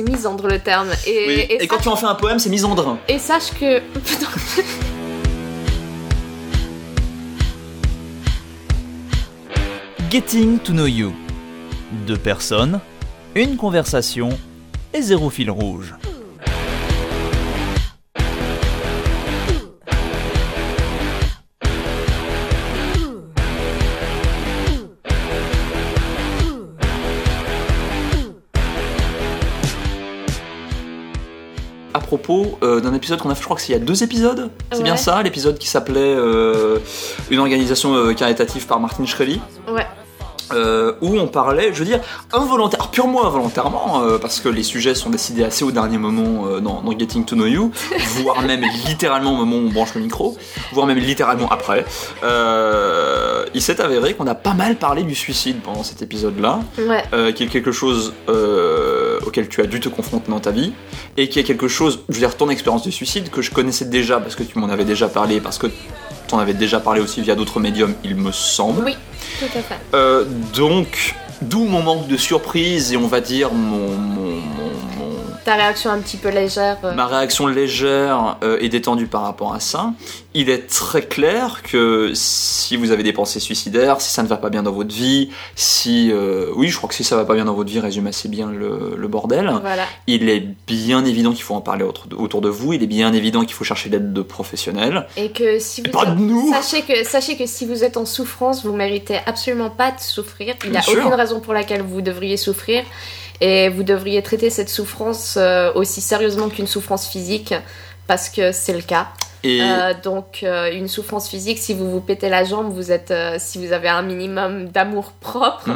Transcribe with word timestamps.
C'est 0.00 0.10
misandre 0.10 0.46
le 0.48 0.58
terme. 0.58 0.88
Et, 1.06 1.24
Oui. 1.26 1.34
et 1.50 1.62
Et 1.64 1.66
quand 1.66 1.76
tu 1.76 1.88
en 1.88 1.96
fais 1.96 2.06
un 2.06 2.14
poème, 2.14 2.38
c'est 2.38 2.48
misandre. 2.48 2.96
et 3.06 3.18
sache 3.18 3.50
que. 3.60 3.82
Getting 10.10 10.58
to 10.60 10.72
know 10.72 10.86
you. 10.86 11.12
Deux 12.06 12.16
personnes, 12.16 12.80
une 13.34 13.56
conversation 13.56 14.30
et 14.92 15.02
zéro 15.02 15.30
fil 15.30 15.50
rouge. 15.50 15.94
Propos 32.30 32.58
euh, 32.62 32.80
d'un 32.80 32.94
épisode 32.94 33.20
qu'on 33.20 33.30
a 33.30 33.34
fait, 33.34 33.40
je 33.40 33.44
crois 33.46 33.56
que 33.56 33.62
c'est 33.62 33.72
il 33.72 33.78
y 33.78 33.82
a 33.82 33.84
deux 33.84 34.02
épisodes. 34.02 34.50
C'est 34.70 34.78
Ouais. 34.78 34.84
bien 34.84 34.96
ça, 34.96 35.22
l'épisode 35.22 35.58
qui 35.58 35.66
s'appelait 35.68 36.14
euh, 36.16 36.78
Une 37.30 37.40
organisation 37.40 37.94
euh, 37.94 38.12
caritative 38.14 38.66
par 38.66 38.78
Martin 38.80 39.04
Shkreli. 39.04 39.40
Ouais. 39.72 39.86
euh, 40.52 40.94
où 41.00 41.16
on 41.16 41.28
parlait, 41.28 41.70
je 41.72 41.78
veux 41.78 41.84
dire, 41.84 42.00
involontaire, 42.32 42.88
purement 42.88 43.24
involontairement, 43.24 44.02
euh, 44.02 44.18
parce 44.18 44.40
que 44.40 44.48
les 44.48 44.64
sujets 44.64 44.96
sont 44.96 45.08
décidés 45.10 45.44
assez 45.44 45.62
au 45.64 45.70
dernier 45.70 45.96
moment 45.96 46.44
euh, 46.48 46.58
dans, 46.58 46.82
dans 46.82 46.90
Getting 46.98 47.24
to 47.24 47.36
Know 47.36 47.46
You, 47.46 47.70
voire 48.24 48.42
même 48.42 48.64
littéralement 48.88 49.30
au 49.32 49.36
moment 49.36 49.58
où 49.58 49.68
on 49.68 49.70
branche 49.70 49.94
le 49.94 50.00
micro, 50.00 50.36
voire 50.72 50.88
même 50.88 50.98
littéralement 50.98 51.48
après. 51.50 51.84
Il 53.54 53.62
s'est 53.62 53.80
avéré 53.80 54.14
qu'on 54.14 54.26
a 54.26 54.34
pas 54.34 54.54
mal 54.54 54.74
parlé 54.74 55.04
du 55.04 55.14
suicide 55.14 55.60
pendant 55.62 55.84
cet 55.84 56.02
épisode-là, 56.02 56.58
Ouais. 56.78 57.32
qui 57.34 57.44
est 57.44 57.46
quelque 57.46 57.70
chose 57.72 58.12
auquel 59.26 59.48
tu 59.48 59.60
as 59.60 59.66
dû 59.66 59.80
te 59.80 59.88
confronter 59.88 60.30
dans 60.30 60.40
ta 60.40 60.50
vie, 60.50 60.72
et 61.16 61.28
qui 61.28 61.38
est 61.38 61.44
quelque 61.44 61.68
chose, 61.68 62.00
je 62.08 62.14
veux 62.14 62.20
dire, 62.20 62.36
ton 62.36 62.50
expérience 62.50 62.84
de 62.84 62.90
suicide 62.90 63.30
que 63.30 63.42
je 63.42 63.50
connaissais 63.50 63.84
déjà 63.84 64.18
parce 64.20 64.34
que 64.34 64.42
tu 64.42 64.58
m'en 64.58 64.68
avais 64.68 64.84
déjà 64.84 65.08
parlé, 65.08 65.40
parce 65.40 65.58
que 65.58 65.66
tu 65.66 66.34
en 66.34 66.38
avais 66.38 66.54
déjà 66.54 66.80
parlé 66.80 67.00
aussi 67.00 67.20
via 67.22 67.34
d'autres 67.34 67.60
médiums, 67.60 67.94
il 68.04 68.14
me 68.16 68.32
semble. 68.32 68.84
Oui, 68.84 68.96
tout 69.40 69.46
à 69.58 69.62
fait. 69.62 69.74
Euh, 69.94 70.24
donc, 70.54 71.14
d'où 71.42 71.64
mon 71.64 71.82
manque 71.82 72.06
de 72.08 72.16
surprise 72.16 72.92
et 72.92 72.96
on 72.96 73.06
va 73.08 73.20
dire 73.20 73.52
mon- 73.52 73.88
mon- 73.96 74.40
mon- 74.98 74.99
Ta 75.50 75.56
réaction 75.56 75.90
un 75.90 75.98
petit 75.98 76.16
peu 76.16 76.28
légère. 76.28 76.76
euh, 76.84 76.94
ma 76.94 77.08
réaction 77.08 77.48
légère 77.48 78.36
euh, 78.44 78.58
et 78.60 78.68
détendue 78.68 79.08
par 79.08 79.22
rapport 79.22 79.52
à 79.52 79.58
ça. 79.58 79.94
Il 80.32 80.48
est 80.48 80.68
très 80.68 81.02
clair 81.02 81.62
que 81.64 82.12
si 82.14 82.76
vous 82.76 82.92
avez 82.92 83.02
des 83.02 83.12
pensées 83.12 83.40
suicidaires, 83.40 84.00
si 84.00 84.12
ça 84.12 84.22
ne 84.22 84.28
va 84.28 84.36
pas 84.36 84.48
bien 84.48 84.62
dans 84.62 84.70
votre 84.70 84.94
vie, 84.94 85.30
si 85.56 86.12
euh, 86.12 86.52
oui, 86.54 86.68
je 86.68 86.76
crois 86.76 86.88
que 86.88 86.94
si 86.94 87.02
ça 87.02 87.16
va 87.16 87.24
pas 87.24 87.34
bien 87.34 87.46
dans 87.46 87.54
votre 87.54 87.68
vie 87.68 87.80
résume 87.80 88.06
assez 88.06 88.28
bien 88.28 88.48
le, 88.52 88.94
le 88.96 89.08
bordel. 89.08 89.52
Voilà. 89.60 89.86
Il 90.06 90.28
est 90.28 90.46
bien 90.68 91.04
évident 91.04 91.32
qu'il 91.32 91.42
faut 91.42 91.56
en 91.56 91.60
parler 91.60 91.82
autour 91.82 92.40
de, 92.40 92.48
vous. 92.48 92.74
Il 92.74 92.84
est 92.84 92.86
bien 92.86 93.12
évident 93.12 93.40
qu'il 93.40 93.54
faut 93.54 93.64
chercher 93.64 93.88
l'aide 93.88 94.12
de 94.12 94.22
professionnels. 94.22 95.08
Et 95.16 95.32
que 95.32 95.58
si 95.58 95.82
vous 95.82 95.90
Pas 95.90 96.06
de 96.06 96.20
nous. 96.20 96.52
Sachez 96.52 96.82
que, 96.82 97.02
sachez 97.02 97.36
que 97.36 97.46
si 97.46 97.66
vous 97.66 97.82
êtes 97.82 97.96
en 97.96 98.04
souffrance, 98.04 98.64
vous 98.64 98.76
méritez 98.76 99.18
absolument 99.26 99.70
pas 99.70 99.90
de 99.90 99.98
souffrir. 99.98 100.54
Il 100.64 100.70
n'y 100.70 100.76
a 100.76 100.82
sûr. 100.82 100.96
aucune 100.96 101.14
raison 101.14 101.40
pour 101.40 101.54
laquelle 101.54 101.82
vous 101.82 102.02
devriez 102.02 102.36
souffrir. 102.36 102.84
Et 103.40 103.68
vous 103.68 103.82
devriez 103.82 104.22
traiter 104.22 104.50
cette 104.50 104.68
souffrance 104.68 105.36
euh, 105.38 105.72
aussi 105.74 106.00
sérieusement 106.00 106.48
qu'une 106.48 106.66
souffrance 106.66 107.08
physique, 107.08 107.54
parce 108.06 108.28
que 108.28 108.52
c'est 108.52 108.74
le 108.74 108.82
cas. 108.82 109.08
Et 109.42 109.60
Euh, 109.62 109.94
donc, 110.02 110.40
euh, 110.42 110.70
une 110.70 110.88
souffrance 110.88 111.28
physique, 111.28 111.58
si 111.58 111.72
vous 111.72 111.90
vous 111.90 112.00
pétez 112.00 112.28
la 112.28 112.44
jambe, 112.44 112.70
vous 112.72 112.92
êtes, 112.92 113.10
euh, 113.10 113.36
si 113.38 113.64
vous 113.64 113.72
avez 113.72 113.88
un 113.88 114.02
minimum 114.02 114.66
d'amour 114.68 115.12
propre 115.20 115.70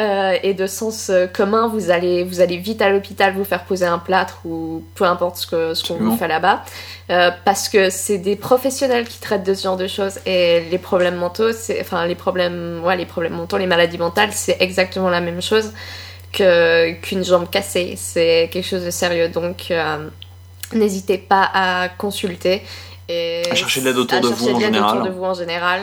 euh, 0.00 0.32
et 0.42 0.54
de 0.54 0.66
sens 0.66 1.10
euh, 1.10 1.26
commun, 1.26 1.68
vous 1.68 1.90
allez, 1.90 2.24
vous 2.24 2.40
allez 2.40 2.56
vite 2.56 2.80
à 2.80 2.88
l'hôpital 2.90 3.34
vous 3.34 3.44
faire 3.44 3.64
poser 3.64 3.84
un 3.86 3.98
plâtre 3.98 4.40
ou 4.46 4.82
peu 4.94 5.04
importe 5.04 5.36
ce 5.36 5.46
que 5.46 5.74
ce 5.74 5.82
qu'on 5.82 5.94
Absolument. 5.94 6.12
vous 6.12 6.16
fait 6.18 6.28
là-bas, 6.28 6.64
Euh, 7.08 7.30
parce 7.44 7.68
que 7.68 7.88
c'est 7.88 8.18
des 8.18 8.34
professionnels 8.34 9.06
qui 9.06 9.20
traitent 9.20 9.44
de 9.46 9.54
ce 9.54 9.62
genre 9.62 9.76
de 9.76 9.86
choses 9.86 10.18
et 10.26 10.62
les 10.70 10.78
problèmes 10.78 11.14
mentaux, 11.16 11.52
c'est 11.52 11.80
enfin 11.80 12.04
les 12.06 12.16
problèmes, 12.16 12.80
ouais, 12.84 12.96
les 12.96 13.06
problèmes 13.06 13.34
mentaux, 13.34 13.58
les 13.58 13.66
maladies 13.68 13.98
mentales, 13.98 14.30
c'est 14.32 14.56
exactement 14.60 15.08
la 15.08 15.20
même 15.20 15.40
chose 15.40 15.72
qu'une 17.02 17.24
jambe 17.24 17.48
cassée. 17.50 17.94
C'est 17.96 18.48
quelque 18.52 18.66
chose 18.66 18.84
de 18.84 18.90
sérieux, 18.90 19.28
donc 19.28 19.66
euh, 19.70 20.08
n'hésitez 20.72 21.18
pas 21.18 21.48
à 21.54 21.88
consulter 21.88 22.62
et 23.08 23.42
À 23.50 23.54
chercher 23.54 23.80
de 23.80 23.86
l'aide 23.86 23.98
autour 23.98 24.20
de 24.20 24.28
vous 24.28 24.48
en 24.48 24.58
de 24.58 24.78
autour 24.78 25.02
de 25.02 25.10
vous 25.10 25.24
en 25.24 25.34
général. 25.34 25.80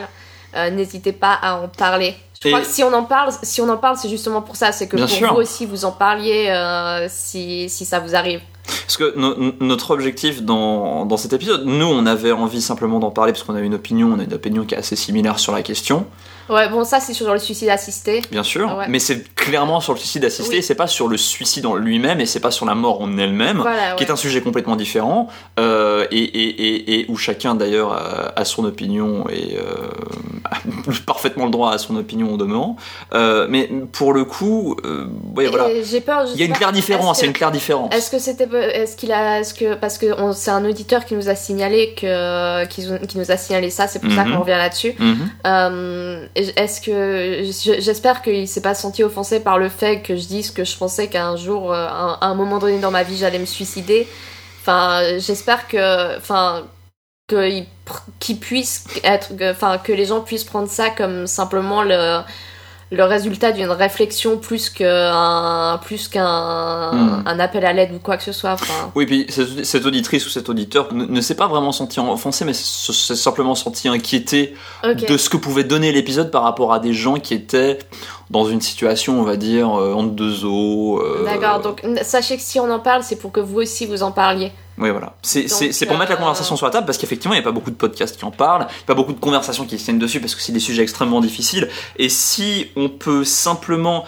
Euh, 0.56 0.70
n'hésitez 0.70 1.12
pas 1.12 1.32
à 1.42 1.56
en 1.56 1.68
parler. 1.68 2.14
Je 2.42 2.48
Et- 2.48 2.52
crois 2.52 2.62
que 2.64 2.70
si 2.70 2.84
on 2.84 2.92
en 2.92 3.04
parle, 3.04 3.32
si 3.42 3.60
on 3.60 3.68
en 3.68 3.78
parle, 3.78 3.96
c'est 3.96 4.08
justement 4.10 4.42
pour 4.42 4.54
ça, 4.56 4.70
c'est 4.72 4.86
que 4.86 4.96
pour 4.96 5.08
sûr. 5.08 5.32
vous 5.32 5.40
aussi 5.40 5.64
vous 5.66 5.84
en 5.84 5.90
parliez 5.92 6.46
euh, 6.50 7.06
si, 7.10 7.68
si 7.70 7.84
ça 7.86 7.98
vous 8.00 8.14
arrive. 8.14 8.40
Parce 8.86 8.96
que 8.98 9.14
no- 9.18 9.34
no- 9.36 9.52
notre 9.60 9.90
objectif 9.90 10.42
dans, 10.42 11.06
dans 11.06 11.16
cet 11.16 11.32
épisode, 11.32 11.64
nous 11.64 11.86
on 11.86 12.04
avait 12.06 12.32
envie 12.32 12.60
simplement 12.62 12.98
d'en 13.00 13.10
parler 13.10 13.32
parce 13.32 13.42
qu'on 13.44 13.54
a 13.56 13.60
une 13.60 13.74
opinion, 13.74 14.12
on 14.14 14.20
a 14.20 14.24
une 14.24 14.32
opinion 14.34 14.64
qui 14.64 14.74
est 14.74 14.78
assez 14.78 14.94
similaire 14.96 15.38
sur 15.38 15.52
la 15.52 15.62
question, 15.62 16.06
Ouais, 16.48 16.68
bon 16.68 16.84
ça 16.84 17.00
c'est 17.00 17.14
sur 17.14 17.32
le 17.32 17.38
suicide 17.38 17.68
assisté. 17.70 18.22
bien 18.30 18.42
sûr, 18.42 18.76
Ouais. 18.76 18.86
mais 18.88 18.98
c'est 18.98 19.34
clairement 19.34 19.80
sur 19.80 19.92
le 19.94 19.98
suicide 19.98 20.24
assisté, 20.24 20.56
Oui. 20.56 20.62
c'est 20.62 20.74
pas 20.74 20.86
sur 20.86 21.08
le 21.08 21.16
suicide 21.16 21.66
en 21.66 21.74
lui-même 21.74 22.20
et 22.20 22.26
c'est 22.26 22.40
pas 22.40 22.50
sur 22.50 22.66
la 22.66 22.74
mort 22.74 23.00
en 23.02 23.16
elle-même, 23.18 23.58
Voilà, 23.58 23.94
qui 23.96 24.04
est 24.04 24.10
un 24.10 24.16
sujet 24.16 24.40
complètement 24.40 24.76
différent 24.76 25.28
euh, 25.58 26.06
et, 26.10 26.18
et, 26.22 26.48
et, 26.48 27.00
et 27.00 27.06
où 27.08 27.16
chacun 27.16 27.54
d'ailleurs 27.54 27.92
a, 27.92 28.32
a 28.38 28.44
son 28.44 28.64
opinion 28.64 29.24
et 29.30 29.56
euh, 29.58 29.88
a 30.50 30.56
parfaitement 31.06 31.44
le 31.46 31.50
droit 31.50 31.72
à 31.72 31.78
son 31.78 31.96
opinion 31.96 32.32
au 32.32 32.36
demeurant. 32.36 32.76
Euh, 33.14 33.46
mais 33.48 33.70
pour 33.92 34.12
le 34.12 34.24
coup, 34.24 34.76
ouais, 35.36 35.46
voilà, 35.46 35.64
peur. 36.04 36.26
il 36.34 36.40
y 36.40 36.42
a 36.42 36.46
une 36.46 36.52
claire 36.52 36.72
différence, 36.72 37.18
il 37.18 37.22
y 37.22 37.24
a 37.24 37.28
une 37.28 37.32
claire 37.32 37.50
différence. 37.52 37.94
Est-ce 37.94 38.10
que 38.10 38.18
c'était, 38.18 38.48
est-ce 38.74 38.96
qu'il 38.96 39.12
a, 39.12 39.40
est-ce 39.40 39.54
que 39.54 39.74
parce 39.74 39.98
que 39.98 40.06
c'est 40.34 40.50
un 40.50 40.64
auditeur 40.64 41.04
qui 41.04 41.14
nous 41.14 41.28
a 41.28 41.34
signalé 41.34 41.94
que, 41.98 42.64
qui, 42.66 42.86
qui 43.08 43.18
nous 43.18 43.30
a 43.30 43.36
signalé 43.36 43.70
ça, 43.70 43.86
c'est 43.86 43.98
pour 44.00 44.12
ça 44.12 44.24
Mhm. 44.24 44.32
qu'on 44.34 44.40
revient 44.40 44.50
là-dessus. 44.52 44.94
Mhm. 44.98 45.28
Est-ce 46.34 46.80
que 46.80 47.42
je- 47.44 47.80
j'espère 47.80 48.22
qu'il 48.22 48.48
s'est 48.48 48.60
pas 48.62 48.74
senti 48.74 49.02
offensé 49.04 49.40
par 49.40 49.58
le 49.58 49.68
fait 49.68 50.02
que 50.02 50.16
je 50.16 50.26
dise 50.26 50.50
que 50.50 50.64
je 50.64 50.76
pensais 50.76 51.08
qu'un 51.08 51.36
jour, 51.36 51.72
euh, 51.72 51.86
à 51.86 52.18
à 52.20 52.26
un 52.26 52.34
moment 52.34 52.58
donné 52.58 52.78
dans 52.80 52.90
ma 52.90 53.02
vie, 53.04 53.16
j'allais 53.16 53.38
me 53.38 53.46
suicider. 53.46 54.08
Enfin, 54.60 55.18
j'espère 55.18 55.68
que, 55.68 56.16
enfin, 56.18 56.64
pr- 57.30 58.02
qu'il 58.20 58.38
puisse 58.38 58.84
être, 59.04 59.36
que- 59.36 59.50
enfin, 59.52 59.78
que 59.78 59.92
les 59.92 60.06
gens 60.06 60.20
puissent 60.22 60.44
prendre 60.44 60.68
ça 60.68 60.90
comme 60.90 61.26
simplement 61.26 61.82
le 61.82 62.20
le 62.94 63.04
résultat 63.04 63.52
d'une 63.52 63.70
réflexion 63.70 64.38
plus 64.38 64.70
qu'un 64.70 65.78
plus 65.84 66.08
qu'un 66.08 66.84
Hmm. 66.94 67.22
un 67.26 67.40
appel 67.40 67.64
à 67.64 67.72
l'aide 67.72 67.92
ou 67.94 67.98
quoi 67.98 68.16
que 68.16 68.22
ce 68.22 68.32
soit. 68.32 68.52
Enfin, 68.52 68.90
Oui, 68.94 69.06
puis 69.06 69.26
cette, 69.28 69.86
auditrice 69.86 70.26
ou 70.26 70.28
cet 70.28 70.48
auditeur 70.48 70.92
ne, 70.92 71.04
ne 71.04 71.20
s'est 71.20 71.34
pas 71.34 71.46
vraiment 71.46 71.72
senti 71.72 72.00
offensé, 72.00 72.44
mais 72.44 72.52
s'est 72.52 73.16
simplement 73.16 73.54
senti 73.54 73.88
inquiété 73.88 74.54
de 74.84 75.16
ce 75.16 75.28
que 75.28 75.36
pouvait 75.36 75.64
donner 75.64 75.92
l'épisode 75.92 76.30
par 76.30 76.42
rapport 76.42 76.72
à 76.72 76.78
des 76.78 76.92
gens 76.92 77.14
qui 77.14 77.34
étaient 77.34 77.78
dans 78.30 78.46
une 78.46 78.60
situation, 78.60 79.20
on 79.20 79.22
va 79.24 79.36
dire, 79.36 79.68
euh, 79.78 79.92
entre 79.92 80.10
deux 80.12 80.44
eaux. 80.44 81.00
euh, 81.02 81.24
D'accord. 81.24 81.60
Donc 81.60 81.82
sachez 82.02 82.36
que 82.36 82.42
si 82.42 82.58
on 82.58 82.70
en 82.70 82.78
parle, 82.80 83.02
c'est 83.02 83.16
pour 83.16 83.32
que 83.32 83.40
vous 83.40 83.58
aussi 83.60 83.86
vous 83.86 84.02
en 84.02 84.12
parliez. 84.12 84.52
Oui, 84.78 84.90
voilà. 84.90 85.14
C'est 85.22 85.46
pour 85.86 85.96
mettre 85.98 86.10
la 86.10 86.16
euh, 86.16 86.20
conversation 86.20 86.56
sur 86.56 86.66
la 86.66 86.72
table 86.72 86.86
parce 86.86 86.98
qu'effectivement, 86.98 87.34
il 87.34 87.38
n'y 87.38 87.42
a 87.42 87.44
pas 87.44 87.52
beaucoup 87.52 87.70
de 87.70 87.76
podcasts 87.76 88.16
qui 88.16 88.24
en 88.24 88.30
parlent, 88.32 88.62
il 88.68 88.74
n'y 88.74 88.82
a 88.84 88.86
pas 88.86 88.94
beaucoup 88.94 89.12
de 89.12 89.20
conversations 89.20 89.66
qui 89.66 89.78
se 89.78 89.84
tiennent 89.84 89.98
dessus 90.00 90.20
parce 90.20 90.34
que 90.34 90.40
c'est 90.42 90.52
des 90.52 90.58
sujets 90.60 90.82
extrêmement 90.82 91.20
difficiles. 91.20 91.68
Et 91.96 92.08
si 92.08 92.68
on 92.74 92.88
peut 92.88 93.22
simplement, 93.24 94.04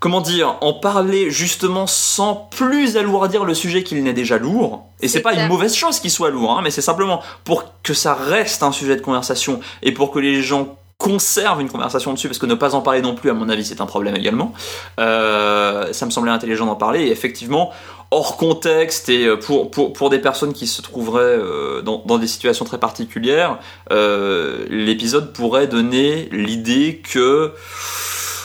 comment 0.00 0.20
dire, 0.20 0.56
en 0.62 0.72
parler 0.72 1.30
justement 1.30 1.86
sans 1.86 2.34
plus 2.34 2.96
alourdir 2.96 3.44
le 3.44 3.54
sujet 3.54 3.84
qu'il 3.84 4.02
n'est 4.02 4.12
déjà 4.14 4.38
lourd, 4.38 4.86
et 5.00 5.06
c'est 5.06 5.18
C'est 5.18 5.20
pas 5.22 5.30
clair. 5.32 5.44
une 5.44 5.48
mauvaise 5.52 5.74
chose 5.76 6.00
qu'il 6.00 6.10
soit 6.10 6.30
lourd, 6.30 6.50
hein, 6.52 6.60
mais 6.64 6.70
c'est 6.72 6.80
simplement 6.82 7.20
pour 7.44 7.64
que 7.84 7.94
ça 7.94 8.14
reste 8.14 8.62
un 8.64 8.72
sujet 8.72 8.96
de 8.96 9.02
conversation 9.02 9.60
et 9.82 9.92
pour 9.92 10.10
que 10.10 10.18
les 10.18 10.42
gens 10.42 10.76
conservent 11.00 11.62
une 11.62 11.70
conversation 11.70 12.12
dessus, 12.12 12.28
parce 12.28 12.38
que 12.38 12.46
ne 12.46 12.54
pas 12.54 12.74
en 12.74 12.82
parler 12.82 13.00
non 13.00 13.14
plus, 13.14 13.30
à 13.30 13.34
mon 13.34 13.48
avis, 13.48 13.64
c'est 13.64 13.80
un 13.80 13.86
problème 13.86 14.14
également. 14.14 14.52
Euh, 15.00 15.92
ça 15.92 16.04
me 16.06 16.10
semblait 16.10 16.30
intelligent 16.30 16.66
d'en 16.66 16.76
parler, 16.76 17.00
et 17.06 17.10
effectivement, 17.10 17.72
hors 18.10 18.36
contexte 18.36 19.08
et 19.08 19.24
euh, 19.24 19.36
pour, 19.36 19.70
pour, 19.70 19.94
pour 19.94 20.10
des 20.10 20.18
personnes 20.18 20.52
qui 20.52 20.66
se 20.66 20.82
trouveraient 20.82 21.22
euh, 21.22 21.80
dans, 21.80 22.02
dans 22.04 22.18
des 22.18 22.26
situations 22.26 22.66
très 22.66 22.78
particulières, 22.78 23.58
euh, 23.90 24.66
l'épisode 24.68 25.32
pourrait 25.32 25.66
donner 25.66 26.28
l'idée 26.32 27.00
que 27.02 27.54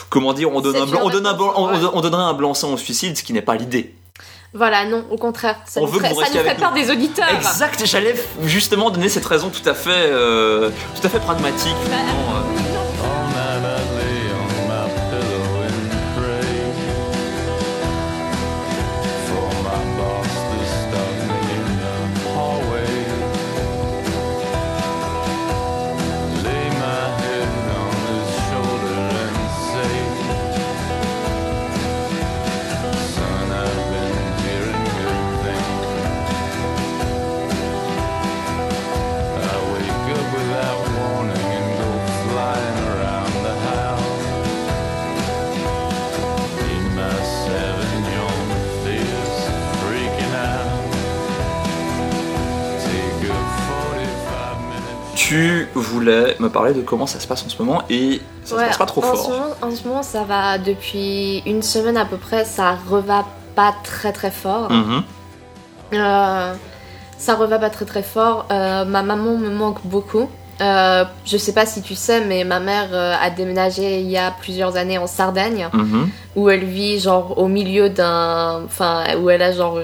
comment 0.08 0.32
dire, 0.32 0.50
on 0.54 0.62
donne 0.62 0.76
un 0.76 0.86
blanc, 0.86 1.00
on 1.04 1.10
donne 1.10 1.26
un 1.26 1.34
blanc, 1.34 1.52
on, 1.56 1.68
comprendre, 1.68 1.90
on 1.94 2.00
donnerait 2.00 2.22
un 2.22 2.32
blanc-seing 2.32 2.72
au 2.72 2.78
suicide, 2.78 3.18
ce 3.18 3.22
qui 3.22 3.34
n'est 3.34 3.42
pas 3.42 3.56
l'idée. 3.56 3.94
Voilà, 4.54 4.86
non, 4.86 5.04
au 5.10 5.18
contraire, 5.18 5.56
ça 5.66 5.80
On 5.80 5.86
nous 5.86 5.92
ferait, 5.92 6.14
ça 6.14 6.30
nous 6.32 6.38
avec 6.38 6.56
peur 6.56 6.72
des 6.72 6.90
auditeurs. 6.90 7.28
Exact, 7.28 7.84
j'allais 7.84 8.14
justement 8.44 8.90
donner 8.90 9.10
cette 9.10 9.26
raison 9.26 9.50
tout 9.50 9.68
à 9.68 9.74
fait, 9.74 9.90
euh, 9.90 10.70
tout 10.98 11.06
à 11.06 11.10
fait 11.10 11.20
pragmatique. 11.20 11.76
Parler 56.56 56.74
de 56.74 56.80
comment 56.82 57.06
ça 57.06 57.20
se 57.20 57.26
passe 57.26 57.44
en 57.44 57.48
ce 57.48 57.62
moment 57.62 57.82
et 57.90 58.20
ça 58.44 58.56
Ouais, 58.56 58.62
se 58.62 58.66
passe 58.68 58.76
pas 58.78 58.86
trop 58.86 59.02
en 59.04 59.12
fort. 59.12 59.24
Ce 59.26 59.30
moment, 59.30 59.46
en 59.62 59.70
ce 59.70 59.86
moment, 59.88 60.02
ça 60.02 60.22
va 60.24 60.58
depuis 60.58 61.42
une 61.46 61.62
semaine 61.62 61.96
à 61.96 62.04
peu 62.04 62.16
près, 62.16 62.44
ça 62.44 62.76
reva 62.88 63.24
pas 63.54 63.74
très 63.84 64.12
très 64.12 64.30
fort. 64.30 64.70
Mhm. 64.70 65.02
Euh, 65.94 66.54
ça 67.18 67.34
reva 67.34 67.58
pas 67.58 67.70
très 67.70 67.84
très 67.84 68.02
fort. 68.02 68.46
Euh, 68.50 68.84
ma 68.84 69.02
maman 69.02 69.36
me 69.36 69.50
manque 69.50 69.78
beaucoup. 69.84 70.28
Euh, 70.60 71.04
je 71.26 71.36
sais 71.36 71.52
pas 71.52 71.66
si 71.66 71.82
tu 71.82 71.94
sais, 71.94 72.22
mais 72.24 72.42
ma 72.44 72.60
mère 72.60 72.88
euh, 72.92 73.14
a 73.20 73.28
déménagé 73.30 74.00
il 74.00 74.10
y 74.10 74.16
a 74.16 74.30
plusieurs 74.30 74.76
années 74.76 74.96
en 74.98 75.06
Sardaigne, 75.06 75.68
Mhm. 75.72 76.08
où 76.36 76.48
elle 76.48 76.64
vit 76.64 76.98
genre 76.98 77.36
au 77.38 77.46
milieu 77.48 77.90
d'un, 77.90 78.62
enfin 78.64 79.04
où 79.20 79.28
elle 79.28 79.42
a 79.42 79.52
genre 79.52 79.78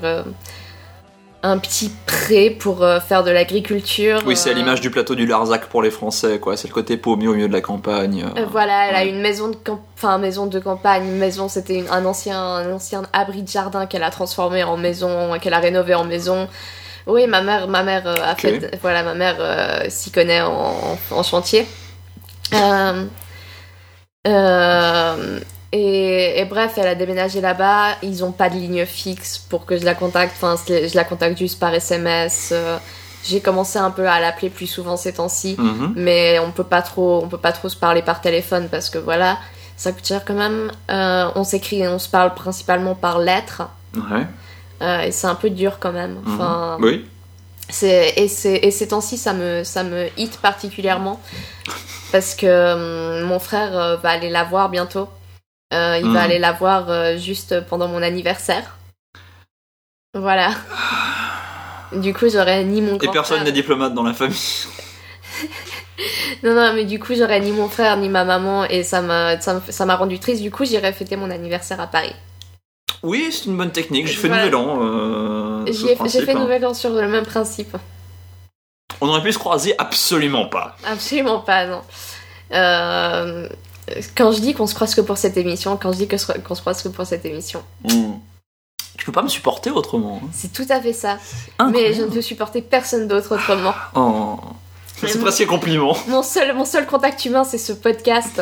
un 1.44 1.59
petit 1.59 1.91
pré 2.06 2.50
pour 2.50 2.83
euh, 2.85 3.00
faire 3.00 3.25
de 3.25 3.31
l'agriculture. 3.31 4.21
Oui, 4.25 4.37
c'est 4.37 4.50
à 4.50 4.53
Euh, 4.53 4.56
l'image 4.56 4.81
du 4.81 4.91
plateau 4.91 5.15
du 5.17 5.27
Larzac 5.27 5.67
pour 5.67 5.83
les 5.83 5.91
Français, 5.91 6.39
quoi. 6.39 6.56
C'est 6.56 6.69
le 6.69 6.73
côté 6.75 6.97
paumé 6.97 7.27
au 7.27 7.35
milieu 7.35 7.49
de 7.49 7.53
la 7.53 7.61
campagne. 7.61 8.25
euh. 8.37 8.44
Voilà, 8.50 8.89
elle 8.89 8.94
a 8.97 9.05
une 9.05 9.21
maison 9.21 9.49
de 9.49 9.56
camp... 9.56 9.81
enfin 9.97 10.19
maison 10.19 10.47
de 10.47 10.59
campagne, 10.61 11.05
une 11.05 11.19
maison, 11.19 11.49
c'était 11.49 11.75
une- 11.81 11.89
un 11.91 12.05
ancien 12.05 12.41
un 12.41 12.73
ancien 12.73 13.03
abri 13.12 13.43
de 13.43 13.49
jardin 13.49 13.87
qu'elle 13.87 14.05
a 14.05 14.11
transformé 14.11 14.62
en 14.62 14.77
maison, 14.77 15.37
qu'elle 15.41 15.55
a 15.55 15.59
rénové 15.59 15.94
en 15.94 16.05
maison. 16.05 16.49
Oui, 17.09 17.27
ma 17.27 17.43
mère 17.43 17.67
ma 17.67 17.83
mère 17.83 18.06
euh, 18.06 18.15
a 18.25 18.37
fait 18.37 18.79
voilà, 18.81 19.03
ma 19.03 19.15
mère 19.15 19.37
s'y 19.91 20.11
connaît 20.12 20.43
en, 20.43 20.97
en 21.11 21.23
chantier. 21.25 21.67
Euh, 24.27 25.41
et, 25.73 26.39
et 26.41 26.45
bref, 26.45 26.73
elle 26.77 26.87
a 26.87 26.95
déménagé 26.95 27.41
là-bas. 27.41 27.97
Ils 28.03 28.23
ont 28.25 28.33
pas 28.33 28.49
de 28.51 28.55
ligne 28.57 28.85
fixe 28.87 29.39
pour 29.39 29.65
que 29.67 29.77
je 29.79 29.85
la 29.85 29.95
contacte. 29.95 30.35
Enfin, 30.37 30.57
je 30.69 30.95
la 30.95 31.05
contacte 31.05 31.39
juste 31.39 31.59
par 31.59 31.73
SMS. 31.75 32.51
euh, 32.53 32.77
J'ai 33.25 33.41
commencé 33.41 33.79
un 33.79 33.91
peu 33.91 34.07
à 34.09 34.21
l'appeler 34.21 34.51
plus 34.51 34.67
souvent 34.67 34.97
ces 34.97 35.13
temps-ci 35.15 35.55
Mhm. 35.59 35.93
mais 35.97 36.39
on 36.41 36.51
peut 36.51 36.65
pas 36.65 36.83
trop 36.83 37.23
on 37.23 37.29
peut 37.29 37.39
pas 37.39 37.53
trop 37.53 37.69
se 37.69 37.77
parler 37.77 38.03
par 38.03 38.21
téléphone 38.21 38.69
parce 38.69 38.91
que 38.91 38.99
voilà 38.99 39.39
ça 39.77 39.93
coûte 39.93 40.05
cher 40.07 40.25
quand 40.25 40.35
même 40.35 40.73
Euh, 40.91 41.31
on 41.37 41.45
s'écrit 41.45 41.87
on 41.87 42.01
se 42.01 42.09
parle 42.09 42.35
principalement 42.35 42.97
par 42.97 43.21
lettres 43.21 43.63
Ouais. 43.95 44.27
euh, 44.83 45.03
et 45.03 45.13
c'est 45.13 45.29
un 45.29 45.37
peu 45.37 45.51
dur 45.51 45.79
quand 45.79 45.93
même 45.93 46.15
Mhm. 46.25 46.35
enfin 46.35 46.79
Oui. 46.81 47.07
et, 47.83 48.25
et 48.25 48.71
ces 48.73 48.89
temps-ci 48.89 49.17
ça 49.17 49.33
me 49.35 49.63
ça 49.63 49.85
me 49.85 50.09
hit 50.19 50.39
particulièrement 50.39 51.21
parce 52.13 52.35
que 52.35 53.21
hum, 53.21 53.27
mon 53.29 53.39
frère 53.39 53.99
va 54.03 54.11
aller 54.11 54.31
la 54.31 54.43
voir 54.43 54.69
bientôt 54.69 55.07
Euh, 55.73 55.99
il 56.03 56.11
va 56.11 56.23
aller 56.23 56.39
la 56.39 56.53
voir 56.53 56.91
euh, 56.91 57.17
juste 57.17 57.61
pendant 57.67 57.89
mon 57.89 58.03
anniversaire 58.03 58.77
voilà 60.15 60.51
du 61.93 62.13
coup 62.13 62.29
j'aurais 62.31 62.63
ni 62.65 62.83
mon 62.83 62.99
Et 62.99 63.09
personne 63.09 63.43
n'est 63.45 63.53
diplomate 63.53 63.95
dans 63.95 64.03
la 64.03 64.13
famille. 64.13 64.37
Non, 66.43 66.55
non, 66.55 66.73
mais 66.75 66.85
du 66.85 66.99
coup, 66.99 67.15
j'aurais 67.15 67.39
ni 67.39 67.53
mon 67.53 67.69
frère 67.69 67.97
ni 67.97 68.09
ma 68.09 68.25
maman 68.25 68.65
et 68.65 68.83
ça 68.83 69.01
m'a, 69.01 69.41
ça 69.41 69.87
m'a 69.87 69.95
rendu 69.95 70.19
triste. 70.19 70.43
Du 70.43 70.51
coup, 70.51 70.65
j'irai 70.65 70.93
fêter 70.93 71.15
mon 71.15 71.31
anniversaire 71.31 71.81
à 71.81 71.87
Paris. 71.87 72.15
Oui, 73.05 73.29
c'est 73.31 73.45
une 73.47 73.57
bonne 73.57 73.71
technique. 73.71 74.09
J'ai 74.09 74.15
fait 74.15 74.29
Voilà. 74.29 74.47
nouvel 74.47 74.57
an. 74.57 74.79
euh, 74.83 75.65
J'ai 75.67 75.95
fait 76.25 76.33
hein. 76.35 76.39
Nouvel 76.41 76.67
An 76.67 76.75
sur 76.75 76.91
le 76.91 77.07
même 77.09 77.25
principe. 77.25 77.77
On 79.01 79.09
aurait 79.09 79.23
pu 79.23 79.33
se 79.33 79.39
croiser 79.39 79.75
absolument 79.79 80.47
pas. 80.47 80.77
Absolument 80.85 81.41
pas, 81.41 81.67
non. 81.67 81.83
Euh, 82.53 83.49
quand 84.17 84.33
je 84.33 84.41
dis 84.41 84.55
qu'on 84.55 84.67
se 84.67 84.75
croise 84.75 84.94
que 84.94 85.00
pour 85.00 85.19
cette 85.19 85.37
émission, 85.37 85.77
quand 85.77 85.93
je 85.93 86.05
dis 86.05 86.19
se- 86.19 86.39
qu'on 86.41 86.55
se 86.55 86.61
croise 86.61 86.83
que 86.83 86.89
pour 86.89 87.06
cette 87.06 87.25
émission, 87.25 87.62
Mm. 87.85 88.12
Tu 88.99 89.06
peux 89.06 89.12
pas 89.12 89.23
me 89.23 89.29
supporter 89.29 89.71
autrement. 89.71 90.21
hein. 90.23 90.29
c'est 90.33 90.53
tout 90.53 90.67
à 90.69 90.81
fait 90.81 90.93
ça. 90.93 91.17
Incroyable. 91.59 91.73
Mais 91.73 91.94
je 91.94 92.03
ne 92.03 92.09
peux 92.09 92.21
supporter 92.23 92.61
personne 92.62 93.09
d'autre 93.09 93.35
autrement. 93.35 93.75
Oh. 93.94 94.39
C'est 95.05 95.19
presque 95.19 95.41
un 95.41 95.47
compliment. 95.47 95.97
Mon 96.09 96.23
seul, 96.23 96.55
mon 96.55 96.65
seul 96.65 96.87
contact 96.87 97.25
humain, 97.25 97.43
c'est 97.43 97.59
ce 97.59 97.73
podcast. 97.73 98.41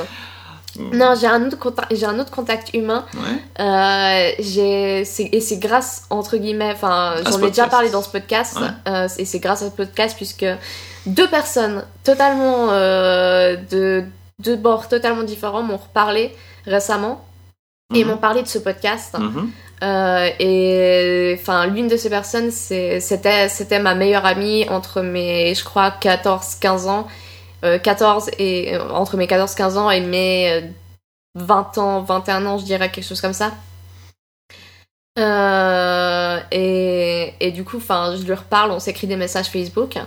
Mm. 0.77 0.97
Non, 0.97 1.15
j'ai 1.19 1.29
un 1.29 1.47
autre 1.47 1.59
contact, 1.59 1.95
j'ai 1.95 2.05
un 2.05 2.19
autre 2.19 2.31
contact 2.33 2.75
humain. 2.75 3.07
Ouais. 3.15 3.65
Euh, 3.65 4.33
j'ai, 4.41 5.01
et 5.01 5.41
c'est 5.41 5.57
grâce, 5.59 6.03
entre 6.11 6.37
guillemets, 6.37 6.73
enfin, 6.73 7.15
j'en 7.31 7.39
ai 7.43 7.49
déjà 7.49 7.67
parlé 7.69 7.89
dans 7.91 8.03
ce 8.03 8.11
podcast, 8.11 8.57
Ouais. 8.59 8.69
euh, 8.93 9.09
et 9.19 9.25
c'est 9.25 9.39
grâce 9.39 9.63
à 9.63 9.67
ce 9.67 9.75
podcast 9.75 10.15
puisque 10.17 10.45
deux 11.07 11.29
personnes 11.29 11.85
totalement 12.05 12.69
euh, 12.71 13.57
de 13.71 14.05
deux 14.43 14.57
bords 14.57 14.89
totalement 14.89 15.23
différents 15.23 15.63
m'ont 15.63 15.77
reparlé 15.79 16.35
récemment 16.67 17.25
et 17.95 18.05
Mhm. 18.05 18.11
m'ont 18.11 18.17
parlé 18.19 18.43
de 18.43 18.49
ce 18.49 18.59
podcast. 18.59 19.17
Mhm. 19.19 19.51
Euh, 19.83 20.29
et 20.39 21.37
enfin, 21.41 21.67
l'une 21.67 21.89
de 21.89 21.97
ces 21.97 22.11
personnes, 22.11 22.51
c'était, 22.51 23.49
c'était 23.49 23.79
ma 23.81 23.95
meilleure 23.95 24.27
amie 24.27 24.69
entre 24.69 25.01
mes, 25.01 25.55
je 25.55 25.65
crois, 25.65 25.91
14-15 26.01 26.87
ans. 26.87 27.07
Euh, 27.65 27.79
14 27.79 28.31
et 28.39 28.75
euh, 28.75 28.91
entre 28.91 29.17
mes 29.19 29.27
14-15 29.27 29.77
ans 29.77 29.91
et 29.91 30.01
mes 30.01 30.51
euh, 30.51 30.61
20 31.35 31.77
ans, 31.79 32.01
21 32.03 32.47
ans, 32.47 32.57
je 32.59 32.65
dirais 32.65 32.91
quelque 32.91 33.05
chose 33.07 33.21
comme 33.21 33.35
ça. 33.35 33.53
Euh, 35.19 36.41
et, 36.51 37.35
et 37.41 37.51
du 37.51 37.65
coup, 37.65 37.77
enfin, 37.77 38.15
je 38.17 38.23
lui 38.25 38.33
reparle, 38.35 38.71
on 38.71 38.79
s'écrit 38.81 39.07
des 39.07 39.17
messages 39.17 39.47
Facebook. 39.47 39.99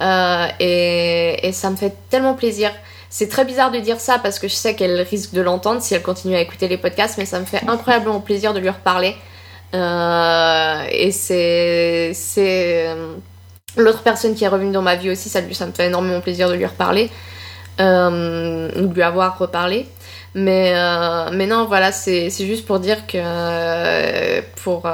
Euh, 0.00 0.46
et, 0.60 1.46
et 1.46 1.52
ça 1.52 1.70
me 1.70 1.76
fait 1.76 1.94
tellement 2.10 2.34
plaisir. 2.34 2.70
C'est 3.18 3.28
très 3.28 3.46
bizarre 3.46 3.70
de 3.70 3.78
dire 3.78 3.98
ça 3.98 4.18
parce 4.18 4.38
que 4.38 4.46
je 4.46 4.52
sais 4.52 4.74
qu'elle 4.74 5.00
risque 5.00 5.32
de 5.32 5.40
l'entendre 5.40 5.80
si 5.80 5.94
elle 5.94 6.02
continue 6.02 6.36
à 6.36 6.40
écouter 6.42 6.68
les 6.68 6.76
podcasts, 6.76 7.16
mais 7.16 7.24
ça 7.24 7.40
me 7.40 7.46
fait 7.46 7.62
incroyablement 7.66 8.20
plaisir 8.20 8.52
de 8.52 8.58
lui 8.58 8.68
reparler. 8.68 9.16
Euh, 9.72 10.82
et 10.90 11.12
c'est. 11.12 12.12
euh, 12.36 13.14
L'autre 13.78 14.02
personne 14.02 14.34
qui 14.34 14.44
est 14.44 14.48
revenue 14.48 14.70
dans 14.70 14.82
ma 14.82 14.96
vie 14.96 15.08
aussi, 15.08 15.30
ça, 15.30 15.40
ça 15.52 15.64
me 15.66 15.72
fait 15.72 15.86
énormément 15.86 16.20
plaisir 16.20 16.50
de 16.50 16.54
lui 16.56 16.66
reparler. 16.66 17.10
Euh, 17.80 18.68
ou 18.76 18.86
de 18.86 18.92
lui 18.94 19.02
avoir 19.02 19.38
reparlé. 19.38 19.86
Mais, 20.34 20.74
euh, 20.74 21.30
mais 21.32 21.46
non, 21.46 21.64
voilà, 21.64 21.92
c'est 21.92 22.28
juste 22.28 22.66
pour 22.66 22.80
dire 22.80 23.06
que. 23.06 24.42
pour 24.62 24.86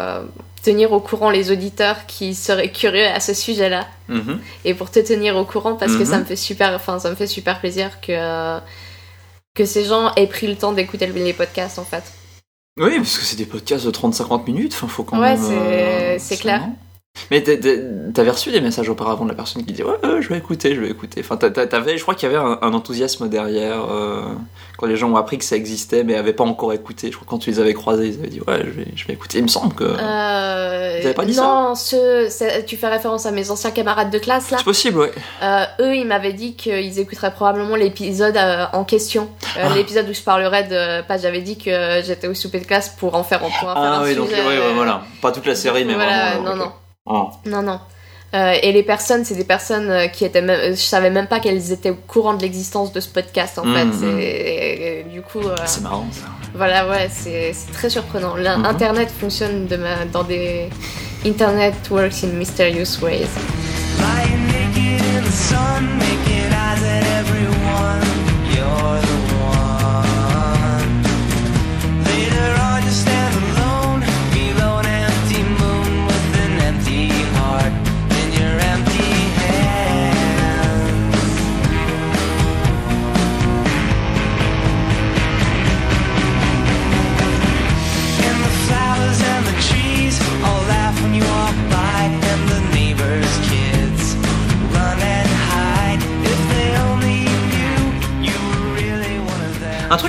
tenir 0.63 0.93
au 0.93 1.01
courant 1.01 1.31
les 1.31 1.51
auditeurs 1.51 2.07
qui 2.07 2.35
seraient 2.35 2.71
curieux 2.71 3.07
à 3.07 3.21
ce 3.21 3.35
sujet-là 3.35 3.87
Mhm. 4.09 4.41
et 4.65 4.75
pour 4.75 4.91
te 4.91 5.01
tenir 5.01 5.37
au 5.37 5.45
courant 5.45 5.75
parce 5.75 5.93
que 5.93 6.01
Mhm. 6.01 6.05
ça 6.07 6.19
me 6.19 6.25
fait 6.25 6.37
super 6.37 6.73
enfin 6.75 6.99
ça 6.99 7.11
me 7.11 7.15
fait 7.17 7.27
super 7.27 7.59
plaisir 7.61 8.01
que 8.01 8.59
que 9.55 9.65
ces 9.65 9.85
gens 9.85 10.15
aient 10.15 10.27
pris 10.27 10.47
le 10.47 10.57
temps 10.57 10.73
d'écouter 10.73 11.07
les 11.07 11.33
podcasts 11.35 11.79
en 11.79 11.85
fait. 11.85 12.05
Oui, 12.81 12.97
parce 12.97 13.19
que 13.19 13.25
c'est 13.25 13.37
des 13.37 13.45
podcasts 13.45 13.85
de 13.85 13.91
30-50 13.91 14.47
minutes. 14.47 14.73
Enfin, 14.75 14.89
faut 14.89 15.03
quand 15.05 15.21
Ouais, 15.21 15.35
même. 15.37 15.43
c'est- 15.43 15.53
euh, 15.53 16.17
c'est 16.19 16.39
clair. 16.39 16.63
Mais 17.31 17.43
t'avais 17.43 18.31
reçu 18.31 18.51
des 18.51 18.61
messages 18.61 18.89
auparavant 18.89 19.25
de 19.25 19.31
la 19.31 19.35
personne 19.37 19.65
qui 19.65 19.73
disait 19.73 19.85
ouais, 19.85 19.97
ouais, 20.03 20.21
je 20.23 20.29
vais 20.29 20.39
écouter, 20.39 20.75
je 20.75 20.81
vais 20.81 20.91
écouter. 20.91 21.21
Enfin, 21.25 21.37
t'avais, 21.37 21.97
je 21.97 22.03
crois 22.03 22.15
qu'il 22.15 22.31
y 22.31 22.35
avait 22.35 22.43
un, 22.43 22.59
un 22.61 22.75
enthousiasme 22.75 23.29
derrière 23.29 23.85
euh, 23.91 24.23
quand 24.77 24.87
les 24.87 24.97
gens 24.97 25.11
ont 25.11 25.17
appris 25.17 25.39
que 25.39 25.45
ça 25.45 25.57
existait, 25.57 26.05
mais 26.05 26.15
avaient 26.15 26.33
pas 26.33 26.45
encore 26.45 26.73
écouté. 26.73 27.09
Je 27.11 27.17
crois 27.17 27.25
que 27.25 27.31
quand 27.31 27.39
tu 27.39 27.51
les 27.51 27.61
avais 27.61 27.75
croisés, 27.75 28.09
ils 28.09 28.19
avaient 28.19 28.29
dit 28.29 28.41
ouais, 28.41 28.61
je 28.65 28.71
vais, 28.71 28.87
je 28.97 29.07
vais 29.07 29.15
écouter. 29.15 29.39
Il 29.39 29.45
me 29.45 29.49
semble 29.49 29.75
que 29.75 29.85
Euh, 29.85 30.99
avez 30.99 31.15
pas 31.15 31.25
dit 31.25 31.37
non, 31.37 31.75
ce, 31.75 32.27
c'est- 32.29 32.65
tu 32.67 32.77
fais 32.77 32.89
référence 32.89 33.25
à 33.25 33.31
mes 33.31 33.51
anciens 33.51 33.71
camarades 33.71 34.11
de 34.11 34.19
classe 34.19 34.51
là. 34.51 34.59
c'est 34.59 34.65
possible, 34.65 34.99
ouais. 34.99 35.13
Euh, 35.43 35.65
eux, 35.81 35.95
ils 35.97 36.07
m'avaient 36.07 36.33
dit 36.35 36.55
qu'ils 36.55 36.99
écouteraient 36.99 37.33
probablement 37.33 37.77
l'épisode 37.77 38.37
euh, 38.37 38.65
en 38.73 38.85
question. 38.85 39.29
Euh, 39.57 39.69
Ah. 39.71 39.75
L'épisode 39.75 40.09
où 40.09 40.15
je 40.15 40.23
parlerais 40.23 40.65
de. 40.65 41.07
Pas, 41.07 41.17
j'avais 41.19 41.41
dit 41.41 41.57
que 41.57 42.01
j'étais 42.05 42.27
au 42.27 42.35
souper 42.35 42.61
de 42.61 42.67
classe 42.67 42.89
pour 42.91 43.15
en 43.15 43.23
faire, 43.23 43.45
en 43.45 43.51
faire 43.51 43.73
Ah 43.75 44.01
oui, 44.05 44.15
donc 44.15 44.29
sujet. 44.29 44.41
ouais, 44.43 44.59
ouais, 44.59 44.75
voilà. 44.75 45.03
Pas 45.21 45.31
toute 45.33 45.47
la 45.47 45.55
série, 45.55 45.85
mais 45.85 45.95
Voilà, 45.95 46.33
vraiment. 46.37 46.51
non, 46.51 46.57
non. 46.65 46.73
Ah. 47.09 47.31
Non, 47.47 47.63
non. 47.63 47.81
Euh, 48.35 48.55
et 48.63 48.73
les 48.73 48.83
personnes, 48.83 49.25
c'est 49.27 49.35
des 49.35 49.45
personnes 49.45 49.91
euh, 49.91 50.07
qui 50.07 50.25
étaient 50.25 50.41
même. 50.41 50.71
Je 50.75 50.81
savais 50.81 51.11
même 51.11 51.27
pas 51.27 51.39
qu'elles 51.41 51.71
étaient 51.73 51.91
au 51.91 51.97
courant 51.97 52.33
de 52.35 52.41
l'existence 52.43 52.91
de 52.93 53.01
ce 53.01 53.09
podcast 53.09 53.59
en 53.59 53.65
fait. 53.65 53.85
mhm. 53.85 53.93
C'est- 54.01 55.05
Du 55.13 55.21
coup, 55.21 55.41
euh, 55.41 55.55
C'est 55.67 55.83
marrant 55.83 56.07
ça. 56.11 56.27
voilà, 56.55 56.89
ouais, 56.89 57.11
c'est 57.13 57.53
c'est 57.53 57.73
très 57.73 57.91
surprenant. 57.91 58.35
L'in- 58.37 58.57
Mhm. 58.59 58.65
Internet 58.67 59.11
fonctionne 59.11 59.67
de 59.67 59.77
ma- 59.77 60.05
dans 60.11 60.25
des. 60.25 60.71
Internet 61.27 61.75
works 61.91 62.25
in 62.25 62.29
mysterious 62.29 62.99
ways. 63.03 63.27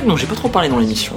Truc 0.03 0.09
dont 0.09 0.17
j'ai 0.17 0.27
pas 0.27 0.35
trop 0.35 0.49
parlé 0.49 0.69
dans 0.69 0.79
l'émission, 0.79 1.13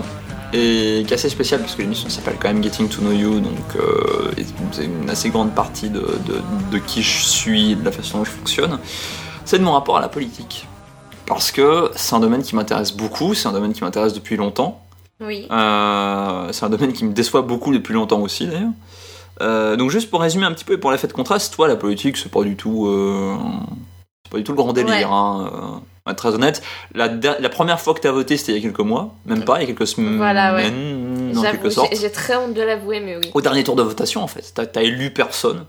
et 0.53 1.03
qui 1.07 1.13
est 1.13 1.15
assez 1.15 1.29
spécial 1.29 1.61
parce 1.61 1.75
que 1.75 1.83
l'émission 1.83 2.09
s'appelle 2.09 2.37
quand 2.41 2.49
même 2.49 2.63
Getting 2.63 2.89
to 2.89 3.01
Know 3.01 3.13
You, 3.13 3.41
donc 3.41 3.53
euh, 3.77 4.31
c'est 4.73 4.85
une 4.85 5.11
assez 5.11 5.31
grande 5.31 5.55
partie 5.55 5.91
de, 5.91 6.01
de- 6.01 6.43
de 6.73 6.79
qui 6.79 7.03
je 7.03 7.23
suis, 7.25 7.73
et 7.73 7.75
de 7.77 7.85
la 7.85 7.93
façon 7.93 8.19
dont 8.19 8.25
je 8.25 8.31
fonctionne. 8.31 8.79
c'est 9.45 9.59
de 9.59 9.65
mon 9.65 9.73
rapport 9.73 9.97
à 9.97 10.01
la 10.01 10.09
politique. 10.09 10.67
Parce 11.27 11.51
que 11.51 11.91
c'est 11.97 12.15
un 12.15 12.21
domaine 12.21 12.43
qui 12.43 12.55
m'intéresse 12.55 12.93
beaucoup, 12.93 13.35
c'est 13.35 13.49
un 13.49 13.53
domaine 13.53 13.73
qui 13.73 13.83
m'intéresse 13.83 14.13
depuis 14.13 14.37
longtemps. 14.37 14.81
Oui. 15.21 15.47
Euh, 15.51 16.49
c'est 16.53 16.65
un 16.65 16.69
domaine 16.69 16.93
qui 16.93 17.05
me 17.05 17.13
déçoit 17.13 17.43
beaucoup 17.43 17.73
depuis 17.73 17.95
longtemps 17.95 18.21
aussi 18.21 18.47
d'ailleurs. 18.47 18.71
Euh, 19.43 19.77
donc 19.77 19.91
juste 19.91 20.09
pour 20.11 20.21
résumer 20.21 20.47
un 20.47 20.53
petit 20.53 20.65
peu 20.65 20.75
et 20.75 20.79
pour 20.79 20.93
l'effet 20.93 21.09
de 21.09 21.13
contraste, 21.13 21.53
toi 21.55 21.69
la 21.69 21.77
politique 21.77 22.17
c'est 22.17 22.31
pas 22.31 22.43
du 22.43 22.55
tout, 22.57 22.87
euh, 22.87 23.35
pas 24.29 24.39
du 24.39 24.45
tout 24.45 24.53
le 24.53 24.57
grand 24.57 24.73
délire. 24.73 24.95
Ouais. 24.95 25.05
Hein, 25.05 25.51
euh, 25.53 25.61
pour 26.05 26.13
être 26.13 26.17
très 26.19 26.35
honnête, 26.35 26.63
la, 26.95 27.09
première 27.49 27.81
fois 27.81 27.93
que 27.95 28.01
t'as 28.01 28.13
voté 28.13 28.37
c'était 28.37 28.53
il 28.53 28.57
y 28.57 28.59
a 28.59 28.63
quelques 28.63 28.81
mois, 28.81 29.15
même 29.27 29.45
pas, 29.45 29.57
il 29.59 29.63
y 29.63 29.65
a 29.65 29.67
quelques 29.67 29.89
semaines, 29.89 30.17
Voilà, 30.19 30.55
ouais. 30.55 30.73
en 31.37 31.43
quelque 31.43 31.71
sorte. 31.71 31.89
j'ai- 31.93 32.01
J'ai 32.01 32.13
très 32.13 32.37
honte 32.37 32.55
de 32.55 32.63
l'avouer, 32.63 33.01
mais 33.01 33.17
oui. 33.17 33.31
Au 33.35 33.41
dernier 33.41 33.65
tour 33.65 33.75
de 33.77 33.83
votation 33.83 34.23
en 34.23 34.29
fait, 34.29 34.53
t'as 34.55 34.83
élu 34.83 35.11
personne. 35.13 35.65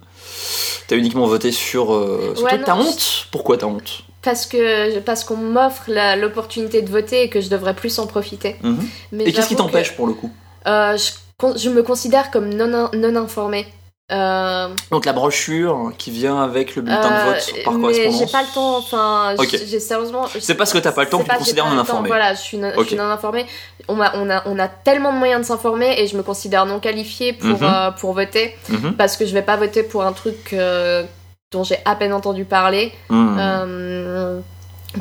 T'as 0.88 0.96
uniquement 0.96 1.26
voté 1.28 1.52
sur. 1.52 1.94
Euh, 1.94 2.34
sur 2.36 2.46
Ouais, 2.46 2.62
t'as 2.64 2.76
honte 2.76 3.28
Pourquoi 3.32 3.58
t'as 3.58 3.66
honte 3.66 4.04
Parce 4.22 4.46
que 4.46 5.00
parce 5.00 5.24
qu'on 5.24 5.36
m'offre 5.38 5.90
l'opportunité 6.18 6.82
de 6.82 6.90
voter 6.90 7.24
et 7.24 7.30
que 7.30 7.42
je 7.42 7.50
devrais 7.50 7.74
plus 7.74 7.98
en 8.00 8.08
profiter. 8.08 8.56
Mhm. 8.64 8.88
Mais 9.12 9.24
Et 9.26 9.34
qu'est-ce 9.34 9.50
qui 9.50 9.56
t'empêche 9.56 9.96
pour 9.96 10.08
le 10.08 10.14
coup 10.14 10.32
euh, 10.68 10.98
je, 10.98 11.58
je 11.58 11.70
me 11.70 11.82
considère 11.82 12.30
comme 12.32 12.54
non, 12.54 12.90
non 12.94 13.16
informée. 13.16 13.68
Euh, 14.10 14.70
Donc 14.90 15.04
la 15.06 15.12
brochure 15.12 15.92
qui 15.98 16.12
vient 16.12 16.42
avec 16.42 16.78
le 16.78 16.82
bulletin 16.82 17.10
de 17.10 17.14
euh, 17.14 17.26
vote 17.34 17.64
par 17.66 17.74
mais 17.74 17.82
correspondance. 17.82 18.20
j'ai 18.20 18.26
pas 18.32 18.42
le 18.42 18.54
temps, 18.54 18.78
enfin, 18.78 19.36
j'ai- 19.52 19.80
sérieusement. 19.82 20.28
C'est 20.40 20.56
parce 20.56 20.72
que 20.72 20.78
t'as 20.78 20.94
pas 20.94 21.04
le 21.04 21.10
temps 21.10 21.18
que 21.18 21.24
tu 21.24 21.30
te 21.30 21.38
considères 21.38 21.66
non 21.70 21.78
informé. 21.78 22.08
Voilà, 22.08 22.34
je 22.34 22.40
suis 22.40 22.58
non, 22.58 22.72
je 22.74 22.80
Ok. 22.80 22.88
suis 22.88 22.96
non 22.96 23.04
informée. 23.04 23.46
On, 23.90 23.96
m'a- 23.96 24.14
on, 24.16 24.30
a, 24.30 24.44
on 24.46 24.58
a 24.60 24.70
tellement 24.70 25.12
de 25.12 25.18
moyens 25.18 25.42
de 25.42 25.46
s'informer 25.46 26.00
et 26.00 26.08
je 26.08 26.16
me 26.16 26.24
considère 26.24 26.66
non 26.66 26.80
qualifiée 26.80 27.34
pour, 27.34 27.50
Mhm. 27.50 27.64
euh, 27.64 27.92
pour 27.92 28.14
voter 28.14 28.56
Mhm. 28.70 28.94
parce 28.94 29.18
que 29.18 29.26
je 29.26 29.34
vais 29.34 29.42
pas 29.42 29.58
voter 29.58 29.84
pour 29.84 30.04
un 30.06 30.14
truc 30.14 30.54
euh, 30.54 31.04
dont 31.52 31.66
j'ai 31.66 31.80
à 31.84 31.96
peine 31.96 32.14
entendu 32.14 32.46
parler. 32.46 32.94
Mhm. 33.10 33.38
Euh, 33.40 34.40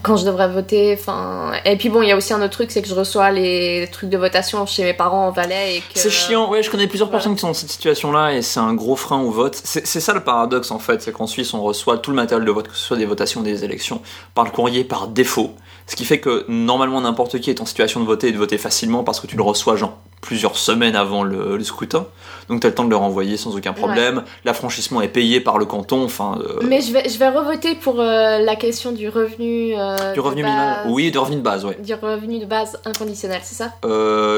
quand 0.02 0.16
je 0.16 0.24
devrais 0.24 0.48
voter, 0.48 0.96
enfin. 0.98 1.52
Et 1.64 1.76
puis 1.76 1.88
bon, 1.88 2.02
il 2.02 2.08
y 2.08 2.12
a 2.12 2.16
aussi 2.16 2.32
un 2.32 2.42
autre 2.42 2.50
truc, 2.50 2.70
c'est 2.70 2.82
que 2.82 2.88
je 2.88 2.94
reçois 2.94 3.30
les 3.30 3.88
trucs 3.92 4.10
de 4.10 4.18
votation 4.18 4.66
chez 4.66 4.84
mes 4.84 4.94
parents 4.94 5.28
en 5.28 5.30
Valais 5.30 5.76
et 5.76 5.80
que. 5.80 5.98
C'est 5.98 6.10
chiant, 6.10 6.50
ouais, 6.50 6.62
je 6.62 6.70
connais 6.70 6.86
plusieurs 6.86 7.08
voilà. 7.08 7.18
personnes 7.18 7.34
qui 7.34 7.40
sont 7.40 7.48
dans 7.48 7.54
cette 7.54 7.70
situation-là 7.70 8.34
et 8.34 8.42
c'est 8.42 8.60
un 8.60 8.74
gros 8.74 8.96
frein 8.96 9.20
au 9.20 9.30
vote. 9.30 9.60
C'est 9.62 9.86
c'est 9.86 10.00
ça 10.00 10.12
le 10.12 10.20
paradoxe 10.20 10.70
en 10.70 10.78
fait, 10.78 11.02
c'est 11.02 11.12
qu'en 11.12 11.26
Suisse 11.26 11.54
on 11.54 11.62
reçoit 11.62 11.98
tout 11.98 12.10
le 12.10 12.16
matériel 12.16 12.46
de 12.46 12.52
vote, 12.52 12.68
que 12.68 12.76
ce 12.76 12.82
soit 12.82 12.96
des 12.96 13.06
votations 13.06 13.40
ou 13.40 13.44
des 13.44 13.64
élections, 13.64 14.00
par 14.34 14.44
le 14.44 14.50
courrier 14.50 14.84
par 14.84 15.08
défaut. 15.08 15.54
Ce 15.88 15.94
qui 15.94 16.04
fait 16.04 16.18
que 16.18 16.44
normalement 16.48 17.00
n'importe 17.00 17.38
qui 17.38 17.48
est 17.50 17.60
en 17.60 17.66
situation 17.66 18.00
de 18.00 18.06
voter 18.06 18.28
et 18.28 18.32
de 18.32 18.38
voter 18.38 18.58
facilement 18.58 19.04
parce 19.04 19.20
que 19.20 19.26
tu 19.28 19.36
le 19.36 19.42
reçois 19.42 19.76
genre 19.76 19.96
plusieurs 20.20 20.56
semaines 20.56 20.96
avant 20.96 21.22
le, 21.22 21.56
le 21.56 21.62
scrutin. 21.62 22.06
Donc 22.48 22.60
t'as 22.60 22.68
le 22.68 22.74
temps 22.74 22.84
de 22.84 22.90
le 22.90 22.96
renvoyer 22.96 23.36
sans 23.36 23.54
aucun 23.56 23.72
problème. 23.72 24.24
L'affranchissement 24.44 25.00
est 25.00 25.08
payé 25.08 25.40
par 25.40 25.58
le 25.58 25.64
canton, 25.64 26.02
enfin. 26.04 26.38
euh, 26.42 26.58
Mais 26.64 26.80
je 26.80 26.92
vais, 26.92 27.08
je 27.08 27.16
vais 27.18 27.28
revoter 27.28 27.76
pour 27.76 28.00
euh, 28.00 28.38
la 28.38 28.56
question 28.56 28.90
du 28.90 29.08
revenu. 29.08 29.74
euh, 29.78 30.12
du 30.12 30.18
revenu 30.18 30.42
minimal. 30.42 30.86
Oui, 30.88 31.12
du 31.12 31.18
revenu 31.18 31.36
de 31.36 31.42
base, 31.42 31.64
ouais. 31.64 31.76
Du 31.80 31.94
revenu 31.94 32.40
de 32.40 32.46
base 32.46 32.80
inconditionnel, 32.84 33.40
c'est 33.44 33.54
ça? 33.54 33.72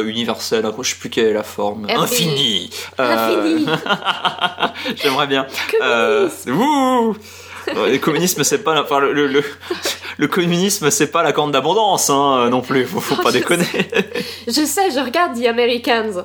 Universel, 0.04 0.70
je 0.82 0.90
sais 0.90 0.96
plus 0.96 1.08
quelle 1.08 1.28
est 1.28 1.32
la 1.32 1.42
forme. 1.42 1.86
Infini. 1.88 2.68
Infini. 2.98 3.66
J'aimerais 4.96 5.26
bien. 5.26 5.46
Communiste. 5.80 6.48
Euh, 7.68 7.74
ouh 7.74 7.82
Ouais, 7.82 7.92
le 7.92 7.98
communisme, 7.98 8.42
c'est 8.42 8.58
pas 8.58 8.74
la, 8.74 8.82
enfin, 8.82 9.00
le, 9.00 9.12
le, 9.26 9.42
le, 10.18 10.28
communisme, 10.28 10.90
c'est 10.90 11.08
pas 11.10 11.22
la 11.22 11.32
corne 11.32 11.52
d'abondance, 11.52 12.10
hein, 12.10 12.38
euh, 12.40 12.48
non 12.48 12.60
plus. 12.60 12.84
Faut, 12.86 13.00
faut 13.00 13.22
pas 13.22 13.30
Je 13.30 13.38
déconner. 13.38 13.66
Je 14.46 14.64
sais, 14.64 14.90
je 14.90 15.00
regarde 15.04 15.40
The 15.40 15.46
Americans. 15.46 16.22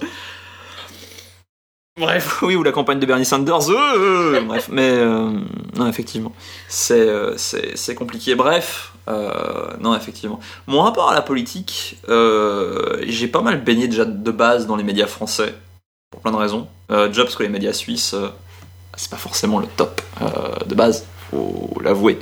Bref, 2.00 2.42
oui, 2.42 2.56
ou 2.56 2.64
la 2.64 2.72
campagne 2.72 3.00
de 3.00 3.06
Bernie 3.06 3.26
Sanders. 3.26 3.70
euh, 3.70 4.36
euh, 4.36 4.42
bref, 4.42 4.68
mais 4.72 4.90
euh, 4.90 5.30
non, 5.76 5.88
effectivement, 5.88 6.34
c'est 6.68 7.00
euh, 7.00 7.38
c'est 7.38 7.78
c'est 7.78 7.94
compliqué. 7.94 8.34
Bref, 8.34 8.94
euh, 9.08 9.32
non, 9.80 9.96
effectivement, 9.96 10.40
mon 10.66 10.82
rapport 10.82 11.12
à 11.12 11.14
la 11.14 11.22
politique, 11.22 11.98
euh, 12.10 12.98
j'ai 13.06 13.28
pas 13.28 13.42
mal 13.42 13.64
baigné 13.64 13.88
déjà 13.88 14.06
de 14.06 14.32
base 14.32 14.66
dans 14.66 14.76
les 14.76 14.84
médias 14.84 15.06
français 15.06 15.54
pour 16.10 16.22
plein 16.22 16.32
de 16.32 16.38
raisons. 16.38 16.68
Euh, 16.90 17.10
déjà 17.10 17.24
parce 17.26 17.36
que 17.36 17.44
les 17.44 17.50
médias 17.50 17.74
suisses, 17.74 18.16
euh, 18.16 18.30
c'est 18.96 19.12
pas 19.12 19.18
forcément 19.18 19.60
le 19.60 19.68
top 19.68 20.02
euh, 20.24 20.26
de 20.66 20.74
base, 20.74 21.06
faut 21.34 21.82
l'avouer. 21.82 22.20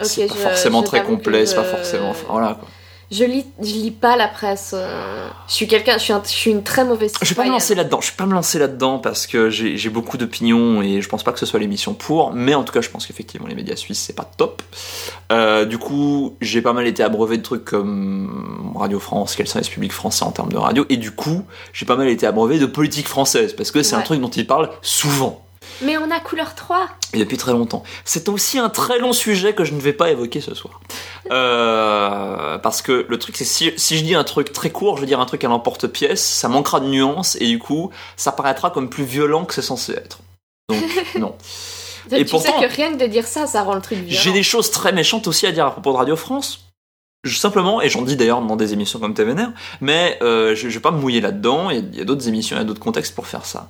Ok, 0.00 0.06
c'est 0.06 0.26
pas 0.28 0.34
forcément 0.34 0.82
très 0.82 1.02
complet, 1.02 1.46
c'est 1.46 1.56
pas 1.56 1.64
forcément. 1.64 2.12
Voilà 2.28 2.56
quoi. 2.58 2.68
Je 3.10 3.24
lis, 3.24 3.46
je 3.58 3.72
lis 3.72 3.90
pas 3.90 4.16
la 4.16 4.28
presse. 4.28 4.72
euh, 4.76 5.28
Je 5.48 5.54
suis 5.54 5.66
quelqu'un, 5.66 5.94
je 5.94 6.02
suis, 6.02 6.12
un- 6.12 6.20
je 6.22 6.28
suis 6.28 6.50
une 6.50 6.62
très 6.62 6.84
mauvaise. 6.84 7.14
Je 7.22 7.28
vais 7.30 7.34
pas 7.34 7.46
me 7.46 7.50
lancer 7.52 7.74
là-dedans. 7.74 8.02
Je 8.02 8.10
vais 8.10 8.16
pas 8.18 8.26
me 8.26 8.34
lancer 8.34 8.58
là-dedans 8.58 8.98
parce 8.98 9.26
que 9.26 9.48
j'ai 9.48 9.88
beaucoup 9.88 10.18
d'opinions 10.18 10.82
et 10.82 11.00
je 11.00 11.08
pense 11.08 11.22
pas 11.22 11.32
que 11.32 11.38
ce 11.38 11.46
soit 11.46 11.58
l'émission 11.58 11.94
pour. 11.94 12.34
Mais 12.34 12.54
en 12.54 12.64
tout 12.64 12.72
cas, 12.74 12.82
je 12.82 12.90
pense 12.90 13.06
qu'effectivement 13.06 13.46
les 13.46 13.54
médias 13.54 13.76
suisses 13.76 13.98
c'est 13.98 14.12
pas 14.12 14.30
top. 14.36 14.60
Euh, 15.32 15.64
du 15.64 15.78
coup, 15.78 16.36
j'ai 16.42 16.60
pas 16.60 16.74
mal 16.74 16.86
été 16.86 17.02
abreuvé 17.02 17.38
de 17.38 17.42
trucs 17.42 17.64
comme 17.64 18.74
Radio 18.76 19.00
France, 19.00 19.36
quel 19.36 19.48
service 19.48 19.70
public 19.70 19.92
français 19.92 20.24
en 20.24 20.30
termes 20.30 20.52
de 20.52 20.58
radio. 20.58 20.84
Et 20.90 20.98
du 20.98 21.10
coup, 21.12 21.44
j'ai 21.72 21.86
pas 21.86 21.96
mal 21.96 22.08
été 22.08 22.26
abreuvé 22.26 22.58
de 22.58 22.66
politique 22.66 23.08
française 23.08 23.54
parce 23.56 23.70
que 23.70 23.82
c'est 23.82 23.96
un 23.96 24.02
truc 24.02 24.20
dont 24.20 24.28
ils 24.28 24.46
parlent 24.46 24.68
souvent 24.82 25.42
Mais 25.82 25.96
on 25.98 26.10
a 26.10 26.18
couleur 26.20 26.54
3. 26.54 26.88
et 27.14 27.18
depuis 27.18 27.36
très 27.36 27.52
longtemps. 27.52 27.82
C'est 28.04 28.28
aussi 28.28 28.58
un 28.58 28.68
très 28.68 28.98
long 28.98 29.12
sujet 29.12 29.54
que 29.54 29.64
je 29.64 29.72
ne 29.74 29.80
vais 29.80 29.92
pas 29.92 30.10
évoquer 30.10 30.40
ce 30.40 30.54
soir. 30.54 30.80
Euh, 31.30 32.58
parce 32.58 32.82
que 32.82 33.06
le 33.08 33.18
truc, 33.18 33.36
c'est 33.36 33.44
si, 33.44 33.72
si 33.76 33.98
je 33.98 34.04
dis 34.04 34.14
un 34.14 34.24
truc 34.24 34.52
très 34.52 34.70
court, 34.70 34.96
je 34.96 35.02
veux 35.02 35.06
dire 35.06 35.20
un 35.20 35.26
truc 35.26 35.44
à 35.44 35.48
l'emporte-pièce, 35.48 36.22
ça 36.24 36.48
manquera 36.48 36.80
de 36.80 36.86
nuances 36.86 37.36
et 37.40 37.46
du 37.46 37.58
coup, 37.58 37.90
ça 38.16 38.32
paraîtra 38.32 38.70
comme 38.70 38.88
plus 38.90 39.04
violent 39.04 39.44
que 39.44 39.54
c'est 39.54 39.62
censé 39.62 39.92
être. 39.92 40.18
Donc, 40.68 40.82
non. 41.18 41.34
Et 42.10 42.24
tu 42.24 42.30
pourtant- 42.30 42.58
sais 42.58 42.66
que 42.68 42.72
rien 42.74 42.92
que 42.92 42.98
de 43.02 43.06
dire 43.06 43.26
ça, 43.26 43.46
ça 43.46 43.62
rend 43.62 43.74
le 43.74 43.82
truc 43.82 43.98
violent. 43.98 44.22
J'ai 44.22 44.32
des 44.32 44.42
choses 44.42 44.70
très 44.70 44.92
méchantes 44.92 45.26
aussi 45.26 45.46
à 45.46 45.52
dire 45.52 45.66
à 45.66 45.70
propos 45.70 45.92
de 45.92 45.96
Radio 45.98 46.16
France. 46.16 46.64
Je- 47.24 47.36
simplement, 47.36 47.82
et 47.82 47.88
j'en 47.88 48.02
dis 48.02 48.16
d'ailleurs 48.16 48.40
dans 48.42 48.54
des 48.56 48.72
émissions 48.72 49.00
comme 49.00 49.12
TVNR, 49.12 49.48
mais 49.80 50.18
euh, 50.22 50.54
je, 50.54 50.68
je 50.68 50.74
vais 50.74 50.80
pas 50.80 50.92
me 50.92 50.98
mouiller 51.00 51.20
là-dedans. 51.20 51.70
Il 51.70 51.76
y 51.76 51.78
a- 51.80 51.82
il 51.92 51.98
y 51.98 52.00
a, 52.00 52.04
d'autres 52.04 52.28
émissions, 52.28 52.56
il 52.56 52.60
y 52.60 52.62
a 52.62 52.64
d'autres 52.64 52.78
contextes 52.80 53.14
pour 53.14 53.26
faire 53.26 53.44
ça. 53.44 53.68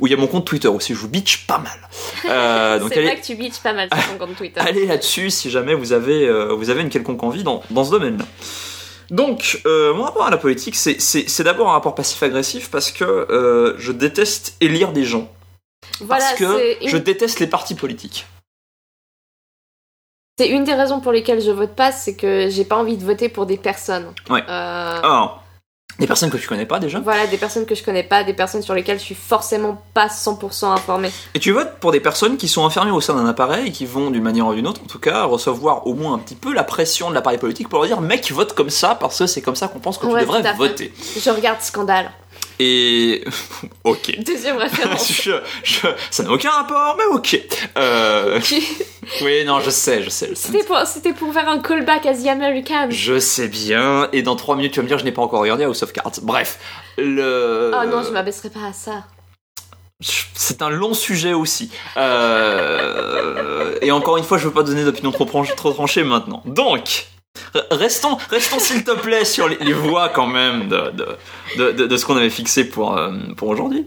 Où 0.00 0.06
il 0.06 0.10
y 0.10 0.14
a 0.14 0.18
mon 0.18 0.26
compte 0.26 0.46
Twitter 0.46 0.68
aussi, 0.68 0.94
je 0.94 0.98
vous 0.98 1.08
bitch 1.08 1.46
pas 1.46 1.58
mal. 1.58 1.88
Euh, 2.26 2.78
C'est 2.88 2.98
allez, 2.98 3.06
vrai 3.06 3.20
que 3.20 3.24
tu 3.24 3.34
bitches 3.36 3.60
pas 3.62 3.72
mal 3.72 3.88
sur 3.92 4.12
ton 4.18 4.26
compte 4.26 4.36
Twitter. 4.38 4.60
allez 4.60 4.86
là-dessus 4.86 5.30
si 5.30 5.50
jamais 5.50 5.74
vous 5.74 5.92
avez, 5.92 6.26
euh, 6.28 6.52
vous 6.54 6.68
avez 6.68 6.82
une 6.82 6.90
quelconque 6.90 7.22
envie 7.22 7.42
dans, 7.42 7.62
dans 7.70 7.84
ce 7.84 7.90
domaine-là. 7.90 8.24
Donc, 9.10 9.60
mon 9.64 10.02
rapport 10.04 10.26
à 10.26 10.30
la 10.30 10.36
politique, 10.36 10.76
c'est- 10.76 11.00
c'est 11.00 11.28
c'est 11.28 11.42
d'abord 11.42 11.68
un 11.68 11.72
rapport 11.72 11.94
passif-agressif 11.96 12.70
parce 12.70 12.92
que 12.92 13.74
je 13.78 13.90
déteste 13.92 14.54
élire 14.60 14.92
des 14.92 15.04
gens. 15.04 15.28
Voilà, 16.00 16.24
Parce 16.24 16.38
que 16.38 16.82
une, 16.84 16.88
je 16.88 16.96
déteste 16.96 17.40
les 17.40 17.46
partis 17.48 17.74
politiques. 17.74 18.26
C'est 20.40 20.48
une 20.48 20.64
des 20.64 20.72
raisons 20.72 21.00
pour 21.00 21.12
lesquelles 21.12 21.42
je 21.42 21.50
vote 21.50 21.74
pas, 21.76 21.92
c'est 21.92 22.14
que 22.14 22.48
j'ai 22.48 22.64
pas 22.64 22.76
envie 22.76 22.96
de 22.96 23.04
voter 23.04 23.28
pour 23.28 23.44
des 23.44 23.58
personnes. 23.58 24.06
Ouais. 24.30 24.42
Euh, 24.48 25.00
Alors, 25.02 25.42
des 25.98 26.06
personnes 26.06 26.30
que 26.30 26.38
tu 26.38 26.48
connais 26.48 26.64
pas 26.64 26.78
déjà. 26.78 26.98
Voilà, 26.98 27.26
des 27.26 27.36
personnes 27.36 27.66
que 27.66 27.74
je 27.74 27.84
connais 27.84 28.02
pas, 28.02 28.24
des 28.24 28.32
personnes 28.32 28.62
sur 28.62 28.72
lesquelles 28.72 28.98
je 28.98 29.04
suis 29.04 29.14
forcément 29.14 29.82
pas 29.92 30.06
100% 30.06 30.72
informée. 30.72 31.10
Et 31.34 31.40
tu 31.40 31.52
votes 31.52 31.74
pour 31.78 31.92
des 31.92 32.00
personnes 32.00 32.38
qui 32.38 32.48
sont 32.48 32.62
enfermées 32.62 32.90
au 32.90 33.02
sein 33.02 33.16
d'un 33.16 33.26
appareil 33.26 33.68
et 33.68 33.70
qui 33.70 33.84
vont, 33.84 34.10
d'une 34.10 34.22
manière 34.22 34.46
ou 34.46 34.54
d'une 34.54 34.66
autre, 34.66 34.80
en 34.82 34.86
tout 34.86 34.98
cas, 34.98 35.24
recevoir 35.24 35.86
au 35.86 35.92
moins 35.92 36.14
un 36.14 36.18
petit 36.18 36.36
peu 36.36 36.54
la 36.54 36.64
pression 36.64 37.10
de 37.10 37.14
l'appareil 37.14 37.36
politique 37.38 37.68
pour 37.68 37.80
leur 37.80 37.88
dire 37.88 38.00
mec, 38.00 38.32
vote 38.32 38.54
comme 38.54 38.70
ça 38.70 38.94
parce 38.94 39.18
que 39.18 39.26
c'est 39.26 39.42
comme 39.42 39.56
ça 39.56 39.68
qu'on 39.68 39.80
pense 39.80 39.98
que 39.98 40.06
Ouais, 40.06 40.20
tu 40.20 40.26
devrais 40.26 40.54
voter. 40.54 40.90
Je 41.22 41.28
regarde 41.28 41.60
Scandale. 41.60 42.10
Et. 42.62 43.24
ok. 43.84 44.18
Deuxième 44.24 44.56
référence. 44.66 45.10
Je- 45.10 45.30
je- 45.64 45.86
Ça 46.10 46.22
n'a 46.24 46.30
aucun 46.30 46.50
rapport, 46.50 46.96
mais 46.98 47.04
ok. 47.16 47.40
Euh, 47.78 48.38
oui, 49.22 49.44
non, 49.46 49.60
je 49.60 49.70
sais, 49.70 50.02
je 50.02 50.10
sais. 50.10 50.28
je. 50.30 50.34
C'était 50.34 50.62
pour, 50.64 50.78
c'était 50.86 51.12
pour 51.14 51.32
faire 51.32 51.48
un 51.48 51.58
callback 51.60 52.04
à 52.04 52.12
The 52.12 52.26
American. 52.26 52.88
Je 52.90 53.18
sais 53.18 53.48
bien, 53.48 54.08
et 54.12 54.20
dans 54.22 54.36
3 54.36 54.56
minutes 54.56 54.72
tu 54.74 54.80
vas 54.80 54.82
me 54.82 54.88
dire 54.88 54.98
je 54.98 55.04
n'ai 55.04 55.12
pas 55.12 55.22
encore 55.22 55.40
regardé 55.40 55.64
House 55.64 55.82
of 55.82 55.92
Cards. 55.94 56.12
Bref, 56.22 56.58
le. 56.98 57.70
Oh 57.74 57.86
non, 57.86 58.02
je 58.02 58.10
m'abaisserai 58.10 58.50
pas 58.50 58.66
à 58.68 58.72
ça. 58.74 59.04
C'est 60.00 60.62
un 60.62 60.70
long 60.70 60.94
sujet 60.94 61.32
aussi. 61.34 61.70
Euh, 61.96 63.74
Et 63.82 63.90
encore 63.92 64.16
une 64.16 64.24
fois, 64.24 64.38
je 64.38 64.46
veux 64.48 64.52
pas 64.52 64.62
donner 64.62 64.84
d'opinion 64.84 65.12
trop, 65.12 65.24
tranch- 65.24 65.54
trop 65.54 65.72
tranchée 65.72 66.04
maintenant. 66.04 66.42
Donc, 66.46 67.06
restons, 67.70 68.16
restons 68.30 68.58
s'il 68.58 68.84
te 68.84 68.92
plaît 68.92 69.24
sur 69.24 69.48
les, 69.48 69.72
voies 69.72 70.08
quand 70.08 70.26
même 70.26 70.68
de, 70.68 70.92
de, 71.56 71.86
de, 71.86 71.96
ce 71.96 72.04
qu'on 72.04 72.16
avait 72.16 72.30
fixé 72.30 72.68
pour, 72.68 72.96
euh, 72.96 73.12
pour 73.36 73.48
aujourd'hui. 73.48 73.86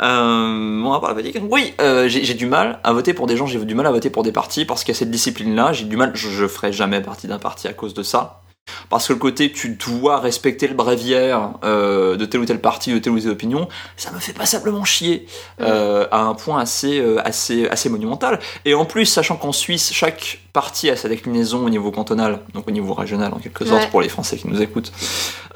Euh, 0.00 1.00
la 1.02 1.14
politique. 1.14 1.36
Oui, 1.48 1.74
euh, 1.80 2.08
j'ai 2.08 2.24
j'ai 2.24 2.34
du 2.34 2.46
mal 2.46 2.80
à 2.82 2.92
voter 2.92 3.14
pour 3.14 3.26
des 3.26 3.36
gens, 3.36 3.46
j'ai 3.46 3.58
du 3.64 3.74
mal 3.74 3.86
à 3.86 3.92
voter 3.92 4.10
pour 4.10 4.22
des 4.22 4.32
partis 4.32 4.64
parce 4.64 4.84
qu'il 4.84 4.94
y 4.94 4.96
a 4.96 4.98
cette 4.98 5.10
discipline-là. 5.10 5.72
J'ai 5.72 5.84
du 5.84 5.96
mal, 5.96 6.12
je, 6.14 6.28
je 6.30 6.46
ferai 6.46 6.72
jamais 6.72 7.00
partie 7.00 7.28
d'un 7.28 7.38
parti 7.38 7.68
à 7.68 7.72
cause 7.72 7.94
de 7.94 8.02
ça. 8.02 8.41
Parce 8.90 9.08
que 9.08 9.12
le 9.12 9.18
côté 9.18 9.50
tu 9.50 9.70
dois 9.70 10.20
respecter 10.20 10.68
le 10.68 10.74
bréviaire 10.74 11.54
euh, 11.64 12.16
de 12.16 12.24
tel 12.24 12.40
ou 12.40 12.44
tel 12.44 12.60
parti, 12.60 12.92
de 12.92 12.98
telle 12.98 13.12
ou 13.12 13.18
telle 13.20 13.30
opinion, 13.30 13.68
ça 13.96 14.10
me 14.12 14.18
fait 14.18 14.32
passablement 14.32 14.84
chier 14.84 15.26
euh, 15.60 16.06
à 16.10 16.20
un 16.20 16.34
point 16.34 16.60
assez, 16.60 17.00
euh, 17.00 17.20
assez, 17.26 17.66
assez 17.68 17.88
monumental. 17.88 18.38
Et 18.64 18.74
en 18.74 18.84
plus, 18.84 19.06
sachant 19.06 19.36
qu'en 19.36 19.52
Suisse, 19.52 19.92
chaque 19.92 20.40
parti 20.52 20.90
a 20.90 20.96
sa 20.96 21.08
déclinaison 21.08 21.64
au 21.64 21.70
niveau 21.70 21.90
cantonal, 21.90 22.40
donc 22.54 22.68
au 22.68 22.70
niveau 22.70 22.94
régional 22.94 23.32
en 23.34 23.38
quelque 23.38 23.64
sorte, 23.64 23.82
Ouais. 23.82 23.90
pour 23.90 24.00
les 24.00 24.08
Français 24.08 24.36
qui 24.36 24.46
nous 24.48 24.60
écoutent, 24.62 24.92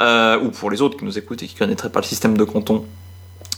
ou 0.01 0.51
pour 0.51 0.71
les 0.71 0.83
autres 0.83 0.99
qui 0.99 1.05
nous 1.05 1.19
écoutent 1.19 1.43
et 1.43 1.47
qui 1.47 1.55
connaîtraient 1.55 1.91
pas 1.91 2.01
le 2.01 2.07
système 2.07 2.37
de 2.37 2.45
canton. 2.45 2.85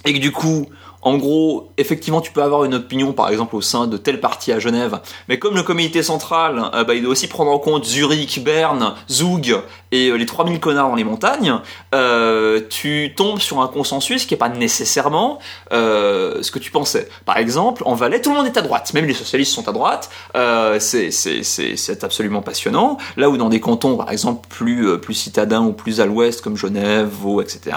Et 0.05 0.13
que 0.13 0.19
du 0.19 0.31
coup, 0.33 0.67
En 1.03 1.17
gros, 1.17 1.71
effectivement, 1.77 2.21
tu 2.21 2.33
peux 2.33 2.43
avoir 2.43 2.65
une 2.65 2.75
opinion, 2.75 3.13
par 3.13 3.29
exemple, 3.29 3.55
au 3.55 3.61
sein 3.61 3.87
de 3.87 3.97
tel 3.97 4.21
parti 4.21 4.53
à 4.53 4.59
Genève, 4.59 5.01
mais 5.29 5.39
comme 5.39 5.55
le 5.55 5.63
comité 5.63 6.03
central, 6.03 6.71
euh, 6.75 6.85
bah, 6.85 6.95
il 6.95 7.03
doit 7.03 7.13
aussi 7.13 7.29
prendre 7.29 7.51
en 7.51 7.59
compte 7.59 7.85
Zurich, 7.85 8.43
Berne, 8.43 8.95
Zug 9.09 9.59
et 9.93 10.09
euh, 10.09 10.15
les 10.17 10.27
3000 10.27 10.61
connards 10.61 10.89
dans 10.89 10.95
les 10.95 11.05
montagnes, 11.05 11.55
euh, 11.95 12.61
tu 12.69 13.13
tombes 13.17 13.39
sur 13.41 13.61
un 13.61 13.69
consensus 13.69 14.27
qui 14.27 14.35
n'est 14.35 14.39
pas 14.39 14.49
nécessairement 14.49 15.39
euh, 15.73 16.43
ce 16.43 16.51
que 16.51 16.59
tu 16.59 16.71
pensais. 16.71 17.09
Par 17.25 17.39
exemple, 17.39 17.83
en 17.87 17.95
Valais, 17.95 18.21
tout 18.21 18.31
le 18.31 18.37
monde 18.37 18.47
est 18.47 18.57
à 18.57 18.63
droite, 18.63 18.93
même 18.95 19.07
les 19.07 19.15
socialistes 19.15 19.53
sont 19.53 19.69
à 19.69 19.73
droite, 19.73 20.11
euh, 20.37 20.79
c'est- 20.81 22.05
absolument 22.05 22.43
passionnant. 22.43 22.99
Là 23.17 23.29
où 23.31 23.37
dans 23.37 23.49
des 23.49 23.61
cantons, 23.61 23.97
par 23.97 24.11
exemple, 24.11 24.47
plus, 24.49 24.99
plus 25.01 25.15
citadins 25.15 25.63
ou 25.63 25.73
plus 25.73 26.01
à 26.01 26.07
l'ouest, 26.07 26.41
comme 26.43 26.57
Genève, 26.57 27.09
Vaud, 27.09 27.41
etc., 27.41 27.77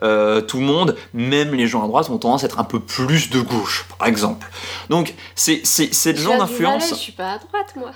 tout 0.00 0.58
le 0.58 0.64
monde, 0.64 0.96
même 1.12 1.54
les 1.54 1.66
gens 1.66 1.84
à 1.84 1.86
droite, 1.86 2.08
ont 2.10 2.18
tendance 2.18 2.42
à 2.44 2.46
être 2.46 2.58
un 2.60 2.64
peu 2.64 2.80
plus 2.80 3.30
de 3.30 3.40
gauche, 3.40 3.86
par 3.98 4.08
exemple. 4.08 4.46
Donc, 4.90 5.14
c'est 5.34 5.62
le 5.62 6.16
genre 6.16 6.38
d'influence. 6.38 6.88
Je 6.90 6.94
suis 6.94 7.12
pas 7.12 7.32
à 7.32 7.38
droite, 7.38 7.74
moi. 7.76 7.90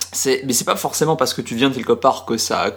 Mais 0.45 0.53
c'est 0.53 0.65
pas 0.65 0.75
forcément 0.75 1.15
parce 1.15 1.33
que 1.33 1.41
tu 1.41 1.55
viens 1.55 1.69
de 1.69 1.75
quelque 1.75 1.93
part 1.93 2.25
que 2.25 2.37
ça 2.37 2.71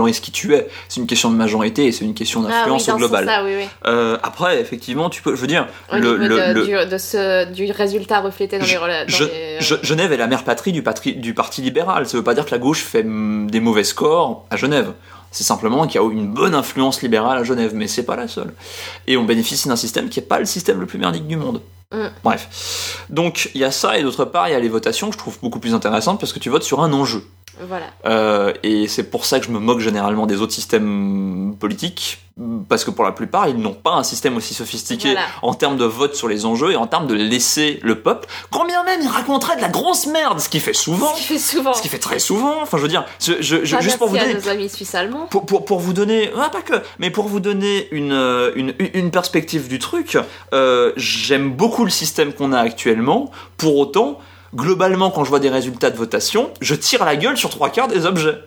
colorise 0.00 0.20
qui 0.20 0.30
tu 0.32 0.54
es. 0.54 0.66
C'est 0.88 1.00
une 1.00 1.06
question 1.06 1.30
de 1.30 1.36
majorité 1.36 1.84
et 1.86 1.92
c'est 1.92 2.04
une 2.04 2.14
question 2.14 2.40
Ah 2.42 2.46
oui, 2.46 2.52
d'influence 2.52 2.86
dans 2.86 2.94
au 2.94 2.98
global. 2.98 3.24
sens-là, 3.26 3.44
oui, 3.44 3.52
oui. 3.58 3.68
Euh, 3.86 4.16
après, 4.22 4.60
effectivement, 4.60 5.10
tu 5.10 5.20
peux, 5.22 5.34
je 5.36 5.40
veux 5.40 5.46
dire, 5.46 5.66
Au 5.92 5.96
le, 5.96 6.16
le- 6.16 6.28
de, 6.28 6.52
le- 6.60 6.64
Du, 6.84 6.90
de 6.90 6.98
ce, 6.98 7.50
du 7.52 7.70
résultat 7.70 8.20
reflété 8.20 8.58
dans 8.58 8.64
les... 8.64 8.72
rela- 8.76 9.04
dans 9.04 9.14
Je- 9.16 9.24
les- 9.24 9.60
Je- 9.60 9.74
Genève 9.82 10.12
est 10.12 10.16
la 10.16 10.26
mère 10.26 10.44
patrie 10.44 10.72
du, 10.72 10.82
parti 10.82 11.62
libéral. 11.62 12.06
Ça 12.06 12.16
veut 12.16 12.24
pas 12.24 12.34
dire 12.34 12.46
que 12.46 12.50
la 12.52 12.58
gauche 12.58 12.82
fait 12.82 13.02
des 13.04 13.60
mauvais 13.60 13.84
scores 13.84 14.46
à 14.50 14.56
Genève. 14.56 14.92
C'est 15.32 15.44
simplement 15.44 15.86
qu'il 15.86 16.00
y 16.00 16.04
a 16.04 16.10
une 16.10 16.26
bonne 16.32 16.54
influence 16.54 17.02
libérale 17.02 17.38
à 17.38 17.44
Genève, 17.44 17.72
mais 17.74 17.86
c'est 17.86 18.02
pas 18.02 18.16
la 18.16 18.26
seule. 18.26 18.52
Et 19.06 19.16
on 19.16 19.24
bénéficie 19.24 19.68
d'un 19.68 19.76
système 19.76 20.08
qui 20.08 20.18
est 20.18 20.22
pas 20.24 20.38
le 20.40 20.44
système 20.46 20.80
le 20.80 20.86
plus 20.86 20.98
merdique 20.98 21.26
du 21.28 21.36
monde. 21.36 21.60
Mm. 21.92 22.06
Bref. 22.22 23.06
Donc 23.10 23.50
il 23.54 23.60
y 23.60 23.64
a 23.64 23.70
ça, 23.70 23.98
et 23.98 24.02
d'autre 24.02 24.24
part, 24.24 24.48
il 24.48 24.52
y 24.52 24.54
a 24.54 24.60
les 24.60 24.68
votations 24.68 25.08
que 25.08 25.14
je 25.14 25.18
trouve 25.18 25.38
beaucoup 25.40 25.60
plus 25.60 25.74
intéressantes 25.74 26.20
parce 26.20 26.32
que 26.32 26.38
tu 26.38 26.48
votes 26.48 26.62
sur 26.62 26.80
un 26.80 26.92
enjeu. 26.92 27.24
Voilà. 27.60 27.86
Euh, 28.06 28.52
et 28.62 28.88
c'est 28.88 29.10
pour 29.10 29.24
ça 29.24 29.38
que 29.40 29.46
je 29.46 29.50
me 29.50 29.58
moque 29.58 29.80
généralement 29.80 30.26
des 30.26 30.40
autres 30.40 30.52
systèmes 30.52 31.56
politiques, 31.58 32.18
parce 32.68 32.84
que 32.84 32.90
pour 32.90 33.04
la 33.04 33.12
plupart, 33.12 33.48
ils 33.48 33.56
n'ont 33.56 33.74
pas 33.74 33.92
un 33.92 34.02
système 34.02 34.36
aussi 34.36 34.54
sophistiqué 34.54 35.12
Voilà. 35.12 35.26
en 35.42 35.54
termes 35.54 35.76
de 35.76 35.84
vote 35.84 36.14
sur 36.14 36.26
les 36.28 36.46
enjeux 36.46 36.72
et 36.72 36.76
en 36.76 36.86
termes 36.86 37.06
de 37.06 37.14
laisser 37.14 37.78
le 37.82 38.00
peuple, 38.00 38.28
quand 38.50 38.64
bien 38.64 38.82
même 38.84 39.00
il 39.02 39.08
raconterait 39.08 39.56
de 39.56 39.60
la 39.60 39.68
grosse 39.68 40.06
merde, 40.06 40.40
ce 40.40 40.48
qu'il 40.48 40.60
fait 40.60 40.72
souvent, 40.72 41.12
Ce 41.14 41.18
qui 41.20 41.24
fait 41.24 41.38
souvent. 41.38 41.72
ce 41.74 41.82
qu'il 41.82 41.90
fait 41.90 41.98
très 41.98 42.18
souvent. 42.18 42.62
Enfin, 42.62 42.78
je 42.78 42.82
veux 42.82 42.88
dire, 42.88 43.04
je, 43.20 43.34
je- 43.40 43.64
je- 43.64 43.76
Pas 43.76 43.82
juste 43.82 43.98
pour 43.98 44.08
vous 44.08 44.16
donner. 44.16 44.48
amis 44.48 44.68
suisses 44.68 44.94
allemands. 44.94 45.26
Pour, 45.30 45.44
pour, 45.46 45.64
pour 45.64 45.80
vous 45.80 45.92
donner, 45.92 46.30
ah, 46.38 46.48
pas 46.50 46.62
que, 46.62 46.74
mais 46.98 47.10
pour 47.10 47.28
vous 47.28 47.40
donner 47.40 47.88
une, 47.92 48.12
euh, 48.12 48.52
une, 48.56 48.72
une 48.94 49.10
perspective 49.10 49.68
du 49.68 49.78
truc, 49.78 50.16
euh, 50.54 50.92
j'aime 50.96 51.52
beaucoup 51.52 51.84
le 51.84 51.90
système 51.90 52.32
qu'on 52.32 52.52
a 52.52 52.58
actuellement. 52.60 53.30
Pour 53.56 53.76
autant, 53.76 54.18
globalement, 54.54 55.10
quand 55.10 55.24
je 55.24 55.28
vois 55.30 55.40
des 55.40 55.50
résultats 55.50 55.90
de 55.90 55.96
votation, 55.96 56.50
je 56.60 56.74
tire 56.74 57.04
la 57.04 57.16
gueule 57.16 57.36
sur 57.36 57.50
trois 57.50 57.70
quarts 57.70 57.88
des 57.88 58.06
objets. 58.06 58.38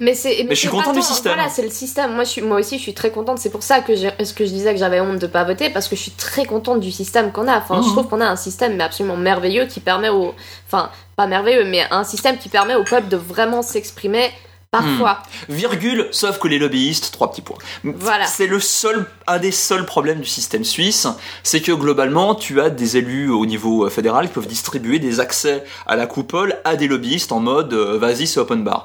Mais 0.00 0.14
c'est. 0.14 0.44
Mais 0.48 0.54
je 0.54 0.60
suis 0.60 0.68
content 0.68 0.92
du 0.92 1.02
système. 1.02 1.34
Voilà, 1.34 1.48
c'est 1.48 1.62
le 1.62 1.70
système. 1.70 2.14
Moi, 2.14 2.24
je 2.24 2.30
suis, 2.30 2.42
moi 2.42 2.58
aussi, 2.58 2.78
je 2.78 2.82
suis 2.82 2.94
très 2.94 3.10
contente. 3.10 3.38
C'est 3.38 3.50
pour 3.50 3.62
ça 3.62 3.80
que, 3.80 3.94
ce 3.96 4.32
que 4.34 4.44
je 4.44 4.50
disais 4.50 4.72
que 4.72 4.78
j'avais 4.78 5.00
honte 5.00 5.18
de 5.18 5.26
pas 5.26 5.44
voter, 5.44 5.70
parce 5.70 5.88
que 5.88 5.96
je 5.96 6.00
suis 6.02 6.10
très 6.12 6.44
contente 6.44 6.80
du 6.80 6.90
système 6.92 7.32
qu'on 7.32 7.48
a. 7.48 7.58
Enfin, 7.58 7.76
Mhm. 7.78 7.84
je 7.84 7.88
trouve 7.90 8.08
qu'on 8.08 8.20
a 8.20 8.26
un 8.26 8.36
système 8.36 8.76
mais 8.76 8.84
absolument 8.84 9.16
merveilleux 9.16 9.66
qui 9.66 9.80
permet 9.80 10.08
au. 10.08 10.34
Enfin, 10.66 10.90
pas 11.16 11.26
merveilleux, 11.26 11.64
mais 11.64 11.86
un 11.90 12.04
système 12.04 12.38
qui 12.38 12.48
permet 12.48 12.74
au 12.74 12.84
peuple 12.84 13.08
de 13.08 13.16
vraiment 13.16 13.62
s'exprimer 13.62 14.30
parfois. 14.72 15.22
Virgule, 15.48 16.08
sauf 16.10 16.40
que 16.40 16.48
les 16.48 16.58
lobbyistes, 16.58 17.12
trois 17.12 17.30
petits 17.30 17.42
points. 17.42 17.58
Voilà. 17.84 18.26
C'est 18.26 18.48
le 18.48 18.58
seul, 18.58 19.06
un 19.28 19.38
des 19.38 19.52
seuls 19.52 19.86
problèmes 19.86 20.18
du 20.18 20.28
système 20.28 20.64
suisse, 20.64 21.06
c'est 21.44 21.60
que 21.60 21.70
globalement, 21.70 22.34
tu 22.34 22.60
as 22.60 22.70
des 22.70 22.96
élus 22.96 23.30
au 23.30 23.46
niveau 23.46 23.84
euh, 23.86 23.90
fédéral 23.90 24.26
qui 24.26 24.32
peuvent 24.34 24.48
distribuer 24.48 24.98
des 24.98 25.20
accès 25.20 25.62
à 25.86 25.94
la 25.94 26.08
coupole 26.08 26.56
à 26.64 26.74
des 26.74 26.88
lobbyistes 26.88 27.30
en 27.30 27.38
mode 27.38 27.72
euh, 27.72 27.98
vas-y, 27.98 28.26
c'est 28.26 28.40
open 28.40 28.64
bar. 28.64 28.84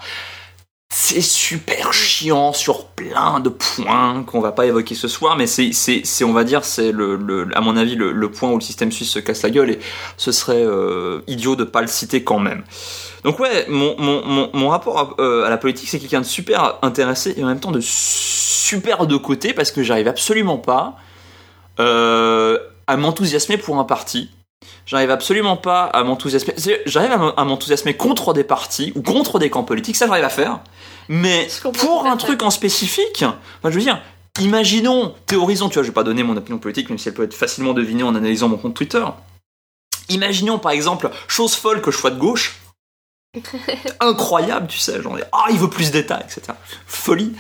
C'est 0.91 1.21
super 1.21 1.93
chiant 1.93 2.52
sur 2.52 2.86
plein 2.88 3.39
de 3.39 3.49
points 3.49 4.23
qu'on 4.23 4.41
va 4.41 4.52
pas 4.52 4.65
évoquer 4.65 4.95
ce 4.95 5.08
soir, 5.08 5.38
mais 5.38 5.45
c'est, 5.45 5.71
c'est, 5.71 6.02
c'est 6.04 6.23
on 6.23 6.34
va 6.34 6.43
dire, 6.43 6.65
c'est 6.65 6.91
le, 6.91 7.47
à 7.54 7.62
mon 7.62 7.78
avis 7.78 7.95
le, 7.95 8.32
point 8.32 8.49
où 8.49 8.56
le 8.56 8.62
système 8.62 8.91
suisse 8.91 9.12
se 9.12 9.19
casse 9.19 9.43
la 9.43 9.52
gueule 9.52 9.69
et 9.69 9.80
ce 10.17 10.32
serait 10.32 10.63
euh, 10.63 11.21
idiot 11.28 11.56
de 11.56 11.63
pas 11.63 11.82
le 11.82 11.88
citer 11.88 12.23
quand 12.23 12.39
même. 12.39 12.63
Donc 13.23 13.39
ouais, 13.39 13.67
mon, 13.69 13.95
mon, 13.99 14.49
mon, 14.52 14.69
rapport 14.69 14.99
à, 14.99 15.21
euh, 15.21 15.45
à 15.45 15.49
la 15.49 15.58
politique, 15.58 15.89
c'est 15.89 15.99
quelqu'un 15.99 16.21
de 16.21 16.25
super 16.25 16.80
intéressé 16.82 17.36
et 17.38 17.43
en 17.43 17.47
même 17.47 17.60
temps 17.60 17.71
de 17.71 17.82
super 17.82 19.06
de 19.06 19.17
côté 19.17 19.54
parce 19.54 19.71
que 19.71 19.84
j'arrive 19.84 20.08
absolument 20.08 20.58
pas 20.58 20.97
euh, 21.80 22.58
à 22.88 22.97
m'enthousiasmer 22.97 23.58
pour 23.58 23.78
un 23.78 23.84
parti. 23.84 24.32
J'arrive 24.89 25.12
absolument 25.12 25.56
pas 25.56 25.84
à 25.84 26.04
m'enthousiasmer. 26.04 26.56
J'arrive 26.88 27.12
à 27.12 27.45
m'enthousiasmer 27.45 27.95
contre 27.95 28.34
des 28.34 28.43
partis 28.43 28.91
ou 28.95 29.04
contre 29.04 29.38
des 29.38 29.52
camps 29.52 29.63
politiques, 29.63 29.95
ça 29.95 30.08
j'arrive 30.08 30.24
à 30.24 30.30
faire. 30.30 30.62
Mais 31.10 31.48
pour 31.80 32.08
un 32.08 32.17
truc 32.17 32.41
en 32.41 32.50
spécifique, 32.50 33.24
enfin, 33.24 33.38
je 33.65 33.69
veux 33.69 33.82
dire, 33.82 34.02
imaginons, 34.39 35.13
théorisons, 35.28 35.69
tu 35.69 35.76
vois, 35.76 35.84
je 35.84 35.89
vais 35.89 35.93
pas 35.93 36.04
donner 36.04 36.24
mon 36.24 36.36
opinion 36.36 36.58
politique, 36.58 36.89
même 36.89 36.98
si 36.98 37.08
elle 37.08 37.13
peut 37.13 37.24
être 37.24 37.36
facilement 37.36 37.74
devinée 37.74 38.04
en 38.04 38.15
analysant 38.15 38.50
mon 38.50 38.58
compte 38.58 38.74
Twitter. 38.74 39.06
Imaginons 40.10 40.58
par 40.58 40.72
exemple, 40.72 41.12
chose 41.28 41.54
folle 41.54 41.82
que 41.82 41.91
je 41.91 41.98
sois 41.98 42.12
de 42.12 42.19
gauche, 42.19 42.60
incroyable, 44.00 44.65
tu 44.65 44.80
sais, 44.80 45.04
genre, 45.04 45.19
ah, 45.32 45.45
il 45.52 45.60
veut 45.60 45.69
plus 45.69 45.91
d'État, 45.91 46.19
etc. 46.19 46.58
Folie. 46.88 47.36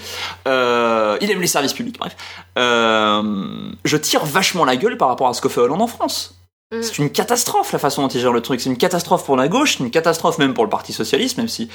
Euh, 0.47 1.17
il 1.19 1.31
aime 1.31 1.41
les 1.41 1.47
services 1.47 1.73
publics, 1.73 1.97
bref. 1.97 2.15
Euh, 2.59 3.71
je 3.85 3.97
tire 3.97 4.23
vachement 4.23 4.65
la 4.65 4.75
gueule 4.75 4.97
par 4.97 5.07
rapport 5.07 5.29
à 5.29 5.33
ce 5.33 5.41
que 5.41 5.49
fait 5.49 5.61
Hollande 5.61 5.81
en 5.81 5.87
France. 5.87 6.38
Mm. 6.71 6.83
C'est 6.83 6.99
une 6.99 7.09
catastrophe 7.09 7.71
la 7.73 7.79
façon 7.79 8.03
dont 8.03 8.09
il 8.09 8.21
gère 8.21 8.31
le 8.31 8.41
truc. 8.41 8.61
C'est 8.61 8.69
une 8.69 8.77
catastrophe 8.77 9.25
pour 9.25 9.35
la 9.35 9.47
gauche, 9.47 9.79
une 9.79 9.89
catastrophe 9.89 10.37
même 10.37 10.53
pour 10.53 10.63
le 10.63 10.69
Parti 10.69 10.93
Socialiste, 10.93 11.37
même 11.37 11.47
si 11.47 11.67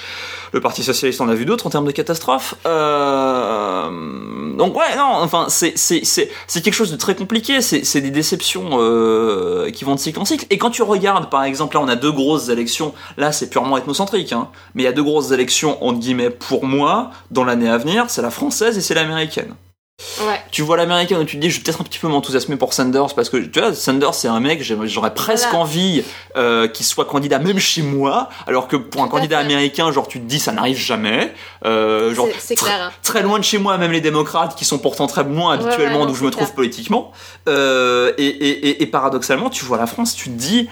le 0.52 0.60
Parti 0.60 0.84
Socialiste 0.84 1.20
en 1.20 1.28
a 1.28 1.34
vu 1.34 1.44
d'autres 1.44 1.66
en 1.66 1.70
termes 1.70 1.86
de 1.86 1.90
catastrophe. 1.90 2.54
Euh... 2.64 4.54
Donc 4.56 4.76
ouais, 4.76 4.94
non, 4.96 5.16
enfin, 5.16 5.46
c'est, 5.48 5.74
quelque 5.74 6.72
chose 6.72 6.92
de 6.92 6.96
très 6.96 7.16
compliqué. 7.16 7.60
C'est, 7.60 7.84
c'est 7.84 8.00
des 8.00 8.12
déceptions 8.12 8.70
euh, 8.74 9.72
qui 9.72 9.84
vont 9.84 9.96
de 9.96 10.00
cycle 10.00 10.20
en 10.20 10.24
cycle. 10.24 10.46
Et 10.50 10.58
quand 10.58 10.70
tu 10.70 10.84
regardes, 10.84 11.28
par 11.28 11.42
exemple, 11.42 11.74
là 11.74 11.82
on 11.82 11.88
a 11.88 11.96
deux 11.96 12.12
grosses 12.12 12.48
élections, 12.48 12.94
là 13.16 13.32
c'est 13.32 13.50
purement 13.50 13.76
ethnocentrique, 13.76 14.32
hein, 14.32 14.48
mais 14.76 14.82
il 14.82 14.86
y 14.86 14.88
a 14.88 14.92
deux 14.92 15.02
grosses 15.02 15.32
élections, 15.32 15.82
entre 15.84 15.98
guillemets, 15.98 16.30
pour 16.30 16.64
moi, 16.64 17.10
dans 17.32 17.42
l'année 17.42 17.68
à 17.68 17.78
venir, 17.78 18.04
c'est 18.10 18.22
la 18.22 18.30
française 18.30 18.78
et 18.78 18.80
c'est 18.80 18.94
l'américaine 18.94 19.56
Ouais. 20.26 20.40
tu 20.50 20.62
vois 20.62 20.76
l'américaine 20.76 21.20
et 21.20 21.24
tu 21.26 21.36
te 21.36 21.40
dis 21.40 21.50
je 21.50 21.58
vais 21.58 21.62
peut-être 21.62 21.80
un 21.80 21.84
petit 21.84 22.00
peu 22.00 22.08
m'enthousiasmer 22.08 22.56
pour 22.56 22.72
Sanders 22.74 23.14
parce 23.14 23.28
que 23.30 23.36
tu 23.36 23.60
vois 23.60 23.72
Sanders 23.74 24.12
c'est 24.14 24.26
un 24.26 24.40
mec 24.40 24.60
j'aurais 24.86 25.14
presque 25.14 25.44
Voilà. 25.50 25.60
envie 25.60 26.02
euh, 26.36 26.66
qu'il 26.66 26.84
soit 26.84 27.04
candidat 27.04 27.38
même 27.38 27.60
chez 27.60 27.82
moi 27.82 28.28
alors 28.48 28.66
que 28.66 28.74
pour 28.74 29.04
un 29.04 29.08
candidat 29.08 29.38
fait. 29.38 29.44
américain 29.44 29.92
genre 29.92 30.08
tu 30.08 30.18
te 30.20 30.24
dis 30.24 30.40
ça 30.40 30.50
n'arrive 30.50 30.76
jamais 30.76 31.32
euh, 31.64 32.12
genre 32.12 32.26
C'est- 32.40 32.56
clair, 32.56 32.82
hein. 32.88 32.92
très 33.04 33.22
loin 33.22 33.38
de 33.38 33.44
chez 33.44 33.58
moi 33.58 33.78
même 33.78 33.92
les 33.92 34.00
démocrates 34.00 34.56
qui 34.56 34.64
sont 34.64 34.78
pourtant 34.78 35.06
très 35.06 35.22
loin 35.22 35.52
habituellement 35.54 36.00
ouais, 36.02 36.06
d'où 36.08 36.14
je 36.16 36.24
me 36.24 36.30
trouve 36.30 36.52
politiquement 36.54 37.12
euh, 37.48 38.12
et, 38.18 38.26
et, 38.26 38.68
et, 38.70 38.82
et 38.82 38.86
paradoxalement 38.86 39.48
tu 39.48 39.64
vois 39.64 39.78
la 39.78 39.86
France 39.86 40.16
tu 40.16 40.28
te 40.28 40.34
dis 40.36 40.68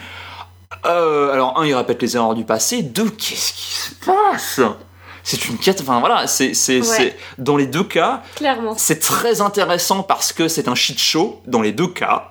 euh, 0.84 1.32
alors 1.32 1.60
un 1.60 1.64
il 1.66 1.74
répète 1.76 2.02
les 2.02 2.16
erreurs 2.16 2.34
du 2.34 2.44
passé 2.44 2.82
deux 2.82 3.08
qu'est-ce 3.10 3.52
qui 3.52 3.72
se 3.74 3.94
passe? 4.04 4.60
C'est 5.24 5.46
une 5.48 5.58
quête 5.58 5.80
enfin 5.82 6.00
voilà 6.00 6.26
c'est 6.26 6.54
c'est 6.54 6.78
Ouais. 6.78 6.82
c'est 6.82 7.16
dans 7.38 7.56
les 7.56 7.66
deux 7.66 7.84
cas 7.84 8.22
Clairement. 8.36 8.74
c'est 8.76 8.98
très 9.00 9.40
intéressant 9.40 10.02
parce 10.02 10.32
que 10.32 10.48
c'est 10.48 10.68
un 10.68 10.74
shit 10.74 10.98
show 10.98 11.40
dans 11.46 11.60
les 11.62 11.72
deux 11.72 11.86
cas. 11.88 12.28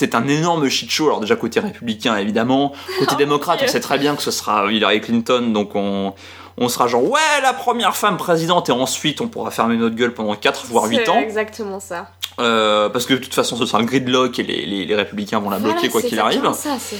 C'est 0.00 0.14
un 0.14 0.28
énorme 0.28 0.68
shit 0.68 0.90
show. 0.90 1.06
Alors 1.06 1.18
déjà 1.20 1.34
côté 1.34 1.58
républicain 1.58 2.16
évidemment, 2.16 2.72
côté 3.00 3.10
Oh, 3.14 3.16
démocrate, 3.16 3.60
on 3.64 3.66
sait 3.68 3.80
très 3.80 3.98
bien 3.98 4.14
que 4.14 4.22
ce 4.22 4.30
sera 4.30 4.70
Hillary 4.70 5.00
Clinton, 5.00 5.50
donc 5.52 5.74
on 5.74 6.14
on 6.60 6.68
sera 6.68 6.86
genre 6.88 7.04
ouais 7.04 7.20
la 7.42 7.52
première 7.52 7.96
femme 7.96 8.16
présidente 8.16 8.68
et 8.68 8.72
ensuite 8.72 9.20
on 9.20 9.28
pourra 9.28 9.50
fermer 9.50 9.76
notre 9.76 9.94
gueule 9.96 10.12
pendant 10.14 10.34
4 10.34 10.66
voire 10.66 10.84
8 10.86 10.96
C'est 11.04 11.08
ans 11.08 11.18
exactement 11.18 11.80
ça. 11.80 12.10
Euh, 12.40 12.88
parce 12.88 13.06
que 13.06 13.14
de 13.14 13.18
toute 13.18 13.34
façon 13.34 13.56
ce 13.56 13.66
sera 13.66 13.78
un 13.80 13.84
gridlock 13.84 14.38
et 14.38 14.42
les, 14.44 14.64
les, 14.66 14.84
les 14.84 14.94
républicains 14.94 15.40
vont 15.40 15.50
la 15.50 15.58
bloquer 15.58 15.88
Voilà, 15.88 15.90
quoi 15.90 16.02
qu'il 16.02 16.18
arrive. 16.20 16.52
Ça, 16.54 16.76
c'est- 16.78 16.96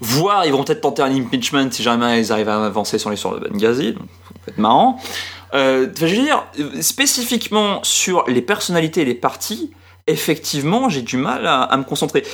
Voire 0.00 0.44
ils 0.46 0.52
vont 0.52 0.64
peut-être 0.64 0.80
tenter 0.80 1.02
un 1.02 1.14
impeachment 1.14 1.70
si 1.70 1.82
jamais 1.82 2.20
ils 2.20 2.32
arrivent 2.32 2.48
à 2.48 2.64
avancer 2.64 2.98
sur 2.98 3.16
sources 3.16 3.40
de 3.40 3.48
Benghazi. 3.48 3.92
Donc, 3.92 4.08
ça 4.24 4.34
peut 4.44 4.50
être 4.50 4.58
marrant. 4.58 4.98
Euh, 5.54 5.86
je 5.96 6.06
veux 6.06 6.22
dire, 6.22 6.44
spécifiquement 6.80 7.80
sur 7.84 8.24
les 8.26 8.42
personnalités 8.42 9.02
et 9.02 9.04
les 9.04 9.14
partis, 9.14 9.70
effectivement, 10.06 10.88
j'ai 10.88 11.02
du 11.02 11.16
mal 11.16 11.46
à, 11.46 11.62
à 11.62 11.76
me 11.76 11.84
concentrer. 11.84 12.24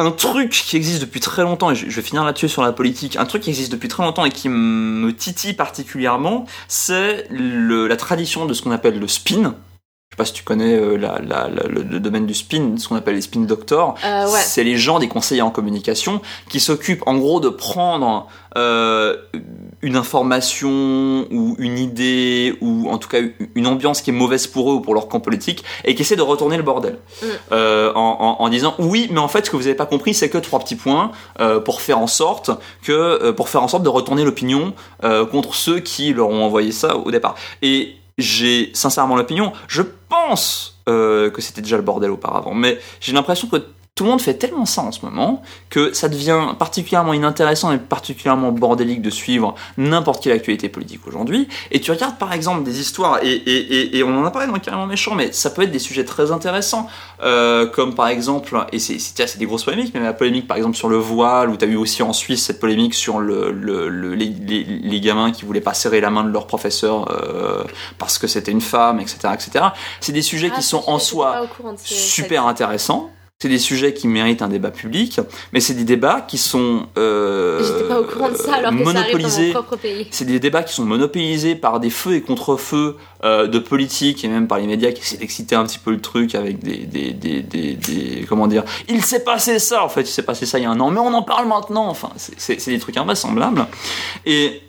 Un 0.00 0.12
truc 0.12 0.50
qui 0.50 0.76
existe 0.76 1.00
depuis 1.00 1.18
très 1.18 1.42
longtemps, 1.42 1.72
et 1.72 1.74
je, 1.74 1.86
vais 1.86 2.02
finir 2.02 2.22
là-dessus 2.22 2.48
sur 2.48 2.62
la 2.62 2.70
politique, 2.70 3.16
un 3.16 3.24
truc 3.24 3.42
qui 3.42 3.50
existe 3.50 3.72
depuis 3.72 3.88
très 3.88 4.04
longtemps 4.04 4.24
et 4.24 4.30
qui 4.30 4.48
me 4.48 5.12
titille 5.12 5.54
particulièrement, 5.54 6.44
c'est 6.68 7.26
la 7.30 7.96
tradition 7.96 8.46
de 8.46 8.54
ce 8.54 8.62
qu'on 8.62 8.70
appelle 8.70 9.00
le 9.00 9.08
spin. 9.08 9.56
Je 10.18 10.24
sais 10.24 10.30
pas 10.30 10.36
si 10.36 10.40
tu 10.40 10.42
connais 10.42 10.74
euh, 10.74 10.96
la- 10.96 11.20
la- 11.20 11.48
la- 11.48 11.68
le, 11.68 11.82
le 11.84 12.00
domaine 12.00 12.26
du 12.26 12.34
spin, 12.34 12.74
ce 12.76 12.88
qu'on 12.88 12.96
appelle 12.96 13.14
les 13.14 13.20
spin 13.20 13.40
doctors. 13.42 13.94
Euh, 14.04 14.24
ouais. 14.28 14.40
C'est 14.40 14.64
les 14.64 14.76
gens 14.76 14.98
des 14.98 15.06
conseillers 15.06 15.42
en 15.42 15.50
communication 15.50 16.20
qui 16.48 16.58
s'occupent 16.58 17.04
en 17.06 17.16
gros 17.18 17.38
de 17.38 17.48
prendre 17.48 18.26
euh, 18.56 19.16
une 19.82 19.94
information 19.94 21.26
ou 21.30 21.54
une 21.60 21.78
idée 21.78 22.56
ou 22.60 22.88
en 22.90 22.98
tout 22.98 23.08
cas 23.08 23.18
une 23.54 23.66
ambiance 23.68 24.00
qui 24.02 24.10
est 24.10 24.12
mauvaise 24.12 24.48
pour 24.48 24.72
eux 24.72 24.74
ou 24.74 24.80
pour 24.80 24.94
leur 24.94 25.06
camp 25.06 25.20
politique 25.20 25.62
et 25.84 25.94
qui 25.94 26.02
essaient 26.02 26.16
de 26.16 26.22
retourner 26.22 26.56
le 26.56 26.62
bordel 26.64 26.98
Mm. 27.22 27.26
Euh, 27.52 27.92
en, 27.94 28.36
en- 28.40 28.42
en 28.44 28.48
disant 28.48 28.74
oui 28.78 29.08
mais 29.12 29.18
en 29.20 29.28
fait 29.28 29.44
ce 29.46 29.50
que 29.50 29.56
vous 29.56 29.62
n'avez 29.64 29.74
pas 29.74 29.86
compris 29.86 30.14
c'est 30.14 30.28
que 30.30 30.38
trois 30.38 30.58
petits 30.58 30.76
points 30.76 31.10
euh, 31.40 31.60
pour 31.60 31.80
faire 31.80 31.98
en 31.98 32.06
sorte 32.06 32.50
que 32.82 33.30
pour 33.32 33.48
faire 33.48 33.62
en 33.62 33.68
sorte 33.68 33.82
de 33.82 33.88
retourner 33.88 34.24
l'opinion 34.24 34.72
contre 35.30 35.54
ceux 35.54 35.80
qui 35.80 36.12
leur 36.12 36.28
ont 36.30 36.42
envoyé 36.44 36.72
ça 36.72 36.96
au 36.96 37.10
départ 37.10 37.34
et 37.62 37.94
j'ai 38.18 38.70
sincèrement 38.74 39.16
l'opinion. 39.16 39.52
Je 39.68 39.82
pense 40.08 40.80
euh, 40.88 41.30
que 41.30 41.40
c'était 41.40 41.62
déjà 41.62 41.76
le 41.76 41.82
bordel 41.82 42.10
auparavant 42.10 42.54
mais 42.54 42.78
j'ai 43.00 43.12
l'impression 43.12 43.48
que 43.48 43.56
tout 43.98 44.04
le 44.04 44.10
monde 44.10 44.20
fait 44.20 44.34
tellement 44.34 44.64
ça 44.64 44.82
en 44.82 44.92
ce 44.92 45.04
moment 45.04 45.42
que 45.70 45.92
ça 45.92 46.08
devient 46.08 46.40
particulièrement 46.56 47.14
inintéressant 47.14 47.72
et 47.72 47.78
particulièrement 47.78 48.52
bordélique 48.52 49.02
de 49.02 49.10
suivre 49.10 49.56
n'importe 49.76 50.22
quelle 50.22 50.34
actualité 50.34 50.68
politique 50.68 51.00
aujourd'hui. 51.08 51.48
Et 51.72 51.80
tu 51.80 51.90
regardes 51.90 52.16
par 52.16 52.32
exemple 52.32 52.62
des 52.62 52.78
histoires, 52.78 53.18
et, 53.24 53.32
et, 53.32 53.56
et, 53.74 53.96
et 53.98 54.04
on 54.04 54.16
en 54.16 54.24
a 54.24 54.30
parlé 54.30 54.46
dans 54.46 54.56
Carrément 54.60 54.86
Méchant, 54.86 55.16
mais 55.16 55.32
ça 55.32 55.50
peut 55.50 55.62
être 55.62 55.72
des 55.72 55.80
sujets 55.80 56.04
très 56.04 56.30
intéressants, 56.30 56.86
euh, 57.24 57.66
comme 57.66 57.96
par 57.96 58.06
exemple, 58.06 58.56
et 58.72 58.78
c'est 58.78 59.36
des 59.36 59.46
grosses 59.46 59.64
polémiques, 59.64 59.92
mais 59.94 60.00
la 60.00 60.12
polémique 60.12 60.46
par 60.46 60.56
exemple 60.56 60.76
sur 60.76 60.88
le 60.88 60.96
voile, 60.96 61.50
ou 61.50 61.56
tu 61.56 61.64
as 61.64 61.68
eu 61.68 61.74
aussi 61.76 62.04
en 62.04 62.12
Suisse 62.12 62.44
cette 62.44 62.60
polémique 62.60 62.94
sur 62.94 63.18
le, 63.18 63.50
le, 63.50 63.88
le- 63.88 64.14
les, 64.14 64.26
les, 64.26 64.62
les 64.62 65.00
gamins 65.00 65.32
qui 65.32 65.44
voulaient 65.44 65.60
pas 65.60 65.74
serrer 65.74 66.00
la 66.00 66.10
main 66.10 66.22
de 66.22 66.30
leur 66.30 66.46
professeur 66.46 67.10
euh, 67.10 67.64
parce 67.98 68.16
que 68.18 68.28
c'était 68.28 68.52
une 68.52 68.60
femme, 68.60 69.00
etc. 69.00 69.16
etc. 69.34 69.64
C'est 70.00 70.12
des 70.12 70.22
sujets 70.22 70.50
Ah, 70.52 70.56
qui 70.56 70.62
sont 70.62 70.84
en 70.86 70.98
soi 71.00 71.32
super 71.84 72.46
intéressants. 72.46 73.10
C'est 73.40 73.48
des 73.48 73.60
sujets 73.60 73.94
qui 73.94 74.08
méritent 74.08 74.42
un 74.42 74.48
débat 74.48 74.72
public, 74.72 75.20
mais 75.52 75.60
c'est 75.60 75.74
des 75.74 75.84
débats 75.84 76.22
qui 76.26 76.38
sont 76.38 76.86
euh, 76.98 77.62
J'étais 77.62 77.88
pas 77.88 78.00
au 78.00 78.04
courant 78.04 78.30
de 78.30 78.34
ça 78.36 78.54
alors 78.56 78.72
que 78.72 78.78
ça 78.78 78.82
arrive 78.82 78.84
dans 78.84 79.00
monopolisés. 79.02 79.46
mon 79.46 79.52
propre 79.52 79.76
pays. 79.76 80.08
C'est 80.10 80.24
des 80.24 80.40
débats 80.40 80.64
qui 80.64 80.74
sont 80.74 80.84
monopolisés 80.84 81.54
par 81.54 81.78
des 81.78 81.90
feux 81.90 82.14
et 82.14 82.20
contre-feux 82.20 82.96
euh, 83.22 83.46
de 83.46 83.60
politiques 83.60 84.24
et 84.24 84.28
même 84.28 84.48
par 84.48 84.58
les 84.58 84.66
médias 84.66 84.90
qui 84.90 85.02
essaient 85.02 85.18
d'exciter 85.18 85.54
un 85.54 85.64
petit 85.66 85.78
peu 85.78 85.92
le 85.92 86.00
truc 86.00 86.34
avec 86.34 86.58
des, 86.58 86.78
des, 86.78 87.12
des, 87.12 87.42
des, 87.42 87.74
des- 87.74 88.26
comment 88.28 88.48
dire 88.48 88.64
il 88.88 89.04
s'est 89.04 89.22
passé 89.22 89.60
ça 89.60 89.84
en 89.84 89.88
fait 89.88 90.00
il 90.00 90.06
s'est 90.08 90.22
passé 90.22 90.44
ça 90.44 90.58
il 90.58 90.62
y 90.62 90.66
a 90.66 90.70
un 90.72 90.80
an 90.80 90.90
mais 90.90 90.98
on 90.98 91.14
en 91.14 91.22
parle 91.22 91.46
maintenant 91.46 91.86
enfin 91.88 92.10
c'est 92.16 92.66
des 92.66 92.78
trucs 92.80 92.96
invraisemblables 92.96 93.66
et 94.26 94.62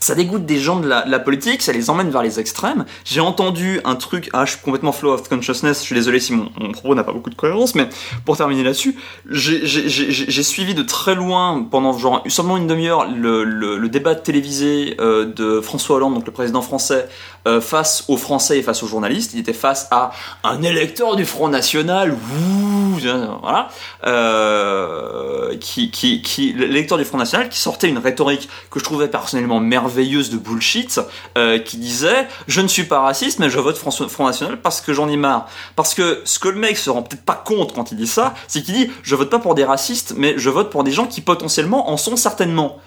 ça 0.00 0.14
dégoûte 0.14 0.44
des 0.44 0.58
gens 0.58 0.78
de 0.80 0.88
la, 0.88 1.18
politique, 1.18 1.62
ça 1.62 1.72
les 1.72 1.90
emmène 1.90 2.10
vers 2.10 2.22
les 2.22 2.38
extrêmes. 2.38 2.84
J'ai 3.04 3.20
entendu 3.20 3.80
un 3.84 3.96
truc, 3.96 4.28
ah, 4.32 4.44
je 4.44 4.52
suis 4.52 4.60
complètement 4.60 4.92
flow 4.92 5.12
of 5.12 5.28
consciousness, 5.28 5.80
je 5.80 5.84
suis 5.84 5.94
désolé 5.94 6.20
si 6.20 6.32
mon, 6.32 6.48
propos 6.72 6.94
n'a 6.94 7.04
pas 7.04 7.12
beaucoup 7.12 7.30
de 7.30 7.34
cohérence, 7.34 7.74
mais 7.74 7.88
pour 8.24 8.36
terminer 8.36 8.62
là-dessus, 8.62 8.96
j'ai- 9.30 10.42
suivi 10.46 10.74
de 10.74 10.82
très 10.82 11.14
loin, 11.14 11.66
pendant 11.70 11.96
genre 11.98 12.22
seulement 12.28 12.56
une 12.56 12.66
demi-heure, 12.66 13.06
le, 13.10 13.88
débat 13.88 14.14
télévisé 14.14 14.96
euh, 15.00 15.24
de 15.24 15.60
François 15.60 15.96
Hollande, 15.96 16.14
donc 16.14 16.26
le 16.26 16.32
président 16.32 16.60
français, 16.60 17.08
euh, 17.46 17.60
face 17.60 18.04
aux 18.08 18.16
Français 18.16 18.58
et 18.58 18.62
face 18.62 18.82
aux 18.82 18.88
journalistes. 18.88 19.32
Il 19.32 19.40
était 19.40 19.52
face 19.52 19.86
à 19.90 20.10
un 20.42 20.62
électeur 20.62 21.16
du 21.16 21.24
Front 21.24 21.48
National, 21.48 22.12
ouh, 22.12 22.98
voilà, 23.40 23.68
euh, 24.04 25.56
qui, 25.60 25.90
qui, 25.90 26.52
l'électeur 26.52 26.98
du 26.98 27.04
Front 27.04 27.18
National 27.18 27.48
qui 27.48 27.58
sortait 27.58 27.88
une 27.88 27.98
rhétorique 27.98 28.48
que 28.70 28.80
je 28.80 28.84
trouvais 28.84 29.08
personnellement 29.08 29.60
merveilleuse 29.60 29.85
de 29.86 30.36
bullshit, 30.36 31.00
euh, 31.36 31.58
qui 31.58 31.76
disait 31.76 32.28
je 32.46 32.60
ne 32.60 32.68
suis 32.68 32.84
pas 32.84 33.00
raciste 33.00 33.38
mais 33.38 33.50
je 33.50 33.58
vote 33.58 33.76
Front, 33.76 33.90
Front 33.90 34.26
National 34.26 34.60
parce 34.60 34.80
que 34.80 34.92
j'en 34.92 35.08
ai 35.08 35.16
marre. 35.16 35.48
Parce 35.74 35.94
que 35.94 36.22
ce 36.24 36.38
que 36.38 36.48
le 36.48 36.58
mec 36.58 36.76
se 36.76 36.90
rend 36.90 37.02
peut-être 37.02 37.24
pas 37.24 37.34
compte 37.34 37.74
quand 37.74 37.92
il 37.92 37.98
dit 37.98 38.06
ça, 38.06 38.34
c'est 38.48 38.62
qu'il 38.62 38.74
dit 38.74 38.90
je 39.02 39.14
vote 39.14 39.30
pas 39.30 39.38
pour 39.38 39.54
des 39.54 39.64
racistes 39.64 40.14
mais 40.16 40.34
je 40.36 40.50
vote 40.50 40.70
pour 40.70 40.84
des 40.84 40.92
gens 40.92 41.06
qui 41.06 41.20
potentiellement 41.20 41.90
en 41.90 41.96
sont 41.96 42.16
certainement. 42.16 42.78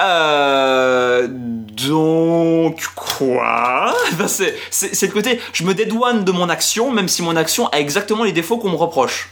Euh, 0.00 1.28
donc 1.28 2.84
quoi? 2.94 3.94
Ben, 4.18 4.28
c'est, 4.28 4.54
c'est, 4.70 4.94
c'est 4.94 5.06
le 5.06 5.12
côté, 5.12 5.40
je 5.52 5.64
me 5.64 5.74
dédouane 5.74 6.24
de 6.24 6.32
mon 6.32 6.48
action, 6.48 6.90
même 6.90 7.08
si 7.08 7.22
mon 7.22 7.36
action 7.36 7.68
a 7.68 7.78
exactement 7.78 8.24
les 8.24 8.32
défauts 8.32 8.58
qu'on 8.58 8.70
me 8.70 8.76
reproche. 8.76 9.30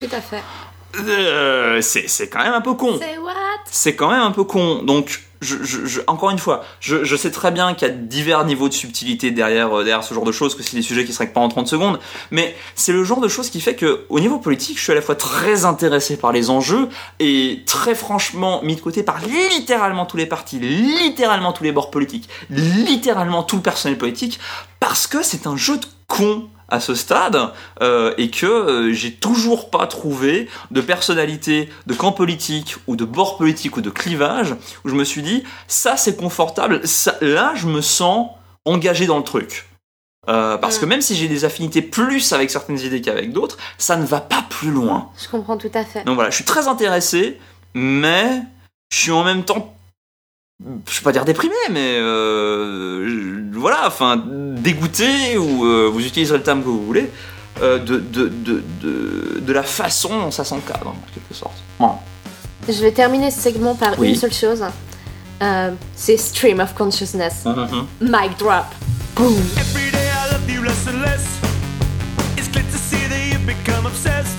Tout 0.00 0.14
à 0.14 0.20
fait. 0.20 0.42
Euh, 0.96 1.80
c'est, 1.80 2.08
c'est 2.08 2.28
quand 2.28 2.42
même 2.42 2.54
un 2.54 2.60
peu 2.60 2.74
con. 2.74 2.98
C'est 3.00 3.18
what? 3.18 3.32
C'est 3.70 3.94
quand 3.94 4.10
même 4.10 4.20
un 4.20 4.30
peu 4.30 4.44
con. 4.44 4.82
Donc, 4.82 5.22
je, 5.40 5.56
je- 5.62 6.00
encore 6.06 6.30
une 6.30 6.38
fois, 6.38 6.64
je, 6.80 7.04
je 7.04 7.16
sais 7.16 7.30
très 7.30 7.50
bien 7.50 7.74
qu'il 7.74 7.86
y 7.88 7.90
a 7.90 7.94
divers 7.94 8.44
niveaux 8.44 8.68
de 8.68 8.74
subtilité 8.74 9.30
derrière, 9.30 9.72
euh, 9.78 9.84
derrière 9.84 10.02
ce 10.04 10.12
genre 10.14 10.24
de 10.24 10.32
choses, 10.32 10.54
que 10.54 10.62
c'est 10.62 10.76
des 10.76 10.82
sujets 10.82 11.04
qui 11.04 11.12
se 11.12 11.18
règlent 11.18 11.32
pas 11.32 11.40
en 11.40 11.48
30 11.48 11.68
secondes, 11.68 11.98
mais 12.30 12.56
c'est 12.74 12.92
le 12.92 13.04
genre 13.04 13.20
de 13.20 13.28
choses 13.28 13.50
qui 13.50 13.60
fait 13.60 13.76
que, 13.76 14.04
au 14.08 14.20
niveau 14.20 14.38
politique, 14.38 14.78
je 14.78 14.82
suis 14.82 14.92
à 14.92 14.94
la 14.96 15.02
fois 15.02 15.14
très 15.14 15.64
intéressé 15.64 16.16
par 16.16 16.32
les 16.32 16.50
enjeux 16.50 16.88
et 17.20 17.62
très 17.66 17.94
franchement 17.94 18.62
mis 18.62 18.76
de 18.76 18.80
côté 18.80 19.02
par 19.02 19.18
littéralement 19.20 20.06
tous 20.06 20.16
les 20.16 20.26
partis, 20.26 20.58
littéralement 20.58 21.52
tous 21.52 21.64
les 21.64 21.72
bords 21.72 21.90
politiques, 21.90 22.28
littéralement 22.50 23.42
tout 23.42 23.56
le 23.56 23.62
personnel 23.62 23.98
politique, 23.98 24.38
parce 24.80 25.06
que 25.06 25.22
c'est 25.22 25.46
un 25.46 25.56
jeu 25.56 25.76
de 25.76 25.86
con 26.06 26.48
à 26.68 26.80
ce 26.80 26.94
stade 26.94 27.38
euh, 27.82 28.14
et 28.18 28.30
que 28.30 28.46
euh, 28.46 28.92
j'ai 28.92 29.12
toujours 29.12 29.70
pas 29.70 29.86
trouvé 29.86 30.48
de 30.70 30.80
personnalité, 30.80 31.68
de 31.86 31.94
camp 31.94 32.12
politique 32.12 32.76
ou 32.86 32.96
de 32.96 33.04
bord 33.04 33.36
politique 33.38 33.76
ou 33.76 33.80
de 33.80 33.90
clivage 33.90 34.54
où 34.84 34.88
je 34.88 34.94
me 34.94 35.04
suis 35.04 35.22
dit 35.22 35.44
ça 35.66 35.96
c'est 35.96 36.16
confortable, 36.16 36.86
ça, 36.86 37.16
là 37.20 37.52
je 37.54 37.66
me 37.66 37.80
sens 37.80 38.28
engagé 38.64 39.06
dans 39.06 39.18
le 39.18 39.24
truc. 39.24 39.64
Euh, 40.28 40.58
parce 40.58 40.76
Mm. 40.76 40.80
que 40.80 40.86
même 40.86 41.00
si 41.00 41.16
j'ai 41.16 41.26
des 41.28 41.44
affinités 41.46 41.80
plus 41.80 42.32
avec 42.34 42.50
certaines 42.50 42.78
idées 42.80 43.00
qu'avec 43.00 43.32
d'autres, 43.32 43.56
ça 43.78 43.96
ne 43.96 44.04
va 44.04 44.20
pas 44.20 44.44
plus 44.50 44.70
loin. 44.70 45.08
Je 45.22 45.28
comprends 45.28 45.56
tout 45.56 45.70
à 45.72 45.84
fait. 45.84 46.04
Donc 46.04 46.16
voilà, 46.16 46.28
je 46.28 46.34
suis 46.34 46.44
très 46.44 46.68
intéressé, 46.68 47.38
mais 47.72 48.42
je 48.92 48.98
suis 48.98 49.10
en 49.10 49.24
même 49.24 49.44
temps, 49.44 49.74
je 50.60 50.98
vais 50.98 51.04
pas 51.04 51.12
dire 51.12 51.24
déprimé, 51.24 51.54
mais 51.70 51.98
euh, 52.00 53.42
voilà, 53.52 53.86
enfin 53.86 54.20
dégoûté 54.56 55.38
ou 55.38 55.64
euh, 55.64 55.88
vous 55.92 56.04
utiliserez 56.04 56.38
le 56.38 56.42
terme 56.44 56.62
que 56.62 56.66
vous 56.68 56.84
voulez 56.84 57.10
euh, 57.62 57.78
de, 57.78 57.98
de, 57.98 58.28
de, 58.28 58.62
de, 58.82 59.40
de 59.40 59.52
la 59.52 59.62
façon 59.62 60.08
dont 60.18 60.30
ça 60.32 60.44
s'encadre 60.44 60.88
en 60.88 60.96
quelque 61.14 61.32
sorte. 61.34 61.62
Je 62.68 62.82
vais 62.82 62.90
terminer 62.92 63.30
ce 63.30 63.40
segment 63.40 63.74
par 63.76 63.98
Oui. 63.98 64.08
une 64.10 64.16
seule 64.16 64.32
chose. 64.32 64.64
Euh, 65.42 65.70
c'est 65.94 66.16
Stream 66.16 66.58
of 66.58 66.74
Consciousness. 66.74 67.44
Mhm. 67.44 67.86
Mic 68.00 68.36
drop. 68.38 68.66
Boom. 69.14 69.34
Every 69.56 69.90
day 69.92 70.08
I 70.08 70.32
love 70.32 70.50
you 70.50 70.62
less 70.64 70.86
and 70.88 71.00
less. 71.02 71.24
It's 72.36 72.48
clear 72.48 72.64
to 72.64 72.78
see 72.78 73.06
that 73.08 73.32
you've 73.32 73.46
become 73.46 73.86
obsessed. 73.86 74.37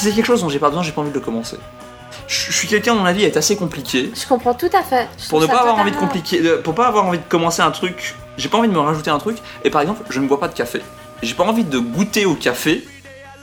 Si 0.00 0.06
c'est 0.06 0.12
quelque 0.12 0.24
chose 0.26 0.40
dont 0.40 0.48
j'ai 0.48 0.58
pas 0.58 0.68
besoin, 0.68 0.82
j'ai 0.82 0.92
pas 0.92 1.02
envie 1.02 1.10
de 1.10 1.14
le 1.14 1.20
commencer. 1.20 1.56
Je 2.26 2.46
je 2.50 2.56
suis 2.56 2.66
quelqu'un 2.68 2.94
dont 2.94 3.04
la 3.04 3.12
vie 3.12 3.24
est 3.24 3.36
assez 3.36 3.54
compliquée. 3.54 4.10
Je 4.14 4.26
comprends 4.26 4.54
tout 4.54 4.70
à 4.72 4.82
fait. 4.82 5.06
Je 5.22 5.28
Pour 5.28 5.40
ne 5.40 5.46
pas 5.46 5.58
avoir 5.60 5.76
envie 5.78 5.90
de 5.90 5.96
compliquer, 5.96 6.40
de- 6.40 6.54
pour 6.56 6.74
pas 6.74 6.86
avoir 6.86 7.04
envie 7.04 7.18
de 7.18 7.24
commencer 7.28 7.60
un 7.60 7.70
truc, 7.70 8.14
j'ai 8.38 8.48
pas 8.48 8.56
envie 8.56 8.68
de 8.68 8.72
me 8.72 8.78
rajouter 8.80 9.10
un 9.10 9.18
truc. 9.18 9.36
Et 9.62 9.68
par 9.70 9.82
exemple, 9.82 10.02
je 10.08 10.20
ne 10.20 10.26
bois 10.26 10.40
pas 10.40 10.48
de 10.48 10.54
café. 10.54 10.80
J'ai 11.22 11.34
pas 11.34 11.44
envie 11.44 11.64
de 11.64 11.78
goûter 11.78 12.24
au 12.24 12.34
café 12.34 12.82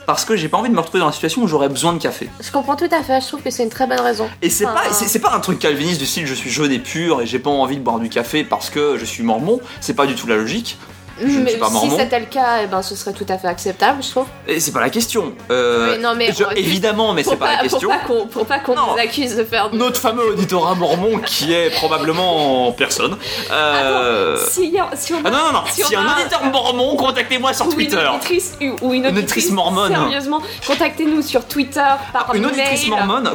parce 0.04 0.24
que 0.24 0.34
j'ai 0.36 0.48
pas 0.48 0.56
envie 0.58 0.68
de 0.70 0.74
me 0.74 0.80
retrouver 0.80 0.98
dans 1.00 1.06
la 1.06 1.12
situation 1.12 1.42
où 1.42 1.46
j'aurais 1.46 1.68
besoin 1.68 1.92
de 1.92 1.98
café. 2.00 2.28
Je 2.40 2.50
comprends 2.50 2.74
tout 2.76 2.88
à 2.90 3.02
fait. 3.04 3.20
Je 3.20 3.26
trouve 3.28 3.42
que 3.42 3.50
c'est 3.50 3.62
une 3.62 3.68
très 3.70 3.86
bonne 3.86 4.00
raison. 4.00 4.28
Et 4.42 4.50
c'est 4.50 4.64
Enfin, 4.66 4.74
pas, 4.88 4.92
c'est 4.92 5.18
pas 5.20 5.32
un 5.34 5.40
truc 5.40 5.60
calviniste 5.60 6.00
du 6.00 6.06
style 6.06 6.26
je 6.26 6.34
suis 6.34 6.50
jeune 6.50 6.72
et 6.72 6.78
pur 6.80 7.20
et 7.20 7.26
j'ai 7.26 7.38
pas 7.38 7.50
envie 7.50 7.76
de 7.76 7.82
boire 7.82 8.00
du 8.00 8.08
café 8.08 8.42
parce 8.42 8.68
que 8.70 8.96
je 8.98 9.04
suis 9.04 9.22
mormon. 9.22 9.60
C'est 9.80 9.94
pas 9.94 10.06
du 10.06 10.14
tout 10.16 10.26
la 10.26 10.36
logique. 10.36 10.76
Je 11.20 11.26
ne 11.26 11.42
mais 11.44 11.50
suis 11.50 11.58
pas 11.58 11.68
si 11.68 11.90
c'était 11.90 12.20
le 12.20 12.26
cas, 12.26 12.58
eh 12.62 12.66
ben, 12.66 12.82
ce 12.82 12.94
serait 12.96 13.12
tout 13.12 13.26
à 13.28 13.38
fait 13.38 13.48
acceptable, 13.48 14.02
je 14.02 14.10
trouve. 14.10 14.26
Et 14.46 14.60
c'est 14.60 14.72
pas 14.72 14.80
la 14.80 14.90
question. 14.90 15.32
Euh, 15.50 15.96
non, 15.98 16.14
mais- 16.16 16.32
je- 16.32 16.44
évidemment, 16.56 17.12
mais 17.12 17.22
c'est 17.22 17.30
Pour 17.30 17.38
pas, 17.38 17.52
la 17.56 17.62
question. 17.62 17.88
pas 17.88 17.98
pour 18.30 18.46
pas 18.46 18.58
qu'on 18.60 18.74
Non. 18.74 18.92
nous 18.94 18.98
accuse 19.00 19.36
de 19.36 19.44
faire. 19.44 19.70
de- 19.70 19.76
Notre 19.76 20.00
fameux 20.00 20.32
auditorat 20.32 20.74
mormon 20.74 21.18
qui 21.24 21.52
est 21.52 21.70
probablement 21.70 22.68
en 22.68 22.72
personne. 22.72 23.16
Euh, 23.50 24.34
Attends, 24.36 24.44
si, 24.50 24.68
y 24.70 24.78
a- 24.78 24.90
si 24.94 25.12
on 25.14 25.18
a 25.18 25.20
Ah 25.24 25.30
non, 25.30 25.38
non, 25.38 25.52
non, 25.52 25.60
si 25.70 25.82
si, 25.82 25.96
on 25.96 26.00
un 26.00 26.06
a- 26.06 26.20
auditeur 26.20 26.44
mormon, 26.44 26.96
contactez-moi 26.96 27.52
sur 27.52 27.66
ou 27.66 27.72
Twitter. 27.72 27.96
Une 28.00 28.08
auditrice, 28.16 28.56
ou 28.60 28.92
une 28.92 29.06
auditrice, 29.06 29.06
auditrice 29.18 29.50
mormone. 29.50 29.92
Sérieusement, 29.94 30.40
contactez-nous 30.66 31.22
sur 31.22 31.44
Twitter, 31.46 31.80
par 32.12 32.34
Une 32.34 32.46
auditrice 32.46 32.88
mail. 32.88 32.90
mormone, 33.06 33.30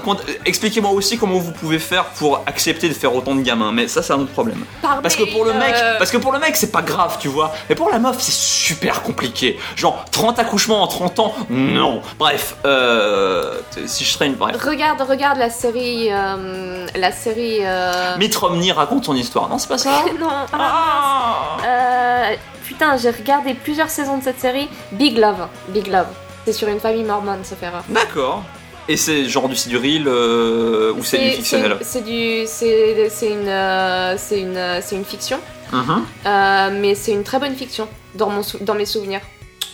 expliquez-moi 0.46 0.92
aussi 0.92 1.18
comment 1.18 1.38
vous 1.40 1.52
pouvez 1.52 1.80
faire 1.80 2.06
pour 2.06 2.42
accepter 2.46 2.90
de 2.90 2.94
faire 2.94 3.14
autant 3.16 3.36
de 3.36 3.42
gamins, 3.42 3.72
mais 3.72 3.88
ça 3.88 4.02
c'est 4.04 4.14
un 4.14 4.20
autre 4.20 4.32
problème. 4.32 4.64
Par 4.82 5.02
Parce 5.02 5.16
que 5.16 5.24
pour 5.24 5.46
le 5.46 5.54
mec, 5.54 5.74
euh, 5.76 5.98
parce 5.98 6.12
que 6.12 6.18
pour 6.18 6.32
le 6.32 6.40
mec 6.40 6.56
c'est 6.56 6.72
pas 6.72 6.82
grave, 6.82 7.18
tu 7.20 7.28
vois. 7.28 7.54
Et 7.74 7.76
pour 7.76 7.90
la 7.90 7.98
meuf, 7.98 8.18
c'est 8.20 8.32
super 8.32 9.02
compliqué. 9.02 9.58
Genre, 9.76 10.06
30 10.12 10.38
accouchements 10.38 10.84
en 10.84 10.88
30 10.88 11.20
ans 11.20 11.34
Non. 11.50 12.04
Bref, 12.20 12.56
euh, 12.66 13.56
si 13.88 14.04
je 14.04 14.12
serais 14.12 14.28
une. 14.28 14.36
Bref. 14.36 14.56
Regarde, 14.64 15.02
regarde 15.02 15.40
la 15.40 15.50
série. 15.50 16.10
euh, 16.12 16.86
la 16.96 17.12
série. 17.12 17.62
euh, 17.64 18.16
Mitt 18.20 18.36
Romney 18.36 18.72
raconte 18.72 19.06
son 19.06 19.16
histoire. 19.16 19.50
Non, 19.50 19.58
c'est 19.58 19.70
pas 19.70 19.80
ça 19.80 19.90
non, 20.20 20.28
ah, 20.30 20.48
Ah 20.54 21.58
Euh, 21.66 22.36
putain, 22.64 22.96
j'ai 22.98 23.10
regardé 23.10 23.56
plusieurs 23.56 23.90
saisons 23.90 24.20
de 24.20 24.24
cette 24.24 24.40
série. 24.40 24.70
Big 24.92 25.18
Love. 25.18 25.48
Big 25.70 25.88
Love. 25.88 26.06
C'est 26.46 26.54
sur 26.54 26.68
une 26.68 26.80
famille 26.80 27.04
mormone, 27.04 27.40
rare. 27.60 27.84
D'accord. 27.90 28.44
Et 28.88 28.98
c'est 28.98 29.26
genre 29.26 29.50
du 29.50 29.56
c'est 29.56 29.70
du 29.70 29.78
real 29.78 30.04
euh, 30.08 30.94
ou 30.96 31.04
c'est 31.04 31.18
du 31.18 31.30
fictionnel 31.32 31.78
C'est 31.82 32.04
du. 32.06 32.44
C'est 32.46 33.30
une. 33.32 33.48
euh, 33.48 34.14
c'est 34.18 34.42
une, 34.42 34.60
c'est 34.84 34.96
une 34.96 35.06
fiction. 35.06 35.40
Euh, 35.74 36.70
mais 36.80 36.94
c'est 36.96 37.12
une 37.12 37.24
très 37.24 37.40
bonne 37.40 37.56
fiction 37.56 37.88
dans, 38.16 38.30
mon 38.30 38.42
dans 38.62 38.76
mes 38.76 38.86
souvenirs. 38.86 39.22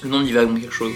Le 0.04 0.10
nom 0.10 0.22
divague 0.22 0.60
quelque 0.60 0.74
chose. 0.74 0.94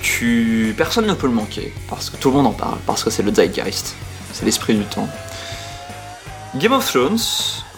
Tu... 0.00 0.74
Personne 0.76 1.06
ne 1.06 1.14
peut 1.14 1.26
le 1.26 1.32
manquer, 1.32 1.72
parce 1.88 2.10
que 2.10 2.16
tout 2.16 2.30
le 2.30 2.36
monde 2.36 2.46
en 2.46 2.52
parle, 2.52 2.78
parce 2.86 3.04
que 3.04 3.10
c'est 3.10 3.22
le 3.22 3.32
zeitgeist, 3.32 3.94
c'est 4.32 4.44
l'esprit 4.44 4.74
du 4.74 4.84
temps. 4.84 5.08
Game 6.56 6.72
of 6.72 6.90
Thrones, 6.90 7.18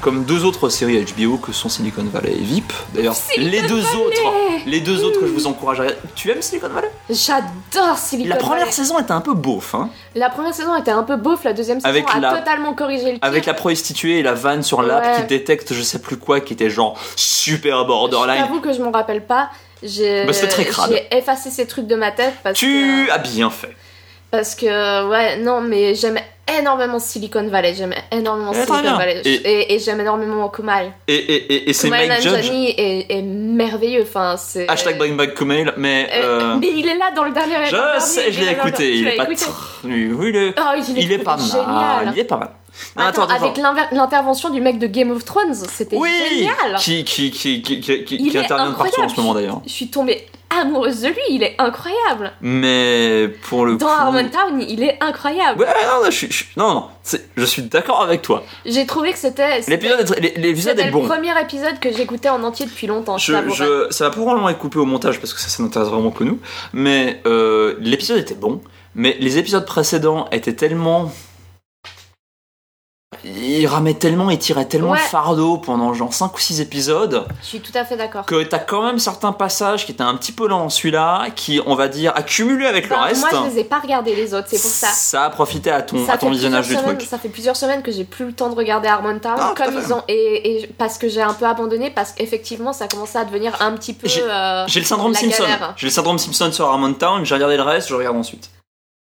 comme 0.01 0.25
deux 0.25 0.45
autres 0.45 0.69
séries 0.69 1.05
HBO 1.05 1.37
que 1.37 1.53
sont 1.53 1.69
Silicon 1.69 2.05
Valley 2.05 2.33
et 2.33 2.43
VIP, 2.43 2.73
d'ailleurs 2.95 3.15
les 3.37 3.63
deux 3.63 3.81
Valley 3.81 3.97
autres, 3.97 4.33
les 4.67 4.81
deux 4.81 5.05
autres 5.05 5.21
que 5.21 5.27
je 5.27 5.33
vous 5.33 5.47
encourage 5.47 5.81
à 5.81 5.83
regarder. 5.83 6.01
Tu 6.15 6.31
aimes 6.31 6.43
Silicon 6.43 6.69
Valley? 6.69 6.91
J'adore 7.11 7.99
Silicon 7.99 8.29
La 8.31 8.37
première 8.37 8.61
Valley. 8.61 8.73
saison 8.73 8.99
était 8.99 9.13
un 9.13 9.21
peu 9.21 9.35
beauf, 9.35 9.75
hein, 9.75 9.91
La 10.15 10.31
première 10.31 10.55
saison 10.55 10.75
était 10.77 10.91
un 10.91 11.03
peu 11.03 11.17
beauf, 11.17 11.45
la 11.45 11.53
deuxième 11.53 11.79
saison 11.81 11.89
Avec 11.89 12.07
a 12.15 12.19
la- 12.21 12.39
totalement 12.39 12.75
corrigé 12.75 13.05
le 13.13 13.19
tir. 13.19 13.19
avec 13.23 13.47
la 13.47 13.55
prostituée 13.55 14.19
et 14.19 14.23
la 14.23 14.35
vanne 14.35 14.63
sur 14.63 14.83
l'app 14.83 15.05
Ouais. 15.05 15.17
qui 15.23 15.29
détecte 15.29 15.73
je 15.75 15.83
sais 15.83 16.01
plus 16.01 16.17
quoi, 16.17 16.41
qui 16.41 16.53
était 16.55 16.71
genre 16.71 16.99
super 17.17 17.85
borderline. 17.87 18.43
t'avoue 18.43 18.61
que 18.61 18.73
je 18.73 18.83
m'en 18.83 18.91
rappelle 18.91 19.25
pas. 19.25 19.51
J'ai 19.83 20.27
Bah, 20.27 20.33
j'ai 20.33 21.17
effacé 21.17 21.49
ces 21.51 21.67
trucs 21.67 21.87
de 21.87 21.97
ma 21.97 22.11
tête 22.13 22.35
parce 22.43 22.59
Tu 22.59 22.67
que 23.07 23.11
as 23.13 23.19
bien 23.19 23.49
fait. 23.51 23.75
Parce 24.31 24.55
que 24.55 25.09
ouais 25.09 25.38
non 25.38 25.61
mais 25.61 25.95
j'aime 25.95 26.19
énormément 26.59 26.99
Silicon 26.99 27.47
Valley, 27.49 27.75
j'aime 27.75 27.95
énormément 28.11 28.53
Silicon. 28.53 28.83
Valley 28.97 29.23
Et- 29.25 29.35
et, 29.35 29.75
et 29.75 29.79
j'aime 29.79 30.01
énormément 30.01 30.49
Kumail. 30.49 30.93
Et, 31.07 31.14
et, 31.14 31.53
et, 31.55 31.71
et 31.71 31.73
c'est 31.73 31.87
Kumail 31.87 32.09
Mike 32.09 32.23
Judge, 32.23 32.51
est, 32.51 33.07
est 33.09 33.23
merveilleux, 33.23 34.03
enfin 34.03 34.35
c'est 34.37 34.69
hashtag 34.69 34.99
bring 34.99 35.16
back 35.16 35.35
Kumail, 35.35 35.73
mais... 35.77 36.09
Euh, 36.12 36.40
euh, 36.40 36.57
Mais 36.61 36.71
il 36.75 36.88
est 36.88 36.97
là 36.99 37.12
dans 37.14 37.23
le 37.23 37.31
dernier 37.31 37.55
je 37.66 37.71
dernier, 37.71 38.01
sais, 38.01 38.33
je 38.33 38.40
l'ai 38.40 38.51
écouté, 38.51 38.97
il 38.97 39.07
est 39.07 39.16
pas... 39.16 39.25
écouté 39.25 39.45
tr- 39.45 39.51
Oui, 39.85 40.11
oui, 40.12 40.27
il 40.31 40.37
est... 40.37 40.55
Oh, 40.59 40.62
il 40.77 40.99
est, 40.99 41.03
Il 41.03 41.12
est 41.12 41.19
pas 41.19 41.37
mal, 41.37 42.12
il 42.12 42.19
est 42.19 42.25
pas 42.25 42.37
mal. 42.38 42.51
Non, 42.97 43.05
Attends, 43.05 43.27
avec 43.27 43.57
l'inver- 43.57 43.88
l'intervention 43.93 44.51
du 44.51 44.61
mec 44.61 44.79
de 44.81 44.87
Game 44.88 45.11
of 45.12 45.25
Thrones, 45.25 45.55
c'était 45.55 45.97
Oui 45.97 46.09
génial. 46.31 46.77
Qui, 46.81 47.05
qui, 47.05 47.31
qui, 47.31 47.62
qui, 47.62 47.81
qui, 47.81 48.05
qui- 48.05 48.38
intervient 48.38 48.71
de 48.71 48.75
partout 48.77 49.03
en 49.03 49.09
ce 49.09 49.16
moment 49.21 49.35
d'ailleurs. 49.35 49.61
Je 49.66 49.71
suis 49.73 49.88
tombée 49.88 50.27
amoureuse 50.51 51.01
de 51.03 51.09
lui, 51.09 51.17
il 51.31 51.43
est 51.43 51.55
incroyable. 51.59 52.33
Mais 52.41 53.29
pour 53.49 53.65
le 53.67 53.77
Dans 53.77 53.87
coup... 53.87 53.93
Harmontown, 53.93 54.61
il 54.61 54.83
est 54.83 54.99
incroyable. 55.01 55.61
Ouais, 55.61 55.67
non, 55.67 56.05
non, 56.05 56.11
je 56.11 56.17
suis, 56.17 56.31
je- 56.31 56.45
non, 56.57 56.75
non, 56.75 56.85
je 57.37 57.45
suis 57.45 57.63
d'accord 57.63 58.03
avec 58.03 58.23
toi. 58.23 58.43
J'ai 58.67 58.85
trouvé 58.87 59.13
que 59.13 59.19
c'était 59.19 59.61
L'épisode 59.69 60.01
est, 60.01 60.21
l'é- 60.21 60.35
l'épisode 60.37 60.79
est 60.79 60.91
bon. 60.91 61.03
le 61.03 61.09
premier 61.09 61.41
épisode 61.41 61.79
que 61.81 61.93
j'écoutais 61.93 62.29
en 62.29 62.43
entier 62.43 62.67
depuis 62.67 62.87
longtemps. 62.87 63.17
Je, 63.19 63.33
je- 63.55 63.87
ça 63.91 64.05
va 64.05 64.11
probablement 64.11 64.49
être 64.49 64.59
coupé 64.59 64.79
au 64.79 64.85
montage 64.85 65.21
parce 65.21 65.33
que 65.33 65.41
ça, 65.41 65.49
ça 65.49 65.63
n'intéresse 65.63 65.89
vraiment 65.89 66.11
que 66.11 66.25
nous. 66.25 66.39
Mais 66.73 67.21
euh, 67.27 67.75
l'épisode 67.81 68.19
était 68.19 68.35
bon. 68.35 68.61
Mais 68.95 69.17
les 69.21 69.39
épisodes 69.39 69.65
précédents 69.65 70.27
étaient 70.33 70.55
tellement. 70.55 71.13
Ils 73.24 73.66
ramaient 73.66 73.94
tellement, 73.94 74.30
ils 74.30 74.38
tiraient 74.38 74.64
tellement 74.64 74.90
Ouais. 74.92 74.98
le 74.98 75.09
fardeau 75.09 75.59
pendant 75.59 75.92
genre 75.94 76.12
5 76.14 76.35
ou 76.35 76.40
6 76.40 76.61
épisodes 76.61 77.26
Je 77.42 77.46
suis 77.46 77.61
tout 77.61 77.72
à 77.74 77.85
fait 77.85 77.96
d'accord. 77.96 78.24
que 78.24 78.42
t'as 78.42 78.59
quand 78.59 78.83
même 78.85 78.98
certains 78.98 79.33
passages 79.33 79.85
qui 79.87 79.92
étaient 79.92 80.02
un 80.02 80.14
petit 80.16 80.33
peu 80.33 80.48
lents 80.48 80.68
celui-là, 80.68 81.26
qui, 81.37 81.61
on 81.66 81.74
va 81.74 81.88
dire, 81.88 82.12
accumulés 82.16 82.66
avec 82.66 82.88
Bah, 82.88 82.96
le 82.96 83.02
reste. 83.09 83.20
Moi, 83.20 83.30
je 83.44 83.50
les 83.54 83.59
ai 83.61 83.64
pas 83.64 83.78
regardés 83.80 84.14
les 84.14 84.33
autres, 84.35 84.46
c'est 84.50 84.61
pour 84.61 84.70
ça. 84.70 84.87
Ça 84.88 85.24
a 85.24 85.30
profité 85.30 85.70
à 85.70 85.83
ton, 85.83 86.09
à 86.09 86.16
ton 86.18 86.30
visionnage 86.30 86.68
du 86.68 86.74
semaines- 86.74 86.96
truc. 86.96 87.02
Ça 87.09 87.18
fait 87.18 87.28
plusieurs 87.28 87.56
semaines 87.56 87.83
que 87.83 87.92
j'ai 87.92 88.04
plus 88.04 88.24
le 88.26 88.33
temps 88.33 88.48
de 88.48 88.54
regarder 88.54 88.88
Harmontown, 88.88 89.37
Ah, 89.38 89.54
comme 89.56 89.74
ils 89.74 89.92
ont 89.92 90.02
et, 90.09 90.62
et 90.62 90.66
parce 90.78 90.96
que 90.98 91.09
j'ai 91.09 91.22
un 91.22 91.35
peu 91.35 91.44
abandonné 91.46 91.90
parce 91.90 92.12
qu'effectivement 92.12 92.72
ça 92.72 92.88
commençait 92.88 93.18
à 93.18 93.24
devenir 93.24 93.54
un 93.61 93.72
petit 93.72 93.92
peu. 93.92 94.09
J'ai- 94.09 94.22
euh, 94.28 94.64
le 94.74 94.83
syndrome 94.83 95.14
Simpson. 95.14 95.44
J'ai 95.76 95.87
le 95.87 95.92
syndrome 95.92 96.18
Simpson 96.18 96.50
sur 96.52 96.66
Harmon 96.66 96.92
Town, 96.94 97.24
j'ai 97.24 97.35
regardé 97.35 97.56
le 97.56 97.62
reste, 97.62 97.88
je 97.88 97.94
regarde 97.94 98.16
ensuite. 98.16 98.48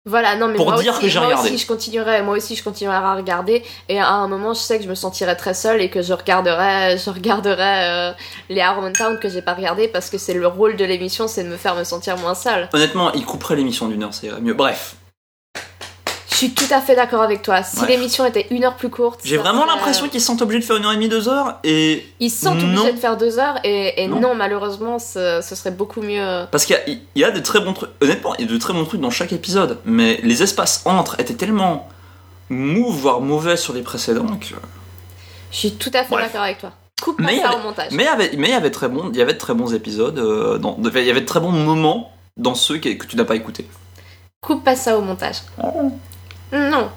Voilà, 0.08 0.36
non 0.36 0.48
mais 0.50 0.56
Pour 0.56 0.68
moi 0.70 0.80
dire 0.80 0.94
aussi, 0.94 1.02
que 1.02 1.08
j'ai 1.10 1.18
moi 1.18 1.30
regardé. 1.30 1.50
aussi 1.50 1.58
je 1.58 1.65
continuerai, 1.65 2.22
moi 2.22 2.38
aussi 2.38 2.56
je 2.56 2.63
continuerai 2.63 2.98
à 2.98 3.15
regarder 3.15 3.63
et 3.89 4.00
à 4.00 4.12
un 4.12 4.28
moment 4.28 4.54
je 4.54 4.60
sais 4.60 4.78
que 4.78 4.84
je 4.84 4.89
me 4.89 4.94
sentirai 4.94 5.36
très 5.36 5.56
seule 5.56 5.82
et 5.82 5.89
que 5.89 6.04
je 6.04 6.13
regarderai, 6.13 6.96
je 7.04 7.10
regarderai 7.10 7.89
euh, 7.89 8.12
les 8.50 8.62
Harmontown 8.62 9.18
que 9.18 9.30
j'ai 9.30 9.41
pas 9.41 9.56
regardé 9.56 9.88
parce 9.88 10.12
que 10.12 10.20
c'est 10.20 10.36
le 10.36 10.46
rôle 10.46 10.76
de 10.76 10.86
l'émission, 10.86 11.28
c'est 11.28 11.44
de 11.44 11.50
me 11.50 11.58
faire 11.58 11.74
me 11.74 11.84
sentir 11.84 12.18
moins 12.18 12.36
seule. 12.36 12.70
Honnêtement, 12.74 13.13
il 13.13 13.26
couperait 13.26 13.56
l'émission 13.56 13.88
d'une 13.88 14.04
heure, 14.04 14.12
irait 14.22 14.41
mieux. 14.41 14.54
Bref, 14.54 14.96
Je 16.36 16.39
suis 16.39 16.54
tout 16.54 16.65
à 16.69 16.82
fait 16.82 16.98
d'accord 16.98 17.21
avec 17.21 17.43
toi. 17.43 17.63
Si 17.63 17.80
Ouais. 17.80 17.88
l'émission 17.88 18.26
était 18.26 18.45
une 18.52 18.65
heure 18.65 18.76
plus 18.76 18.89
courte, 18.89 19.21
j'ai 19.24 19.38
vraiment 19.38 19.62
serait- 19.62 19.76
l'impression 19.76 20.10
qu'ils 20.10 20.19
se 20.19 20.28
sentent 20.28 20.41
obligés 20.41 20.60
de 20.60 20.65
faire 20.65 20.76
une 20.76 20.84
heure 20.84 20.91
et 20.91 20.95
demie, 20.95 21.08
deux 21.08 21.30
heures, 21.30 21.60
et 21.63 22.06
Ils 22.19 22.30
se 22.30 22.41
sentent 22.43 22.58
Non. 22.62 22.76
obligés 22.82 22.91
de 22.91 23.00
faire 23.00 23.15
deux 23.15 23.39
heures 23.39 23.58
et, 23.63 24.04
et 24.04 24.08
Non. 24.10 24.19
non. 24.19 24.36
malheureusement 24.36 25.00
ce, 25.00 25.39
ce 25.41 25.56
serait 25.56 25.71
beaucoup 25.71 26.02
mieux. 26.02 26.45
Parce 26.52 26.65
qu'il 26.65 26.76
y 26.76 26.80
a, 26.80 26.84
il 26.89 27.21
y 27.21 27.24
a 27.24 27.32
de 27.32 27.39
très 27.39 27.62
bons 27.62 27.71
trucs, 27.71 27.89
honnêtement, 28.02 28.36
il 28.36 28.48
y 28.48 28.50
a 28.50 28.52
de 28.52 28.58
très 28.58 28.74
bons 28.74 28.84
trucs 28.84 29.00
dans 29.00 29.12
chaque 29.12 29.32
épisode, 29.32 29.78
mais 29.86 30.19
les 30.24 30.43
espaces 30.43 30.82
entre 30.84 31.17
étaient 31.21 31.36
tellement 31.36 31.88
mou, 32.50 32.91
voire 32.91 33.21
mauvais 33.21 33.56
sur 33.56 33.71
les 33.74 33.82
précédents 33.82 34.26
que. 34.36 34.56
Je 35.54 35.58
suis 35.58 35.71
tout 35.76 35.91
à 35.93 36.04
fait 36.04 36.15
d'accord 36.17 36.41
avec 36.41 36.58
toi. 36.60 36.71
Coupe 37.02 37.21
Mais 37.21 37.39
ça 37.39 37.48
avait- 37.48 37.56
au 37.56 37.60
montage. 37.63 37.91
Mais 37.91 38.04
il 38.04 38.08
y 38.08 38.10
avait, 38.10 38.32
mais 38.38 38.48
il 38.50 38.52
y 38.52 38.56
avait 38.56 38.71
très 38.71 38.89
bons, 38.89 39.10
il 39.13 39.17
y 39.17 39.21
avait 39.21 39.34
de 39.36 39.38
très 39.38 39.54
bons 39.54 39.74
épisodes, 39.74 40.19
euh, 40.19 40.58
dans, 40.58 40.78
il 40.84 41.06
y 41.06 41.10
avait 41.10 41.21
de 41.21 41.26
très 41.26 41.39
bons 41.39 41.52
moments 41.52 42.12
dans 42.36 42.56
ceux 42.56 42.78
que, 42.78 42.89
que 42.89 43.06
tu 43.06 43.15
n'as 43.15 43.24
pas 43.24 43.36
écoutés. 43.38 43.65
Coupe 44.41 44.65
pas 44.65 44.76
ça 44.76 44.98
au 44.98 45.02
montage. 45.02 45.38
Non. 46.52 46.90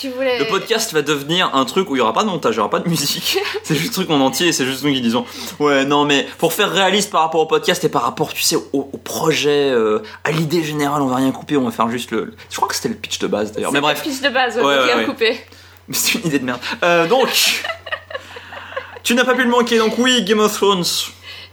Tu 0.00 0.10
voulais. 0.10 0.38
Le 0.38 0.46
podcast 0.46 0.92
va 0.92 1.02
devenir 1.02 1.54
un 1.56 1.64
truc 1.64 1.90
où 1.90 1.96
il 1.96 1.98
y 1.98 2.02
aura 2.02 2.12
pas 2.12 2.22
de 2.22 2.28
montage, 2.28 2.54
il 2.54 2.58
y 2.58 2.60
aura 2.60 2.70
pas 2.70 2.78
de 2.78 2.88
musique. 2.88 3.38
c'est 3.64 3.74
juste 3.74 3.90
un 3.90 3.94
truc 3.94 4.10
en 4.10 4.20
entier, 4.20 4.52
c'est 4.52 4.64
juste 4.64 4.84
nous 4.84 4.92
qui 4.92 5.00
disons 5.00 5.24
ouais 5.58 5.84
non 5.84 6.04
mais 6.04 6.24
pour 6.38 6.52
faire 6.52 6.70
réaliste 6.70 7.10
par 7.10 7.22
rapport 7.22 7.40
au 7.40 7.46
podcast 7.46 7.82
et 7.82 7.88
par 7.88 8.02
rapport 8.02 8.32
tu 8.32 8.42
sais 8.42 8.54
au, 8.54 8.64
au 8.72 8.96
projet, 8.98 9.70
euh, 9.70 9.98
à 10.22 10.30
l'idée 10.30 10.62
générale, 10.62 11.02
on 11.02 11.08
va 11.08 11.16
rien 11.16 11.32
couper, 11.32 11.56
on 11.56 11.64
va 11.64 11.72
faire 11.72 11.88
juste 11.90 12.12
le. 12.12 12.34
Je 12.48 12.56
crois 12.56 12.68
que 12.68 12.76
c'était 12.76 12.90
le 12.90 12.94
pitch 12.94 13.18
de 13.18 13.26
base 13.26 13.50
d'ailleurs. 13.50 13.72
Mais 13.72 13.80
bref, 13.80 13.98
la 13.98 14.04
fiche 14.10 14.20
de 14.22 14.28
base, 14.28 14.56
ouais, 14.56 14.62
Ouais, 14.62 14.94
ouais. 14.94 15.04
couper. 15.04 15.40
Mais 15.88 15.94
c'est 15.94 16.18
une 16.20 16.26
idée 16.28 16.38
de 16.38 16.44
merde. 16.44 16.60
Euh, 16.84 17.08
donc, 17.08 17.28
tu 19.02 19.14
n'as 19.16 19.24
pas 19.24 19.34
pu 19.34 19.42
le 19.42 19.50
manquer, 19.50 19.78
donc 19.78 19.98
oui, 19.98 20.22
Game 20.22 20.38
of 20.38 20.52
Thrones. 20.54 20.84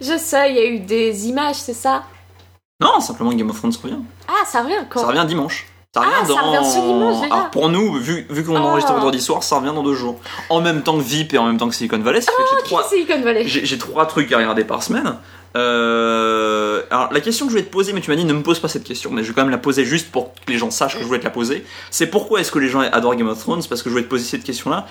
Je 0.02 0.18
sais, 0.20 0.52
il 0.52 0.56
y 0.56 0.60
a 0.60 0.66
eu 0.66 0.80
des 0.80 1.28
images, 1.28 1.56
c'est 1.56 1.74
ça? 1.74 2.04
Non, 2.80 3.00
simplement 3.02 3.34
Game 3.34 3.50
of 3.50 3.58
Thrones 3.58 3.74
revient. 3.82 3.98
Ah, 4.30 4.46
ça 4.46 4.62
revient 4.62 4.76
quand 4.89 5.02
Ça 5.02 5.08
revient 5.08 5.26
dimanche. 5.28 5.65
Ça 5.94 6.02
revient 6.02 6.12
Ah, 6.22 6.26
ça 6.26 6.28
dans... 6.34 6.52
revient 6.52 6.70
ce 6.70 6.76
dimanche, 6.80 7.22
déjà. 7.24 7.34
Alors 7.36 7.50
pour 7.50 7.70
nous, 7.70 7.94
vu, 7.96 8.28
vu 8.30 8.44
qu'on 8.46 8.56
Ah. 8.56 8.60
enregistre 8.62 8.94
vendredi 8.94 9.20
soir, 9.20 9.42
ça 9.44 9.56
revient 9.58 9.74
dans 9.74 9.82
deux 9.84 9.96
jours. 9.96 10.20
En 10.50 10.62
même 10.62 10.84
temps 10.84 10.98
que 10.98 11.02
VIP 11.04 11.34
et 11.34 11.38
en 11.39 11.46
même 11.48 11.58
temps 11.58 11.68
que 11.68 11.74
Silicon 11.76 11.98
Valley, 12.00 12.22
ça 12.22 12.32
fait 12.32 12.44
que 12.44 12.50
j'ai 12.60 12.63
trois... 12.63 12.84
Silicon 12.88 13.22
Valley. 13.24 13.48
j'ai 13.48 13.65
j'ai 13.65 13.78
trois 13.80 14.06
trucs 14.06 14.32
à 14.32 14.38
regarder 14.38 14.63
par 14.63 14.84
semaine. 14.84 15.15
Euh, 15.58 16.84
alors 16.92 17.12
la 17.12 17.22
question 17.22 17.46
que 17.48 17.52
je 17.52 17.58
voulais 17.58 17.65
te 17.68 17.72
poser, 17.72 17.92
mais 17.94 18.02
tu 18.02 18.12
m'as 18.12 18.15
dit 18.15 18.24
ne 18.26 18.34
me 18.34 18.44
pose 18.44 18.60
pas 18.60 18.68
cette 18.68 18.84
question, 18.84 19.10
mais 19.12 19.24
je 19.24 19.30
vais 19.30 19.34
quand 19.34 19.42
même 19.42 19.50
la 19.50 19.58
poser 19.58 19.84
juste 19.84 20.12
pour 20.12 20.34
que 20.34 20.52
les 20.52 20.58
gens 20.60 20.70
sachent 20.70 20.94
que 20.96 21.02
je 21.02 21.08
voulais 21.08 21.20
te 21.20 21.24
la 21.24 21.32
poser. 21.32 21.65
C'est 21.89 22.08
pourquoi 22.08 22.39
est-ce 22.42 22.52
que 22.52 22.60
les 22.60 22.70
gens 22.70 22.82
adorent 22.82 23.15
Game 23.15 23.28
of 23.28 23.39
Thrones? 23.39 23.63
Parce 23.68 23.82
que 23.82 23.89
je 23.89 23.94
voulais 23.94 24.04
te 24.04 24.10
poser 24.10 24.26
cette 24.26 24.44
question-là. 24.44 24.86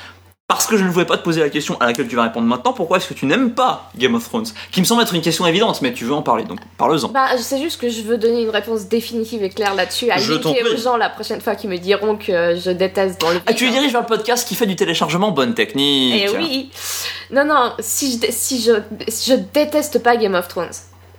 Parce 0.49 0.67
que 0.67 0.79
je 0.79 0.85
ne 0.85 0.89
voulais 0.89 1.05
pas 1.05 1.19
te 1.19 1.23
poser 1.23 1.43
la 1.43 1.51
question 1.51 1.77
à 1.79 1.85
laquelle 1.85 2.09
tu 2.09 2.17
vas 2.17 2.23
répondre 2.23 2.47
maintenant. 2.47 2.73
Pourquoi 2.73 2.97
est-ce 2.97 3.07
que 3.07 3.13
tu 3.13 3.27
n'aimes 3.27 3.53
pas 3.53 3.91
Game 3.99 4.15
of 4.15 4.27
Thrones? 4.27 4.47
Qui 4.73 4.81
me 4.81 4.87
semble 4.87 5.03
être 5.03 5.13
une 5.15 5.21
question 5.21 5.47
évidente, 5.47 5.83
mais 5.83 5.93
tu 5.93 6.07
veux 6.07 6.15
en 6.15 6.23
parler, 6.23 6.45
donc 6.45 6.59
parle-en. 6.79 7.09
Bah, 7.09 7.37
c'est 7.37 7.61
juste 7.61 7.79
que 7.79 7.91
je 7.91 8.01
veux 8.01 8.17
donner 8.17 8.45
une 8.45 8.49
réponse 8.49 8.87
définitive 8.87 9.43
et 9.43 9.51
claire 9.51 9.75
là-dessus, 9.75 10.11
à 10.11 10.15
prie. 10.15 10.79
gens 10.83 10.97
la 10.97 11.11
prochaine 11.11 11.43
fois 11.43 11.55
qui 11.55 11.69
me 11.69 11.77
diront 11.77 12.17
que 12.17 12.57
je 12.57 12.71
déteste 12.71 13.21
dans 13.21 13.29
le 13.29 13.41
Ah, 13.45 13.53
tu 13.53 13.69
diriges 13.69 13.93
vers 13.93 14.01
le 14.01 14.07
podcast 14.07 14.49
qui 14.49 14.55
fait 14.55 14.65
du 14.65 14.75
téléchargement 14.75 15.33
bonne 15.33 15.53
technique. 15.53 16.25
Eh 16.27 16.35
oui 16.35 16.71
Non, 17.31 17.45
non, 17.45 17.75
si 17.79 18.19
je, 18.19 18.33
si 18.33 18.63
je, 18.63 18.73
si 19.07 19.33
je 19.33 19.37
déteste 19.53 20.03
pas 20.03 20.17
Game 20.17 20.35
of 20.35 20.49
Thrones. 20.49 20.71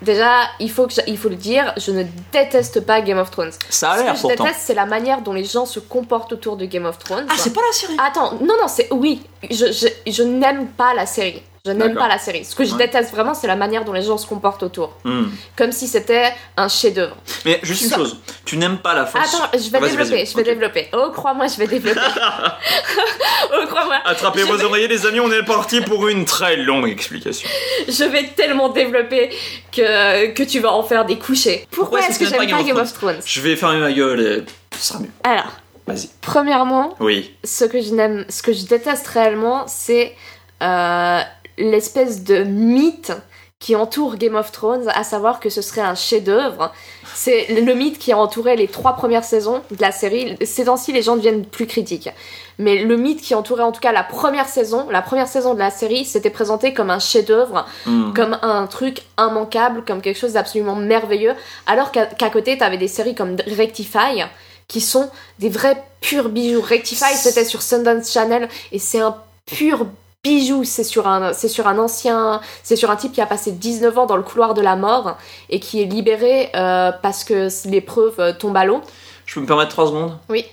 Déjà, 0.01 0.43
il 0.61 0.71
faut, 0.71 0.87
que 0.87 0.93
je- 0.93 1.01
il 1.07 1.17
faut 1.17 1.27
le 1.27 1.35
dire, 1.35 1.73
je 1.77 1.91
ne 1.91 2.03
déteste 2.31 2.79
pas 2.85 3.01
Game 3.01 3.17
of 3.17 3.31
Thrones. 3.31 3.51
Ça 3.69 3.91
a 3.91 3.97
Ce 3.97 4.03
l'air 4.03 4.11
que 4.13 4.17
je 4.17 4.21
pourtant. 4.21 4.43
déteste, 4.45 4.61
c'est 4.65 4.73
la 4.73 4.85
manière 4.85 5.21
dont 5.21 5.33
les 5.33 5.43
gens 5.43 5.65
se 5.65 5.79
comportent 5.81 6.31
autour 6.31 6.55
de 6.55 6.65
Game 6.65 6.85
of 6.85 6.97
Thrones. 6.99 7.25
Ah, 7.29 7.33
c'est 7.37 7.53
pas 7.53 7.59
la 7.67 7.73
série 7.77 7.97
Attends, 7.99 8.35
non, 8.35 8.55
non, 8.61 8.67
c'est. 8.67 8.87
Oui, 8.91 9.21
je, 9.51 9.71
je, 9.73 9.87
je 10.11 10.23
n'aime 10.23 10.67
pas 10.67 10.93
la 10.93 11.05
série. 11.05 11.43
Je 11.65 11.71
n'aime 11.71 11.93
pas 11.95 12.07
la 12.07 12.17
série. 12.17 12.45
Ce 12.45 12.55
que 12.55 12.63
je 12.63 12.71
Ouais. 12.71 12.77
déteste 12.85 13.11
vraiment, 13.11 13.33
c'est 13.33 13.47
la 13.47 13.55
manière 13.57 13.83
dont 13.83 13.91
les 13.93 14.01
gens 14.01 14.17
se 14.17 14.25
comportent 14.25 14.63
autour. 14.63 14.93
Hmm. 15.03 15.25
Comme 15.57 15.71
si 15.71 15.87
c'était 15.87 16.33
un 16.57 16.67
chef-d'œuvre. 16.69 17.17
Mais 17.45 17.59
juste 17.63 17.81
une 17.83 17.89
Ça- 17.89 17.95
chose, 17.97 18.17
tu 18.45 18.57
n'aimes 18.57 18.77
pas 18.77 18.93
la 18.95 19.05
force. 19.05 19.33
Attends, 19.35 19.49
je 19.53 19.69
vais 19.69 19.79
développer, 19.79 20.25
je 20.25 20.35
vais 20.37 20.43
développer. 20.43 20.87
Oh, 20.93 21.09
crois-moi, 21.13 21.47
je 21.47 21.57
vais 21.57 21.67
développer. 21.79 21.99
oh, 23.53 23.65
crois-moi. 23.67 23.95
Attrapez 24.05 24.43
vos 24.43 24.55
vais- 24.55 24.63
oreillers, 24.63 24.87
les 24.87 25.05
amis, 25.05 25.19
on 25.19 25.31
est 25.31 25.43
parti 25.43 25.81
pour 25.81 26.07
une 26.07 26.25
très 26.25 26.55
longue 26.57 26.87
explication. 26.89 27.47
Je 27.87 28.03
vais 28.05 28.27
tellement 28.35 28.69
développer 28.69 29.29
que, 29.71 30.31
que 30.31 30.43
tu 30.43 30.59
vas 30.59 30.71
en 30.71 30.83
faire 30.83 31.05
des 31.05 31.17
couchés. 31.17 31.67
Pourquoi, 31.71 31.99
est-ce 32.01 32.19
que 32.19 32.25
j'aime 32.25 32.37
pas 32.49 32.63
Game 32.63 32.77
of 32.77 32.93
Thrones 32.93 33.19
Je 33.25 33.41
vais 33.41 33.55
fermer 33.55 33.79
ma 33.79 33.91
gueule 33.91 34.19
et 34.21 34.77
ce 34.77 34.87
sera 34.87 34.99
mieux. 34.99 35.09
Alors, 35.23 35.51
Vas-y. 35.87 36.09
premièrement, 36.21 36.95
Oui. 36.99 37.33
ce 37.43 37.65
que 37.65 37.81
je 37.81 37.93
n'aime, 37.93 38.25
ce 38.29 38.41
que 38.43 38.53
je 38.53 38.65
déteste 38.65 39.07
réellement, 39.07 39.65
c'est 39.67 40.15
euh, 40.61 41.19
l'espèce 41.59 42.23
de 42.23 42.43
mythe 42.43 43.11
qui 43.59 43.75
entoure 43.75 44.15
Game 44.15 44.35
of 44.35 44.53
Thrones, 44.53 44.87
à 44.95 45.03
savoir 45.03 45.41
que 45.41 45.49
ce 45.49 45.61
serait 45.61 45.81
un 45.81 45.93
chef-d'œuvre. 45.93 46.71
C'est 47.13 47.61
le 47.61 47.73
mythe 47.73 47.99
qui 47.99 48.13
a 48.13 48.17
entouré 48.17 48.55
les 48.55 48.69
trois 48.69 48.93
premières 48.95 49.25
saisons 49.25 49.61
de 49.69 49.81
la 49.81 49.91
série. 49.91 50.37
Ces 50.45 50.65
temps-ci, 50.65 50.93
les 50.93 51.01
gens 51.01 51.17
deviennent 51.17 51.45
plus 51.45 51.67
critiques. 51.67 52.09
Mais 52.57 52.77
le 52.77 52.95
mythe 52.95 53.21
qui 53.21 53.35
entourait 53.35 53.63
en 53.63 53.73
tout 53.73 53.81
cas 53.81 53.91
la 53.91 54.03
première 54.03 54.47
saison, 54.47 54.87
la 54.89 55.01
première 55.01 55.27
saison 55.27 55.55
de 55.55 55.59
la 55.59 55.71
série, 55.71 56.05
c'était 56.05 56.29
présenté 56.29 56.73
comme 56.73 56.89
un 56.89 56.99
chef-d'œuvre, 56.99 57.65
Hmm. 57.85 58.13
comme 58.13 58.39
un 58.41 58.65
truc 58.65 59.01
immanquable, 59.19 59.83
comme 59.85 60.01
quelque 60.01 60.19
chose 60.19 60.33
d'absolument 60.33 60.75
merveilleux, 60.75 61.33
alors 61.67 61.91
qu'à 61.91 62.05
qu'à 62.05 62.29
côté, 62.29 62.57
t'avais 62.57 62.77
des 62.77 62.87
séries 62.87 63.15
comme 63.15 63.35
Rectify, 63.45 64.23
qui 64.69 64.79
sont 64.79 65.09
des 65.39 65.49
vrais 65.49 65.83
purs 65.99 66.29
bijoux. 66.29 66.61
Rectify, 66.61 67.13
c'était 67.13 67.43
sur 67.43 67.61
Sundance 67.61 68.09
Channel, 68.09 68.47
et 68.71 68.79
c'est 68.79 69.01
un 69.01 69.17
pur 69.45 69.85
bijou. 70.23 70.63
C'est 70.63 70.83
sur 70.83 71.07
un, 71.07 71.33
c'est 71.33 71.47
sur 71.47 71.67
un 71.67 71.77
ancien, 71.77 72.41
c'est 72.63 72.75
sur 72.75 72.91
un 72.91 72.95
type 72.95 73.11
qui 73.11 73.21
a 73.21 73.25
passé 73.25 73.51
19 73.51 73.97
ans 73.97 74.05
dans 74.05 74.17
le 74.17 74.23
couloir 74.23 74.53
de 74.53 74.61
la 74.61 74.75
mort, 74.75 75.17
et 75.49 75.59
qui 75.59 75.81
est 75.81 75.85
libéré 75.85 76.49
euh, 76.55 76.91
parce 77.01 77.23
que 77.23 77.47
les 77.67 77.81
preuves 77.81 78.19
euh, 78.19 78.33
tombent 78.33 78.57
à 78.57 78.65
l'eau. 78.65 78.81
Je 79.25 79.35
peux 79.35 79.41
me 79.41 79.45
permettre 79.45 79.71
3 79.71 79.87
secondes? 79.87 80.17
Oui. 80.29 80.45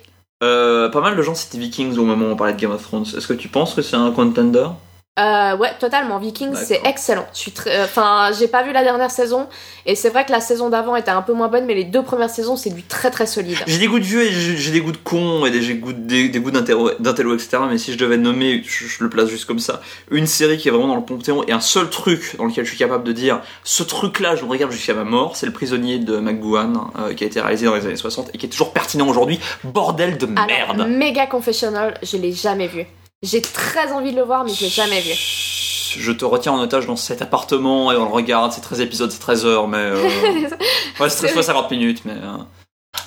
Euh, 0.42 0.90
pas 0.90 1.00
mal 1.00 1.16
de 1.16 1.22
gens 1.22 1.34
citaient 1.34 1.58
Vikings 1.58 1.96
au 1.96 2.04
moment 2.04 2.26
où 2.26 2.30
on 2.30 2.36
parlait 2.36 2.52
de 2.52 2.60
Game 2.60 2.70
of 2.70 2.82
Thrones. 2.82 3.06
Est-ce 3.16 3.26
que 3.26 3.32
tu 3.32 3.48
penses 3.48 3.74
que 3.74 3.82
c'est 3.82 3.96
un 3.96 4.10
contender? 4.10 4.66
Euh, 5.18 5.56
ouais, 5.56 5.70
totalement. 5.80 6.18
Vikings, 6.18 6.54
c'est 6.54 6.82
excellent. 6.84 7.26
Je 7.32 7.38
suis 7.38 7.50
très, 7.52 7.70
euh, 7.74 7.84
enfin, 7.84 8.32
j'ai 8.38 8.48
pas 8.48 8.62
vu 8.62 8.72
la 8.72 8.82
dernière 8.82 9.10
saison, 9.10 9.46
et 9.86 9.94
c'est 9.94 10.10
vrai 10.10 10.26
que 10.26 10.32
la 10.32 10.40
saison 10.40 10.68
d'avant 10.68 10.94
était 10.94 11.10
un 11.10 11.22
peu 11.22 11.32
moins 11.32 11.48
bonne, 11.48 11.64
mais 11.64 11.72
les 11.74 11.84
deux 11.84 12.02
premières 12.02 12.28
saisons, 12.28 12.54
c'est 12.56 12.68
du 12.68 12.82
très 12.82 13.10
très 13.10 13.26
solide. 13.26 13.56
J'ai 13.66 13.78
des 13.78 13.86
goûts 13.86 13.98
de 13.98 14.04
vieux 14.04 14.22
et 14.24 14.30
j'ai 14.30 14.70
des 14.72 14.80
goûts 14.82 14.92
de 14.92 14.98
con 14.98 15.46
et 15.46 15.50
des, 15.50 15.74
goûts 15.76 15.94
de- 15.94 15.98
des, 16.00 16.28
des 16.28 16.38
goûts 16.38 16.50
d'intello, 16.50 17.34
etc. 17.34 17.58
Mais 17.70 17.78
si 17.78 17.94
je 17.94 17.98
devais 17.98 18.18
nommer, 18.18 18.62
je, 18.66 18.86
je 18.86 19.02
le 19.02 19.08
place 19.08 19.30
juste 19.30 19.46
comme 19.46 19.58
ça, 19.58 19.80
une 20.10 20.26
série 20.26 20.58
qui 20.58 20.68
est 20.68 20.70
vraiment 20.70 20.88
dans 20.88 20.96
le 20.96 21.04
panthéon 21.04 21.44
et 21.48 21.52
un 21.52 21.60
seul 21.60 21.88
truc 21.88 22.36
dans 22.36 22.44
lequel 22.44 22.64
je 22.64 22.70
suis 22.70 22.78
capable 22.78 23.04
de 23.04 23.12
dire 23.12 23.40
ce 23.64 23.82
truc-là, 23.82 24.36
je 24.36 24.42
le 24.42 24.48
regarde 24.50 24.72
jusqu'à 24.72 24.92
ma 24.92 25.04
mort, 25.04 25.34
c'est 25.36 25.46
Le 25.46 25.52
Prisonnier 25.52 25.98
de 25.98 26.18
McGowan 26.18 26.78
euh, 26.98 27.14
qui 27.14 27.24
a 27.24 27.26
été 27.26 27.40
réalisé 27.40 27.64
dans 27.64 27.74
les 27.74 27.86
années 27.86 27.96
60 27.96 28.30
et 28.34 28.38
qui 28.38 28.44
est 28.44 28.50
toujours 28.50 28.74
pertinent 28.74 29.08
aujourd'hui. 29.08 29.40
Bordel 29.64 30.18
de 30.18 30.26
Alors, 30.36 30.76
merde 30.76 30.88
Mega 30.90 31.26
Confessional, 31.26 31.94
je 32.02 32.18
l'ai 32.18 32.32
jamais 32.32 32.66
vu. 32.66 32.84
J'ai 33.22 33.40
très 33.42 33.92
envie 33.92 34.12
de 34.12 34.16
le 34.16 34.22
voir, 34.22 34.44
mais 34.44 34.52
je 34.52 34.64
l'ai 34.64 34.68
jamais 34.70 35.00
vu. 35.00 35.12
Je 35.98 36.12
te 36.12 36.24
retiens 36.24 36.52
en 36.52 36.60
otage 36.60 36.86
dans 36.86 36.96
cet 36.96 37.22
appartement 37.22 37.90
et 37.90 37.96
on 37.96 38.04
le 38.04 38.10
regarde, 38.12 38.52
c'est 38.52 38.60
13 38.60 38.80
épisodes, 38.80 39.10
c'est 39.10 39.18
13 39.18 39.46
heures, 39.46 39.68
mais. 39.68 39.78
Euh... 39.78 40.02
ouais, 41.00 41.08
c'est 41.08 41.18
13 41.18 41.32
fois 41.32 41.42
50 41.42 41.70
minutes, 41.70 42.02
mais. 42.04 42.12
euh, 42.12 42.36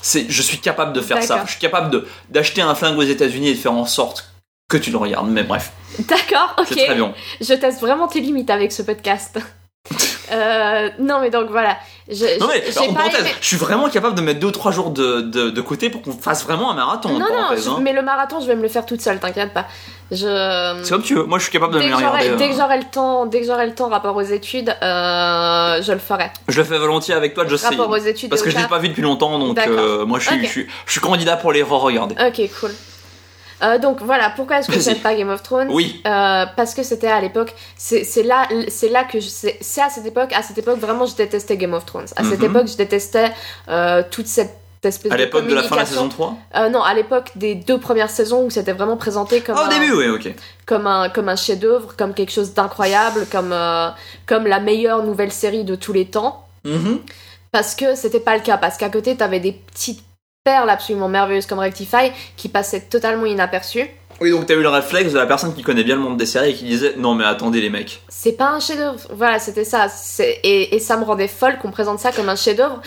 C'est, 0.02 0.26
je 0.30 0.42
suis 0.42 0.58
capable 0.60 0.94
de 0.94 1.02
faire 1.02 1.22
ça. 1.24 1.44
Je 1.46 1.52
suis 1.52 1.60
capable 1.60 1.92
de, 1.92 2.08
d'acheter 2.30 2.62
un 2.62 2.74
flingue 2.76 2.98
aux 2.98 3.04
États-Unis 3.04 3.50
et 3.50 3.54
de 3.54 3.60
faire 3.60 3.74
en 3.74 3.86
sorte 3.86 4.32
que 4.68 4.78
tu 4.78 4.90
le 4.92 4.98
regardes. 4.98 5.30
Mais 5.30 5.44
bref, 5.44 5.72
D'accord, 6.00 6.56
ok. 6.58 6.66
c'est 6.70 6.86
très 6.86 6.96
bien. 6.96 7.14
Je 7.42 7.54
teste 7.54 7.80
vraiment 7.80 8.08
tes 8.08 8.20
limites 8.20 8.50
avec 8.50 8.72
ce 8.72 8.82
podcast. 8.82 9.40
Euh, 10.32 10.92
non, 11.00 11.22
mais 11.22 11.32
donc 11.32 11.50
voilà. 11.50 11.80
Je, 12.12 12.40
Non 12.40 12.48
mais, 12.48 12.64
en 12.90 12.94
parenthèse, 12.94 13.26
je 13.40 13.46
suis 13.46 13.56
vraiment 13.58 13.88
capable 13.88 14.16
de 14.16 14.22
mettre 14.22 14.40
2 14.40 14.48
ou 14.48 14.52
3 14.52 14.72
jours 14.72 14.90
de, 14.90 15.22
de, 15.22 15.52
de 15.52 15.62
côté 15.62 15.92
pour 15.92 16.02
qu'on 16.02 16.12
fasse 16.14 16.44
vraiment 16.44 16.72
un 16.72 16.74
marathon. 16.74 17.10
Non, 17.10 17.20
non, 17.20 17.56
je- 17.56 17.70
hein. 17.70 17.78
mais 17.82 17.94
le 17.94 18.02
marathon, 18.02 18.40
je 18.42 18.48
vais 18.48 18.56
me 18.56 18.64
le 18.64 18.68
faire 18.68 18.86
toute 18.86 19.00
seule, 19.02 19.20
t'inquiète 19.20 19.54
pas. 19.54 19.66
Je. 20.12 20.80
C'est 20.84 20.90
comme 20.90 21.04
tu 21.04 21.14
veux. 21.14 21.24
Moi, 21.26 21.38
je 21.38 21.44
suis 21.44 21.52
capable 21.52 21.74
de 21.76 21.80
Dès 21.80 21.86
me 21.86 21.90
le 21.92 21.96
regarder. 21.98 22.30
dès 22.36 22.50
que 22.50 22.54
euh. 22.54 22.58
j'aurai 22.58 22.78
le 22.80 22.86
temps, 22.86 23.28
dès 23.28 23.42
que 23.42 23.46
j'aurai 23.46 23.68
le 23.68 23.76
temps 23.76 23.90
rapport 23.90 24.16
aux 24.16 24.22
études, 24.24 24.70
euh, 24.82 25.82
je 25.84 25.92
le 25.92 26.00
ferai. 26.00 26.32
Je 26.48 26.58
le 26.58 26.64
fais 26.64 26.80
volontiers 26.80 27.14
avec 27.14 27.36
toi, 27.36 27.44
je 27.48 27.56
sais. 27.56 27.68
Rapport 27.68 27.90
aux 27.92 27.96
études. 27.98 28.30
Parce 28.32 28.42
que 28.42 28.50
je 28.50 28.56
l'ai 28.56 28.62
taf. 28.64 28.72
pas 28.72 28.80
vu 28.80 28.90
depuis 28.90 29.04
longtemps, 29.04 29.38
donc 29.38 29.60
euh, 29.60 30.04
moi, 30.06 30.18
je 30.18 30.30
suis, 30.30 30.46
je, 30.46 30.50
suis, 30.50 30.68
je 30.88 30.92
suis 30.92 31.02
candidat 31.02 31.38
pour 31.38 31.52
les 31.52 31.62
re-regarder. 31.62 32.16
Ok, 32.20 32.42
cool. 32.60 32.72
Euh, 33.62 33.78
donc 33.78 34.02
voilà, 34.02 34.30
pourquoi 34.36 34.60
est-ce 34.60 34.70
que 34.72 34.80
j'aime 34.80 35.00
pas 35.04 35.14
Game 35.16 35.30
of 35.30 35.44
Thrones 35.44 35.70
Oui. 35.72 36.02
Euh, 36.08 36.46
parce 36.56 36.74
que 36.74 36.84
c'était 36.84 37.08
à 37.08 37.20
l'époque, 37.22 37.54
c'est 37.78 38.04
là, 38.24 38.48
c'est 38.70 38.90
là 38.90 39.04
que 39.04 39.20
je- 39.20 39.28
c'est 39.30 39.82
à 39.82 39.90
cette 39.90 40.06
époque, 40.06 40.32
à 40.34 40.42
cette 40.42 40.58
époque 40.58 40.80
vraiment 40.80 41.06
je 41.06 41.16
détestais 41.16 41.58
Game 41.58 41.74
of 41.74 41.86
Thrones. 41.86 42.08
À 42.16 42.24
cette 42.24 42.40
Mhm. 42.40 42.50
époque 42.50 42.68
je 42.68 42.78
détestais 42.78 43.32
euh, 43.68 44.02
toute 44.10 44.28
cette 44.28 44.56
espèce 44.84 45.12
À 45.12 45.18
l'époque 45.18 45.46
de 45.48 45.54
la 45.56 45.64
fin 45.64 45.76
de 45.76 45.82
la 45.82 45.86
saison 45.86 46.08
3 46.08 46.36
Euh, 46.56 46.70
non, 46.70 46.82
à 46.82 46.94
l'époque 46.94 47.32
des 47.36 47.54
deux 47.56 47.78
premières 47.80 48.10
saisons 48.10 48.46
où 48.46 48.50
c'était 48.50 48.72
vraiment 48.72 48.96
présenté 48.96 49.42
comme 49.42 49.56
Ah, 49.60 49.64
au 49.64 49.66
un, 49.66 49.68
début, 49.78 49.92
oui, 49.94 50.08
ok. 50.08 50.34
comme 50.66 50.88
un 50.88 51.10
comme 51.10 51.28
un 51.28 51.36
chef-d'œuvre, 51.36 51.96
comme 51.98 52.14
quelque 52.14 52.32
chose 52.32 52.54
d'incroyable, 52.54 53.28
comme 53.30 53.52
euh, 53.52 53.90
comme 54.26 54.48
la 54.48 54.62
meilleure 54.62 55.04
nouvelle 55.04 55.34
série 55.34 55.66
de 55.66 55.76
tous 55.76 55.92
les 55.92 56.06
temps. 56.06 56.46
Mhm. 56.64 57.00
Parce 57.52 57.76
que 57.76 57.96
c'était 57.96 58.20
pas 58.22 58.36
le 58.38 58.42
cas, 58.44 58.58
parce 58.58 58.78
qu'à 58.78 58.90
côté 58.90 59.18
t'avais 59.18 59.40
des 59.42 59.52
petites 59.52 60.04
perles 60.44 60.70
absolument 60.70 61.08
merveilleuses 61.08 61.46
comme 61.46 61.60
Rectify 61.60 62.12
qui 62.36 62.50
passaient 62.50 62.82
totalement 62.82 63.26
inaperçues. 63.26 63.88
Oui, 64.22 64.32
donc 64.32 64.48
t'as 64.48 64.56
eu 64.56 64.62
le 64.62 64.70
réflexe 64.70 65.14
de 65.14 65.18
la 65.18 65.26
personne 65.26 65.54
qui 65.56 65.62
connaît 65.62 65.84
bien 65.84 65.96
le 65.96 66.02
monde 66.02 66.18
des 66.18 66.26
séries 66.26 66.52
et 66.52 66.54
qui 66.54 66.66
disait 66.66 66.96
Non, 66.98 67.14
mais 67.16 67.24
attendez, 67.24 67.62
les 67.62 67.70
mecs. 67.70 68.02
c'est 68.10 68.34
pas 68.34 68.50
un 68.50 68.60
chef-d'œuvre. 68.60 69.00
Voilà, 69.14 69.40
c'était 69.40 69.64
ça. 69.64 69.88
Et, 70.44 70.76
et 70.76 70.80
ça 70.80 70.98
me 70.98 71.04
rendait 71.06 71.30
folle 71.30 71.58
qu'on 71.58 71.72
présente 71.72 72.00
ça 72.00 72.12
comme 72.12 72.28
un 72.28 72.36
chef-d'œuvre. 72.36 72.82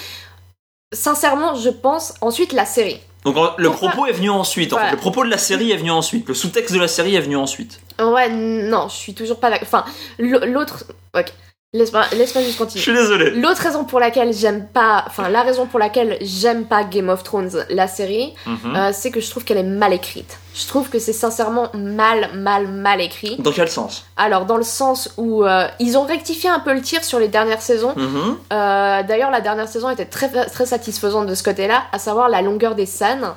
Sincèrement, 0.92 1.54
je 1.54 1.70
pense. 1.70 2.12
Ensuite, 2.20 2.52
la 2.52 2.66
série. 2.66 3.00
Donc 3.24 3.36
le 3.56 3.70
propos 3.70 4.04
est 4.06 4.12
venu 4.12 4.30
ensuite. 4.30 4.72
En 4.72 4.78
fait, 4.78 4.90
le 4.90 4.96
propos 4.96 5.24
de 5.24 5.30
la 5.30 5.38
série 5.38 5.70
est 5.70 5.76
venu 5.76 5.90
ensuite. 5.92 6.26
Le 6.28 6.34
sous-texte 6.34 6.74
de 6.74 6.80
la 6.80 6.88
série 6.88 7.14
est 7.14 7.20
venu 7.20 7.36
ensuite. 7.36 7.80
Ouais, 8.00 8.28
non, 8.28 8.88
je 8.88 8.94
suis 8.96 9.14
toujours 9.14 9.38
pas 9.38 9.48
d'accord. 9.48 9.68
Enfin, 9.68 9.84
l'autre. 10.18 10.84
Ok. 11.16 11.32
Laisse-moi 11.74 12.02
laisse-moi 12.12 12.42
juste 12.44 12.56
Je 12.56 12.58
continuer. 12.58 12.82
suis 12.82 12.92
désolé. 12.92 13.30
L'autre 13.30 13.62
raison 13.62 13.84
pour 13.84 13.98
laquelle 13.98 14.30
j'aime 14.34 14.66
pas. 14.66 15.04
Enfin, 15.06 15.30
la 15.30 15.40
raison 15.40 15.64
pour 15.66 15.78
laquelle 15.78 16.18
j'aime 16.20 16.66
pas 16.66 16.84
Game 16.84 17.08
of 17.08 17.22
Thrones, 17.24 17.64
la 17.70 17.88
série, 17.88 18.34
Mhm. 18.46 18.76
euh, 18.76 18.90
c'est 18.92 19.10
que 19.10 19.20
je 19.22 19.30
trouve 19.30 19.42
qu'elle 19.44 19.56
est 19.56 19.62
mal 19.62 19.94
écrite. 19.94 20.38
Je 20.54 20.66
trouve 20.66 20.90
que 20.90 20.98
c'est 20.98 21.14
sincèrement 21.14 21.70
mal, 21.72 22.28
mal, 22.34 22.68
mal 22.68 23.00
écrit. 23.00 23.36
Dans 23.38 23.52
quel 23.52 23.70
sens? 23.70 24.04
Alors, 24.18 24.44
dans 24.44 24.58
le 24.58 24.64
sens 24.64 25.14
où 25.16 25.46
euh, 25.46 25.66
ils 25.80 25.96
ont 25.96 26.04
rectifié 26.04 26.50
un 26.50 26.60
peu 26.60 26.74
le 26.74 26.82
tir 26.82 27.02
sur 27.02 27.18
les 27.18 27.28
dernières 27.28 27.62
saisons. 27.62 27.94
Mhm. 27.96 28.36
Euh, 28.52 29.02
D'ailleurs, 29.04 29.30
la 29.30 29.40
dernière 29.40 29.66
saison 29.66 29.88
était 29.88 30.04
très, 30.04 30.28
très 30.28 30.66
satisfaisante 30.66 31.26
de 31.26 31.34
ce 31.34 31.42
côté-là, 31.42 31.84
à 31.90 31.98
savoir 31.98 32.28
la 32.28 32.42
longueur 32.42 32.74
des 32.74 32.84
scènes 32.84 33.28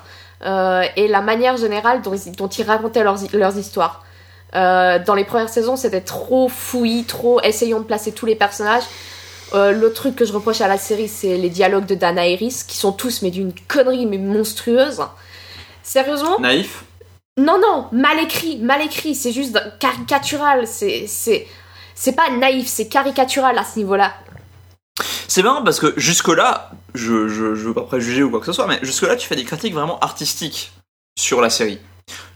euh, 0.44 0.82
et 0.96 1.08
la 1.08 1.22
manière 1.22 1.56
générale 1.56 2.02
dont, 2.02 2.12
ils- 2.14 2.32
dont 2.36 2.48
ils 2.48 2.64
racontaient 2.66 3.02
leurs, 3.02 3.16
leurs 3.32 3.56
histoires. 3.56 4.02
Euh, 4.54 4.98
dans 5.04 5.14
les 5.14 5.24
premières 5.24 5.48
saisons, 5.48 5.76
c'était 5.76 6.00
trop 6.00 6.48
fouillis, 6.48 7.04
trop 7.04 7.40
essayons 7.42 7.80
de 7.80 7.84
placer 7.84 8.12
tous 8.12 8.26
les 8.26 8.36
personnages. 8.36 8.84
Euh, 9.54 9.72
L'autre 9.72 9.94
truc 9.96 10.16
que 10.16 10.24
je 10.24 10.32
reproche 10.32 10.60
à 10.60 10.68
la 10.68 10.78
série, 10.78 11.08
c'est 11.08 11.36
les 11.36 11.50
dialogues 11.50 11.86
de 11.86 11.94
Dana 11.94 12.26
Iris, 12.26 12.62
qui 12.64 12.76
sont 12.76 12.92
tous 12.92 13.22
mais 13.22 13.30
d'une 13.30 13.52
connerie 13.68 14.06
mais 14.06 14.18
monstrueuse. 14.18 15.02
Sérieusement? 15.82 16.38
Naïf? 16.40 16.84
Non, 17.38 17.60
non, 17.60 17.86
mal 17.92 18.18
écrit, 18.20 18.56
mal 18.58 18.80
écrit, 18.82 19.14
c'est 19.14 19.32
juste 19.32 19.60
caricatural, 19.78 20.66
c'est... 20.66 21.06
c'est- 21.06 21.46
C'est 21.98 22.12
pas 22.12 22.28
naïf, 22.30 22.66
c'est 22.66 22.88
caricatural 22.88 23.56
à 23.58 23.64
ce 23.64 23.78
niveau-là. 23.78 24.12
C'est 25.28 25.42
marrant 25.42 25.62
parce 25.64 25.80
que 25.80 25.94
jusque-là, 25.96 26.70
je, 26.94 27.26
je, 27.28 27.54
je 27.54 27.68
veux 27.68 27.72
pas 27.74 27.82
préjuger 27.82 28.22
ou 28.22 28.30
quoi 28.30 28.40
que 28.40 28.46
ce 28.46 28.52
soit, 28.52 28.66
mais 28.66 28.78
jusque-là, 28.82 29.16
tu 29.16 29.26
fais 29.26 29.36
des 29.36 29.44
critiques 29.44 29.72
vraiment 29.74 29.98
artistiques 30.00 30.72
sur 31.18 31.40
la 31.40 31.48
série. 31.50 31.78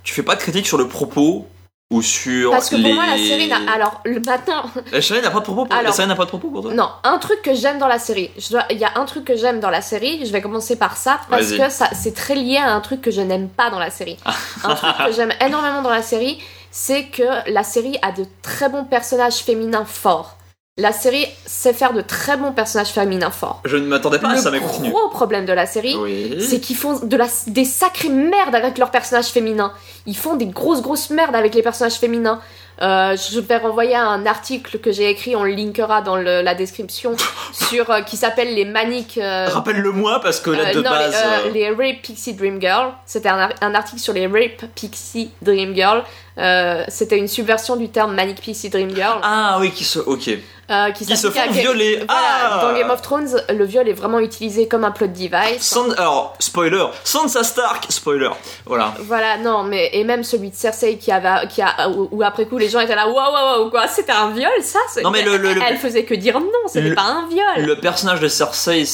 Tu 0.02 0.14
fais 0.14 0.22
pas 0.22 0.34
de 0.34 0.40
critiques 0.40 0.66
sur 0.66 0.78
le 0.78 0.88
propos 0.88 1.46
ou 1.90 2.02
sur 2.02 2.52
Parce 2.52 2.68
que 2.70 2.76
pour 2.76 2.84
les... 2.84 2.92
moi, 2.94 3.04
la 3.06 3.16
série 3.16 3.48
n'a. 3.48 3.58
Alors, 3.72 4.00
le, 4.04 4.20
maintenant. 4.20 4.62
La 4.92 5.02
série 5.02 5.20
n'a 5.22 5.30
pas 5.30 5.40
de 5.40 5.44
propos 5.44 5.64
pour... 5.64 5.72
Alors- 5.74 5.86
La 5.86 5.92
série 5.92 6.06
n'a 6.08 6.14
pas 6.14 6.24
de 6.24 6.28
propos 6.28 6.48
pour 6.48 6.62
toi? 6.62 6.72
Non, 6.72 6.88
un 7.02 7.18
truc 7.18 7.42
que 7.42 7.52
j'aime 7.54 7.78
dans 7.78 7.88
la 7.88 7.98
série. 7.98 8.30
Je 8.38 8.50
dois- 8.50 8.64
Il 8.70 8.78
y 8.78 8.84
a 8.84 8.92
un 8.94 9.04
truc 9.06 9.24
que 9.24 9.36
j'aime 9.36 9.58
dans 9.58 9.70
la 9.70 9.80
série. 9.82 10.24
Je 10.24 10.30
vais 10.30 10.40
commencer 10.40 10.76
par 10.76 10.96
ça 10.96 11.20
parce 11.28 11.52
que 11.52 11.68
ça, 11.68 11.88
c'est 11.92 12.14
très 12.14 12.36
lié 12.36 12.58
à 12.58 12.72
un 12.72 12.80
truc 12.80 13.00
que 13.02 13.10
je 13.10 13.20
n'aime 13.20 13.48
pas 13.48 13.70
dans 13.70 13.78
la 13.80 13.90
série. 13.90 14.16
un 14.64 14.74
truc 14.74 14.92
que 15.06 15.12
j'aime 15.12 15.32
énormément 15.40 15.82
dans 15.82 15.90
la 15.90 16.02
série, 16.02 16.40
c'est 16.70 17.06
que 17.06 17.50
la 17.50 17.64
série 17.64 17.98
a 18.02 18.12
de 18.12 18.24
très 18.42 18.68
bons 18.68 18.84
personnages 18.84 19.38
féminins 19.38 19.84
forts. 19.84 20.36
La 20.80 20.92
série 20.92 21.26
sait 21.44 21.72
faire 21.74 21.92
de 21.92 22.00
très 22.00 22.36
bons 22.36 22.52
personnages 22.52 22.88
féminins 22.88 23.30
forts. 23.30 23.60
Je 23.66 23.76
ne 23.76 23.86
m'attendais 23.86 24.18
pas 24.18 24.30
à 24.30 24.34
le 24.34 24.40
ça, 24.40 24.50
mais 24.50 24.60
continue. 24.60 24.90
gros 24.90 25.08
problème 25.10 25.44
de 25.44 25.52
la 25.52 25.66
série, 25.66 25.94
Oui. 25.96 26.36
c'est 26.40 26.58
qu'ils 26.60 26.76
font 26.76 26.98
de 27.00 27.16
la, 27.16 27.26
des 27.48 27.64
sacrées 27.66 28.08
merdes 28.08 28.54
avec 28.54 28.78
leurs 28.78 28.90
personnages 28.90 29.26
féminins. 29.28 29.72
Ils 30.06 30.16
font 30.16 30.36
des 30.36 30.46
grosses 30.46 30.80
grosses 30.80 31.10
merdes 31.10 31.36
avec 31.36 31.54
les 31.54 31.62
personnages 31.62 31.96
féminins. 31.96 32.40
Euh, 32.82 33.14
je 33.14 33.40
vais 33.40 33.58
renvoyer 33.58 33.94
un 33.94 34.24
article 34.24 34.78
que 34.78 34.90
j'ai 34.90 35.10
écrit, 35.10 35.36
on 35.36 35.44
le 35.44 35.50
linkera 35.50 36.00
dans 36.00 36.16
le- 36.16 36.40
la 36.40 36.54
description, 36.54 37.14
sur 37.52 37.90
euh, 37.90 38.00
qui 38.00 38.16
s'appelle 38.16 38.54
les 38.54 38.64
maniques. 38.64 39.18
euh, 39.18 39.48
Rappelle-le-moi 39.50 40.20
parce 40.22 40.40
que 40.40 40.48
là, 40.48 40.72
de 40.72 40.80
non, 40.80 40.88
base. 40.90 41.14
les, 41.52 41.52
les 41.52 41.68
Rape 41.68 42.00
Pixie 42.02 42.32
Dream 42.32 42.58
Girl. 42.58 42.92
C'était 43.04 43.28
un, 43.28 43.50
un 43.60 43.74
article 43.74 44.00
sur 44.00 44.14
les 44.14 44.26
Rape 44.26 44.64
Pixie 44.74 45.30
Dream 45.42 45.74
Girl. 45.74 46.02
Euh, 46.40 46.84
C'était 46.88 47.18
une 47.18 47.28
subversion 47.28 47.76
du 47.76 47.88
terme 47.90 48.14
Manic 48.14 48.40
Pixie 48.40 48.70
Dream 48.70 48.90
Girl. 48.94 49.18
Ah 49.22 49.58
oui, 49.60 49.70
qui 49.72 49.84
se. 49.84 49.98
Ok. 49.98 50.28
euh, 50.70 50.90
qui 50.92 51.04
Qui 51.04 51.16
se 51.16 51.26
à 51.26 51.30
font 51.30 51.50
violer. 51.50 51.96
Voilà, 51.96 52.06
Ah 52.08 52.60
Dans 52.62 52.78
Game 52.78 52.90
of 52.90 53.02
Thrones, 53.02 53.42
le 53.50 53.64
viol 53.64 53.88
est 53.88 53.92
vraiment 53.92 54.20
utilisé 54.20 54.66
comme 54.68 54.84
un 54.84 54.90
plot 54.92 55.08
device. 55.08 55.60
San- 55.60 55.92
Alors, 55.98 56.34
spoiler. 56.38 56.86
Sansa 57.04 57.42
Stark, 57.44 57.86
spoiler. 57.90 58.30
Voilà. 58.66 58.94
Voilà, 59.00 59.36
non, 59.38 59.64
mais 59.64 59.90
et 59.92 60.04
même 60.04 60.22
celui 60.24 60.50
de 60.50 60.54
Cersei 60.54 60.96
qui 60.96 61.10
avait, 61.12 61.46
qui 61.48 61.60
a, 61.60 61.88
où, 61.90 62.08
où 62.12 62.22
après 62.22 62.46
coup 62.46 62.56
les 62.56 62.68
gens 62.68 62.80
étaient 62.80 62.94
là, 62.94 63.06
waouh, 63.08 63.16
waouh, 63.16 63.58
waouh, 63.62 63.70
quoi, 63.70 63.86
c'était 63.88 64.12
un 64.12 64.30
viol, 64.30 64.50
ça 64.62 64.78
Non, 65.02 65.10
mais 65.10 65.22
le- 65.22 65.36
le- 65.36 65.52
le- 65.54 65.60
Elle 65.68 65.76
faisait 65.76 66.04
que 66.04 66.14
dire 66.14 66.38
non, 66.40 66.46
c'était 66.68 66.94
pas 66.94 67.02
un 67.02 67.26
viol. 67.28 67.66
Le 67.66 67.76
personnage 67.76 68.20
de 68.20 68.28
Cersei, 68.28 68.84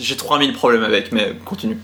j'ai 0.00 0.16
3000 0.16 0.52
problèmes 0.52 0.84
avec, 0.84 1.10
mais 1.12 1.32
continue. 1.44 1.78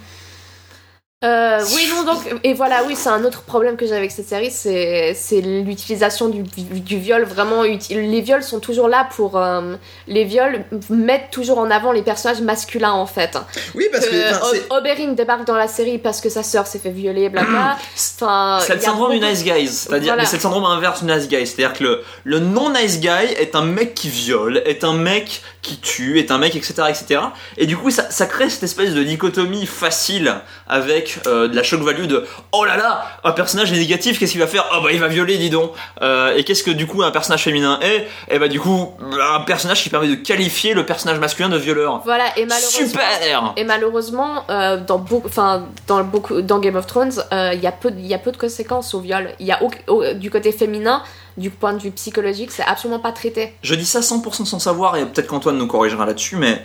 Euh, 1.25 1.59
oui, 1.75 1.89
non, 1.91 2.05
donc, 2.13 2.23
et 2.45 2.53
voilà, 2.55 2.83
oui, 2.87 2.95
c'est 2.97 3.09
un 3.09 3.25
autre 3.25 3.43
problème 3.43 3.77
que 3.77 3.87
j'ai 3.87 3.97
avec 3.97 4.11
cette 4.11 4.29
série, 4.29 4.51
c'est 4.51 5.41
l'utilisation 5.41 6.29
du, 6.29 6.43
du 6.43 6.99
viol 6.99 7.25
vraiment 7.25 7.65
utile. 7.65 8.11
Les 8.11 8.21
viols 8.21 8.43
sont 8.43 8.61
toujours 8.61 8.89
là 8.89 9.09
pour. 9.17 9.39
euh, 9.39 9.77
les 10.07 10.25
viols 10.25 10.65
mettent 10.91 11.31
toujours 11.31 11.59
en 11.59 11.71
avant 11.71 11.93
les 11.93 12.03
personnages 12.03 12.41
masculins 12.43 12.93
en 12.93 13.07
fait. 13.07 13.39
Oui, 13.75 13.87
parce 13.91 14.07
Que 14.07 14.71
O- 14.73 14.77
Oberyn 14.77 15.13
débarque 15.13 15.47
dans 15.47 15.57
la 15.57 15.69
série 15.69 15.99
parce 15.99 16.21
que 16.21 16.29
sa 16.29 16.43
sœur 16.43 16.67
s'est 16.67 16.79
fait 16.79 16.91
violer, 16.91 17.29
blabla. 17.31 17.77
Enfin, 18.21 18.59
C'est 18.61 18.75
le 18.75 18.81
syndrome 18.81 19.13
du 19.13 19.21
nice 19.21 19.43
guy, 19.43 19.67
c'est-à-dire, 19.67 20.09
Voilà. 20.13 20.23
mais 20.23 20.29
c'est 20.29 20.37
le 20.37 20.43
syndrome 20.43 20.65
inverse 20.65 21.03
du 21.05 21.11
nice 21.13 21.29
guy, 21.29 21.47
c'est-à-dire 21.47 21.73
que 21.73 21.83
le, 21.85 22.03
le 22.25 22.39
non 22.39 22.71
nice 22.71 23.01
guy 23.01 23.09
est 23.39 23.55
un 23.57 23.63
mec 23.63 23.95
qui 23.95 24.09
viole, 24.09 24.63
est 24.67 24.85
un 24.85 24.93
mec 24.95 25.43
qui 25.63 25.79
tue, 25.79 26.19
est 26.19 26.31
un 26.31 26.39
mec, 26.39 26.55
etc., 26.55 26.75
etc. 26.91 27.21
Et 27.57 27.67
du 27.67 27.77
coup, 27.77 27.91
ça, 27.91 28.11
ça 28.11 28.27
crée 28.27 28.51
cette 28.51 28.63
espèce 28.65 28.93
de 28.95 29.03
dichotomie 29.03 29.65
facile 29.67 30.35
avec 30.69 31.14
euh, 31.27 31.49
de 31.49 31.57
la 31.57 31.63
shock 31.63 31.81
value 31.81 32.07
de 32.07 32.25
oh 32.53 32.65
là 32.65 32.77
là, 32.77 33.05
un 33.25 33.33
personnage 33.33 33.73
est 33.73 33.77
négatif, 33.77 34.19
qu'est-ce 34.19 34.33
qu'il 34.33 34.41
va 34.41 34.47
faire? 34.47 34.65
Oh 34.75 34.81
bah 34.83 34.91
il 34.93 35.01
va 35.01 35.09
violer, 35.09 35.37
dis 35.39 35.51
donc. 35.51 35.73
Euh, 36.03 36.35
et 36.37 36.45
qu'est-ce 36.45 36.63
que 36.63 36.71
du 36.71 36.87
coup 36.87 37.03
un 37.03 37.11
personnage 37.11 37.43
féminin 37.45 37.79
est? 37.83 38.07
Et 38.31 38.39
bah 38.39 38.49
du 38.49 38.61
coup, 38.61 38.93
un 39.01 39.41
personnage 39.41 39.83
qui 39.83 39.91
permet 39.91 40.09
de 40.09 40.15
qualifier 40.15 40.75
le 40.75 40.85
personnage 40.87 41.19
masculin 41.19 41.49
de 41.49 41.59
violeur. 41.59 42.01
Voilà, 42.05 42.27
et 42.39 42.47
malheureusement. 42.47 42.87
Super 42.87 43.53
Et 43.57 43.65
malheureusement, 43.65 44.45
euh, 44.51 44.79
dans, 44.79 44.99
beaucoup, 44.99 45.29
enfin, 45.29 45.67
dans, 45.87 46.03
beaucoup, 46.05 46.43
dans 46.43 46.59
Game 46.59 46.77
of 46.77 46.87
Thrones, 46.87 47.13
il 47.33 47.61
y, 47.63 47.67
a 47.67 47.73
peu 47.73 47.91
de- 47.91 47.99
il 47.99 48.07
y 48.07 48.15
a 48.15 48.19
peu 48.19 48.33
de 48.33 48.37
conséquences 48.37 48.95
au 48.95 49.01
viol. 49.01 49.31
Il 49.41 49.47
y 49.47 49.53
a 49.53 49.63
au- 49.63 49.71
au- 49.93 50.13
du 50.15 50.31
côté 50.31 50.53
féminin, 50.53 51.03
du 51.37 51.51
point 51.51 51.73
de 51.73 51.79
vue 51.83 51.91
psychologique, 51.91 52.53
c'est 52.53 52.63
absolument 52.65 53.01
pas 53.01 53.13
traité. 53.13 53.55
Je 53.63 53.75
dis 53.75 53.85
ça 53.85 54.01
100% 54.01 54.45
sans 54.45 54.59
savoir, 54.59 54.97
et 54.97 55.05
peut-être 55.07 55.27
qu'Antoine 55.27 55.59
nous 55.59 55.67
corrigera 55.67 56.07
là-dessus, 56.07 56.37
mais 56.37 56.65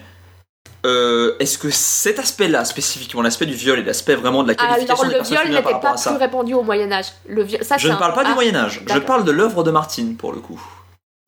euh, 0.86 1.36
est-ce 1.40 1.58
que 1.58 1.70
cet 1.70 2.20
aspect-là, 2.20 2.64
spécifiquement 2.66 3.22
l'aspect 3.22 3.46
du 3.46 3.54
viol 3.54 3.80
et 3.80 3.84
l'aspect 3.84 4.16
vraiment 4.16 4.44
de 4.44 4.48
la 4.48 4.56
qualification 4.56 5.04
Alors, 5.04 5.18
le 5.18 5.24
viol 5.24 5.50
n'était 5.50 5.80
pas 5.80 5.96
plus 5.96 6.16
répandu 6.18 6.54
au 6.54 6.64
Moyen-Âge. 6.64 7.08
Le 7.28 7.44
viol, 7.44 7.64
ça, 7.64 7.78
Je 7.78 7.90
ne 7.90 7.96
parle 7.96 8.14
pas 8.14 8.24
du 8.24 8.32
ah, 8.32 8.36
Moyen-Âge, 8.36 8.82
je 8.88 9.00
parle 9.00 9.26
de 9.26 9.32
l'œuvre 9.32 9.64
de 9.64 9.72
Martine 9.72 10.16
pour 10.16 10.32
le 10.32 10.40
coup. 10.40 10.62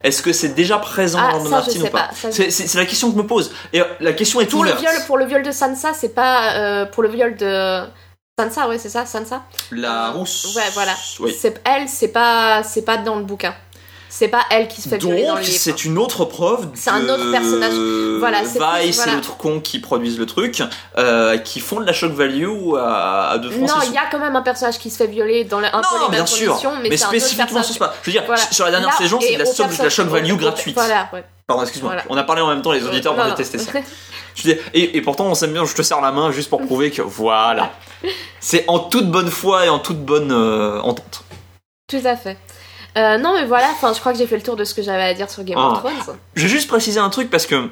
Est-ce 0.02 0.22
que 0.22 0.32
c'est 0.32 0.48
déjà 0.48 0.78
présent 0.78 1.18
Ah, 1.22 1.32
dans 1.32 1.38
l'œuvre 1.38 1.44
de 1.44 1.50
ça, 1.50 1.56
Martine 1.56 1.82
ou 1.82 1.86
pas, 1.86 2.08
pas, 2.08 2.30
C'est 2.32 2.74
la 2.74 2.86
question 2.86 3.10
que 3.10 3.16
je 3.16 3.22
me 3.22 3.26
pose. 3.26 3.52
Et 3.72 3.80
euh, 3.80 3.84
la 4.00 4.12
question 4.12 4.40
est 4.40 4.46
Pour 4.46 4.64
le, 4.64 4.72
viol, 4.72 4.94
pour 5.06 5.16
le 5.16 5.26
viol 5.26 5.42
de 5.42 5.52
Sansa, 5.52 5.92
c'est 5.94 6.14
pas. 6.14 6.56
euh, 6.56 6.86
pour 6.86 7.02
le 7.02 7.08
viol 7.08 7.36
de. 7.36 7.82
Sansa, 8.38 8.68
ouais, 8.68 8.78
c'est 8.78 8.88
ça, 8.88 9.06
Sansa 9.06 9.42
La 9.70 10.10
rousse. 10.10 10.56
Ouais, 10.56 10.62
voilà. 10.72 10.92
Oui. 11.20 11.36
Elle, 11.64 11.88
c'est 11.88 12.08
pas, 12.08 12.62
c'est 12.62 12.82
pas 12.82 12.96
dans 12.96 13.16
le 13.16 13.24
bouquin. 13.24 13.54
C'est 14.14 14.28
pas 14.28 14.42
elle 14.50 14.68
qui 14.68 14.82
se 14.82 14.90
fait 14.90 14.98
violer 14.98 15.22
dans 15.22 15.28
Donc, 15.30 15.38
le 15.38 15.44
livre. 15.46 15.56
c'est 15.58 15.84
une 15.86 15.96
autre 15.96 16.26
preuve 16.26 16.68
C'est 16.74 16.90
un 16.90 17.08
autre 17.08 17.30
personnage. 17.30 17.72
Voilà, 18.18 18.40
c'est 18.44 18.58
plus- 18.58 18.84
Vice 18.86 18.96
voilà. 18.96 19.12
et 19.12 19.14
l'autre 19.16 19.36
con 19.38 19.58
qui 19.60 19.78
produisent 19.78 20.18
le 20.18 20.26
truc, 20.26 20.62
euh, 20.98 21.38
qui 21.38 21.60
font 21.60 21.80
de 21.80 21.86
la 21.86 21.94
shock 21.94 22.12
value 22.12 22.46
à, 22.78 23.30
à 23.30 23.38
deux 23.38 23.50
francs 23.50 23.66
Non, 23.68 23.74
il 23.86 23.94
y 23.94 23.96
a 23.96 24.02
quand 24.10 24.18
même 24.18 24.36
un 24.36 24.42
personnage 24.42 24.78
qui 24.78 24.90
se 24.90 24.98
fait 24.98 25.06
violer 25.06 25.44
dans 25.44 25.60
le, 25.60 25.66
un 25.66 25.70
peu 25.70 25.76
Non, 25.96 26.04
les 26.04 26.08
bien 26.10 26.18
mêmes 26.18 26.26
sûr, 26.26 26.48
conditions, 26.50 26.72
mais, 26.82 26.90
mais 26.90 26.96
spécifiquement 26.98 27.62
sur 27.62 27.72
ce 27.74 27.78
pas. 27.78 27.94
Je 28.02 28.06
veux 28.10 28.12
dire, 28.12 28.24
Voilà. 28.26 28.42
sur 28.52 28.66
la 28.66 28.70
dernière 28.70 28.90
Là, 28.90 28.96
saison, 28.98 29.18
c'est 29.18 29.32
de 29.32 29.38
la, 29.38 29.46
somme- 29.46 29.74
de 29.74 29.82
la 29.82 29.88
shock 29.90 30.06
value 30.08 30.34
gratuite. 30.36 30.74
Voilà, 30.74 31.08
ouais. 31.14 31.24
Pardon, 31.46 31.62
excuse-moi. 31.62 31.92
Voilà. 31.92 32.04
On 32.10 32.16
a 32.18 32.22
parlé 32.22 32.42
en 32.42 32.48
même 32.48 32.60
temps, 32.60 32.72
les 32.72 32.84
auditeurs 32.84 33.14
vont 33.14 33.26
détester 33.30 33.56
ça. 33.58 33.72
Je 34.34 34.42
dis- 34.42 34.56
et, 34.74 34.96
et 34.98 35.00
pourtant, 35.02 35.24
on 35.26 35.34
s'aime 35.34 35.52
bien, 35.54 35.64
je 35.64 35.74
te 35.74 35.80
serre 35.82 36.00
la 36.02 36.12
main 36.12 36.30
juste 36.32 36.48
pour 36.50 36.60
prouver 36.64 36.90
que 36.90 37.00
voilà. 37.02 37.70
C'est 38.40 38.64
en 38.68 38.78
toute 38.78 39.10
bonne 39.10 39.30
foi 39.30 39.64
et 39.66 39.68
en 39.70 39.78
toute 39.78 40.04
bonne 40.04 40.32
euh, 40.32 40.80
entente. 40.80 41.24
Tout 41.88 42.00
à 42.04 42.16
fait. 42.16 42.36
Euh, 42.96 43.18
non, 43.18 43.34
mais 43.34 43.46
voilà, 43.46 43.68
enfin, 43.72 43.92
je 43.94 44.00
crois 44.00 44.12
que 44.12 44.18
j'ai 44.18 44.26
fait 44.26 44.36
le 44.36 44.42
tour 44.42 44.56
de 44.56 44.64
ce 44.64 44.74
que 44.74 44.82
j'avais 44.82 45.02
à 45.04 45.14
dire 45.14 45.30
sur 45.30 45.42
Game 45.44 45.58
of 45.58 45.74
Ah. 45.76 45.78
Thrones. 45.80 46.16
Je 46.34 46.42
vais 46.42 46.48
juste 46.48 46.68
préciser 46.68 47.00
un 47.00 47.10
truc 47.10 47.30
parce 47.30 47.46
que. 47.46 47.68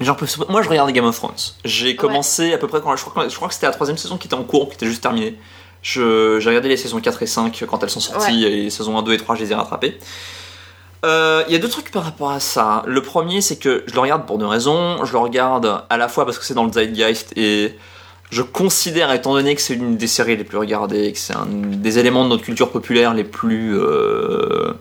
Genre, 0.00 0.16
moi 0.50 0.60
je 0.62 0.68
regardais 0.68 0.92
Game 0.92 1.06
of 1.06 1.16
Thrones. 1.16 1.32
J'ai 1.64 1.96
commencé 1.96 2.52
à 2.52 2.58
peu 2.58 2.66
près 2.68 2.80
quand. 2.82 2.94
Je 2.96 3.04
crois, 3.04 3.24
que- 3.24 3.30
je 3.30 3.34
crois 3.36 3.48
que 3.48 3.54
c'était 3.54 3.66
la 3.66 3.72
troisième 3.72 3.96
saison 3.96 4.18
qui 4.18 4.26
était 4.28 4.34
en 4.34 4.44
cours, 4.44 4.68
qui 4.68 4.74
était 4.74 4.86
juste 4.86 5.02
terminée. 5.02 5.38
Je- 5.82 6.38
J'ai 6.40 6.48
regardé 6.50 6.68
les 6.68 6.76
saisons 6.76 7.00
4 7.00 7.22
et 7.22 7.26
5 7.26 7.64
quand 7.68 7.82
elles 7.82 7.90
sont 7.90 8.00
sorties 8.00 8.44
et 8.44 8.50
les 8.64 8.70
saisons 8.70 8.98
1, 8.98 9.02
2 9.02 9.12
et 9.14 9.18
3, 9.18 9.34
je 9.36 9.40
les 9.42 9.52
ai 9.52 9.54
rattrapées. 9.54 9.98
Euh, 11.04 11.44
Il 11.48 11.52
y 11.52 11.56
a 11.56 11.58
deux 11.58 11.68
trucs 11.68 11.90
par 11.90 12.02
rapport 12.04 12.30
à 12.30 12.40
ça. 12.40 12.82
Le 12.86 13.00
premier, 13.02 13.40
c'est 13.40 13.56
que 13.56 13.84
je 13.86 13.94
le 13.94 14.00
regarde 14.00 14.26
pour 14.26 14.38
deux 14.38 14.46
raisons. 14.46 15.04
Je 15.04 15.12
le 15.12 15.18
regarde 15.18 15.82
à 15.88 15.96
la 15.96 16.08
fois 16.08 16.24
parce 16.24 16.38
que 16.38 16.44
c'est 16.44 16.54
dans 16.54 16.64
le 16.64 16.72
zeitgeist 16.72 17.32
et 17.36 17.76
je 18.30 18.42
considère, 18.42 19.12
étant 19.12 19.34
donné 19.34 19.54
que 19.54 19.60
c'est 19.60 19.74
une 19.74 19.96
des 19.96 20.06
séries 20.06 20.36
les 20.36 20.44
plus 20.44 20.58
regardées, 20.58 21.12
que 21.12 21.18
c'est 21.18 21.34
un 21.34 21.46
des 21.46 21.98
éléments 21.98 22.24
de 22.24 22.30
notre 22.30 22.44
culture 22.44 22.70
populaire 22.70 23.14
les 23.14 23.24
plus. 23.24 23.78
euh, 23.78 24.72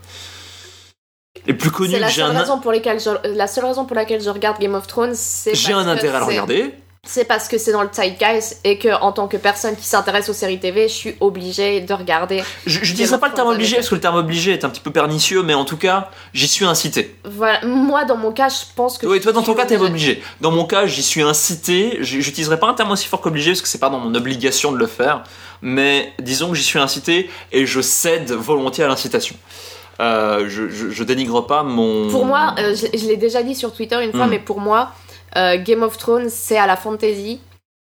les 1.45 1.53
plus 1.53 1.69
connus, 1.69 1.93
que 1.93 1.99
j'ai 2.07 2.09
seule, 2.09 2.35
un, 2.35 2.39
raison 2.39 2.59
pour 2.59 2.71
laquelle 2.71 2.99
je, 2.99 3.09
la 3.35 3.45
seule 3.45 3.65
raison 3.65 3.85
pour 3.85 3.95
laquelle 3.95 4.21
je 4.21 4.29
regarde 4.29 4.59
Game 4.59 4.73
of 4.73 4.87
Thrones, 4.87 5.13
c'est 5.13 5.53
j'ai 5.53 5.73
un 5.73 5.87
intérêt 5.87 6.17
à 6.17 6.19
le 6.19 6.25
regarder. 6.25 6.73
C'est 7.07 7.25
parce 7.25 7.47
que 7.47 7.57
c'est 7.59 7.71
dans 7.71 7.83
le 7.83 7.89
zeitgeist 7.93 8.59
et 8.63 8.79
que 8.79 8.89
en 8.99 9.11
tant 9.11 9.27
que 9.27 9.37
personne 9.37 9.75
qui 9.75 9.85
s'intéresse 9.85 10.27
aux 10.27 10.33
séries 10.33 10.59
TV, 10.59 10.87
je 10.87 10.93
suis 10.93 11.15
obligée 11.19 11.81
de 11.81 11.93
regarder. 11.93 12.43
Je, 12.65 12.79
je 12.83 12.93
dirais 12.93 13.19
pas 13.19 13.27
le 13.27 13.33
terme 13.35 13.49
obligé 13.49 13.75
parce 13.75 13.89
que 13.89 13.95
le 13.95 14.01
terme 14.01 14.15
obligé 14.15 14.53
est 14.53 14.65
un 14.65 14.69
petit 14.69 14.81
peu 14.81 14.91
pernicieux, 14.91 15.43
mais 15.43 15.53
en 15.53 15.65
tout 15.65 15.77
cas, 15.77 16.09
j'y 16.33 16.47
suis 16.47 16.65
incité. 16.65 17.15
Voilà, 17.23 17.63
moi 17.65 18.05
dans 18.05 18.17
mon 18.17 18.31
cas, 18.31 18.49
je 18.49 18.65
pense 18.75 18.97
que. 18.97 19.05
Oui, 19.05 19.21
toi 19.21 19.31
dans 19.33 19.43
ton 19.43 19.53
cas, 19.53 19.65
t'es 19.65 19.77
obligé. 19.77 20.23
Dans 20.41 20.51
mon 20.51 20.65
cas, 20.65 20.87
j'y 20.87 21.03
suis 21.03 21.21
incité. 21.21 21.97
J'utiliserai 22.01 22.59
pas 22.59 22.67
un 22.67 22.73
terme 22.73 22.91
aussi 22.91 23.07
fort 23.07 23.21
qu'obligé 23.21 23.51
parce 23.51 23.61
que 23.61 23.67
c'est 23.67 23.77
pas 23.79 23.89
dans 23.89 23.99
mon 23.99 24.13
obligation 24.15 24.71
de 24.71 24.77
le 24.77 24.87
faire, 24.87 25.23
mais 25.61 26.11
disons 26.19 26.49
que 26.49 26.55
j'y 26.55 26.63
suis 26.63 26.79
incité 26.79 27.29
et 27.51 27.65
je 27.67 27.81
cède 27.81 28.31
volontiers 28.31 28.83
à 28.83 28.87
l'incitation. 28.87 29.35
Euh, 30.01 30.45
je, 30.49 30.67
je, 30.69 30.89
je 30.89 31.03
dénigre 31.03 31.45
pas 31.45 31.63
mon. 31.63 32.09
Pour 32.09 32.25
moi, 32.25 32.53
euh, 32.59 32.75
je, 32.75 33.07
l'ai 33.07 33.15
déjà 33.15 33.43
dit 33.43 33.55
sur 33.55 33.73
Twitter 33.73 33.97
une 34.03 34.11
fois, 34.11 34.27
Mm. 34.27 34.29
mais 34.31 34.39
pour 34.39 34.59
moi, 34.59 34.91
euh, 35.38 35.57
Game 35.63 35.83
of 35.83 35.97
Thrones, 35.97 36.29
c'est 36.29 36.57
à 36.57 36.67
la 36.67 36.75
fantasy, 36.77 37.39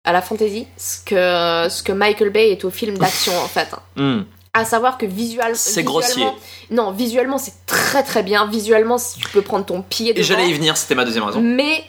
à 0.05 0.13
la 0.13 0.23
fantasy, 0.23 0.67
ce 0.77 0.99
que 1.05 1.69
ce 1.75 1.83
que 1.83 1.93
Michael 1.93 2.31
Bay 2.31 2.51
est 2.51 2.65
au 2.65 2.71
film 2.71 2.97
d'action 2.99 3.33
en 3.39 3.49
fait. 3.49 3.69
Hmm. 3.97 4.23
À 4.57 4.65
savoir 4.65 4.99
que 4.99 5.07
visual, 5.07 5.53
C'est 5.57 5.81
visuellement- 5.83 5.91
grossier. 6.01 6.27
Non, 6.71 6.93
visuellement 6.93 7.39
c'est 7.39 7.67
très 7.67 8.05
très 8.05 8.23
bien. 8.23 8.47
Visuellement, 8.47 8.99
si 8.99 9.19
tu 9.19 9.29
peux 9.31 9.43
prendre 9.43 9.67
ton 9.67 9.83
pied 9.83 10.17
Et 10.17 10.23
j'allais 10.23 10.49
y 10.49 10.53
venir, 10.55 10.77
c'était 10.77 10.95
ma 10.95 11.05
deuxième 11.05 11.25
raison. 11.25 11.41
mais 11.41 11.83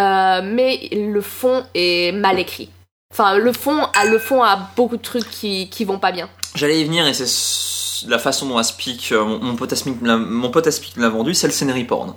euh, 0.00 0.40
mais 0.42 0.88
le 0.92 1.20
fond 1.20 1.64
est 1.74 2.12
mal 2.12 2.38
écrit. 2.38 2.70
Enfin, 3.12 3.36
le 3.36 3.52
fond 3.52 3.86
a 3.94 4.04
le 4.06 4.18
fond 4.18 4.42
a 4.42 4.56
beaucoup 4.76 4.96
de 4.96 5.02
trucs 5.02 5.28
qui 5.30 5.68
qui 5.68 5.84
vont 5.84 5.98
pas 5.98 6.10
bien. 6.12 6.28
J'allais 6.54 6.80
y 6.80 6.84
venir 6.84 7.06
et 7.06 7.12
c'est 7.14 8.06
la 8.08 8.18
façon 8.18 8.46
dont 8.46 8.56
Aspic, 8.58 9.12
euh, 9.12 9.22
mon, 9.24 9.38
mon 9.38 9.56
pote 9.56 9.72
Aspic 9.72 10.00
me 10.02 11.02
l'a- 11.02 11.08
vendu, 11.10 11.34
c'est 11.34 11.46
le 11.46 11.52
scenery 11.52 11.84
porn. 11.84 12.14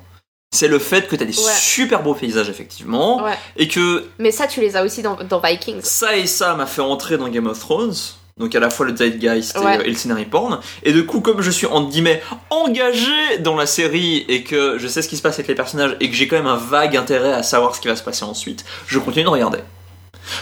C'est 0.52 0.68
le 0.68 0.80
fait 0.80 1.08
que 1.08 1.16
t'as 1.16 1.26
des 1.26 1.38
Ouais. 1.38 1.54
super 1.60 2.02
beaux 2.02 2.16
paysages 2.16 2.50
effectivement 2.50 3.24
Ouais. 3.24 3.38
et 3.56 3.68
que 3.68 4.06
Mais 4.18 4.32
ça, 4.32 4.48
tu 4.48 4.62
les 4.62 4.76
as 4.76 4.84
aussi 4.84 5.04
dans, 5.04 5.16
dans 5.16 5.40
Vikings. 5.40 5.82
ça 5.84 6.18
et 6.18 6.26
ça 6.26 6.56
m'a 6.56 6.66
fait 6.66 6.82
entrer 6.82 7.18
dans 7.18 7.28
Game 7.28 7.46
of 7.46 7.60
Thrones. 7.60 7.94
Donc 8.40 8.56
à 8.56 8.60
la 8.60 8.70
fois 8.72 8.86
le 8.88 8.96
zeitgeist 8.96 9.56
et, 9.56 9.60
Ouais. 9.60 9.80
et 9.86 9.90
le 9.90 9.96
scenery 9.96 10.26
porn. 10.26 10.60
Et 10.84 10.92
du 10.92 11.06
coup, 11.06 11.20
comme 11.22 11.42
je 11.42 11.52
suis 11.52 11.68
entre 11.68 11.90
guillemets 11.90 12.24
engagé 12.50 13.38
dans 13.42 13.56
la 13.56 13.68
série 13.68 14.26
et 14.28 14.44
que 14.44 14.78
je 14.80 14.88
sais 14.88 15.02
ce 15.04 15.10
qui 15.10 15.18
se 15.18 15.22
passe 15.22 15.36
avec 15.36 15.48
les 15.50 15.56
personnages 15.56 15.96
et 16.00 16.10
que 16.10 16.16
j'ai 16.16 16.28
quand 16.28 16.38
même 16.38 16.48
un 16.48 16.56
vague 16.58 16.98
intérêt 16.98 17.34
à 17.34 17.44
savoir 17.44 17.76
ce 17.76 17.82
qui 17.82 17.88
va 17.88 17.96
se 17.96 18.04
passer 18.04 18.24
ensuite, 18.24 18.66
je 18.88 18.98
continue 18.98 19.26
de 19.26 19.30
regarder. 19.30 19.60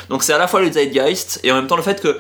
Donc 0.09 0.23
c'est 0.23 0.33
à 0.33 0.37
la 0.37 0.47
fois 0.47 0.61
le 0.61 0.71
zeitgeist 0.71 1.41
et 1.43 1.51
en 1.51 1.55
même 1.55 1.67
temps 1.67 1.75
le 1.77 1.81
fait 1.83 2.01
que 2.01 2.17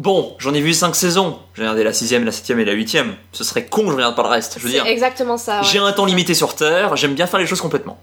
bon, 0.00 0.34
j'en 0.38 0.52
ai 0.54 0.60
vu 0.60 0.72
5 0.74 0.94
saisons. 0.96 1.38
J'ai 1.54 1.62
regardé 1.62 1.84
la 1.84 1.92
6ème, 1.92 2.24
la 2.24 2.32
7ème 2.32 2.58
et 2.58 2.64
la 2.64 2.74
8ème. 2.74 3.12
Ce 3.32 3.44
serait 3.44 3.66
con 3.66 3.84
que 3.84 3.90
je 3.90 3.96
regarde 3.96 4.16
pas 4.16 4.22
le 4.22 4.28
reste. 4.28 4.56
Je 4.58 4.64
veux 4.64 4.70
dire, 4.70 4.86
exactement 4.86 5.36
ça. 5.36 5.60
ouais. 5.60 5.66
j'ai 5.70 5.78
un 5.78 5.92
temps 5.92 6.06
limité 6.06 6.34
sur 6.34 6.56
Terre, 6.56 6.96
j'aime 6.96 7.14
bien 7.14 7.26
faire 7.26 7.38
les 7.40 7.46
choses 7.46 7.60
complètement. 7.60 7.98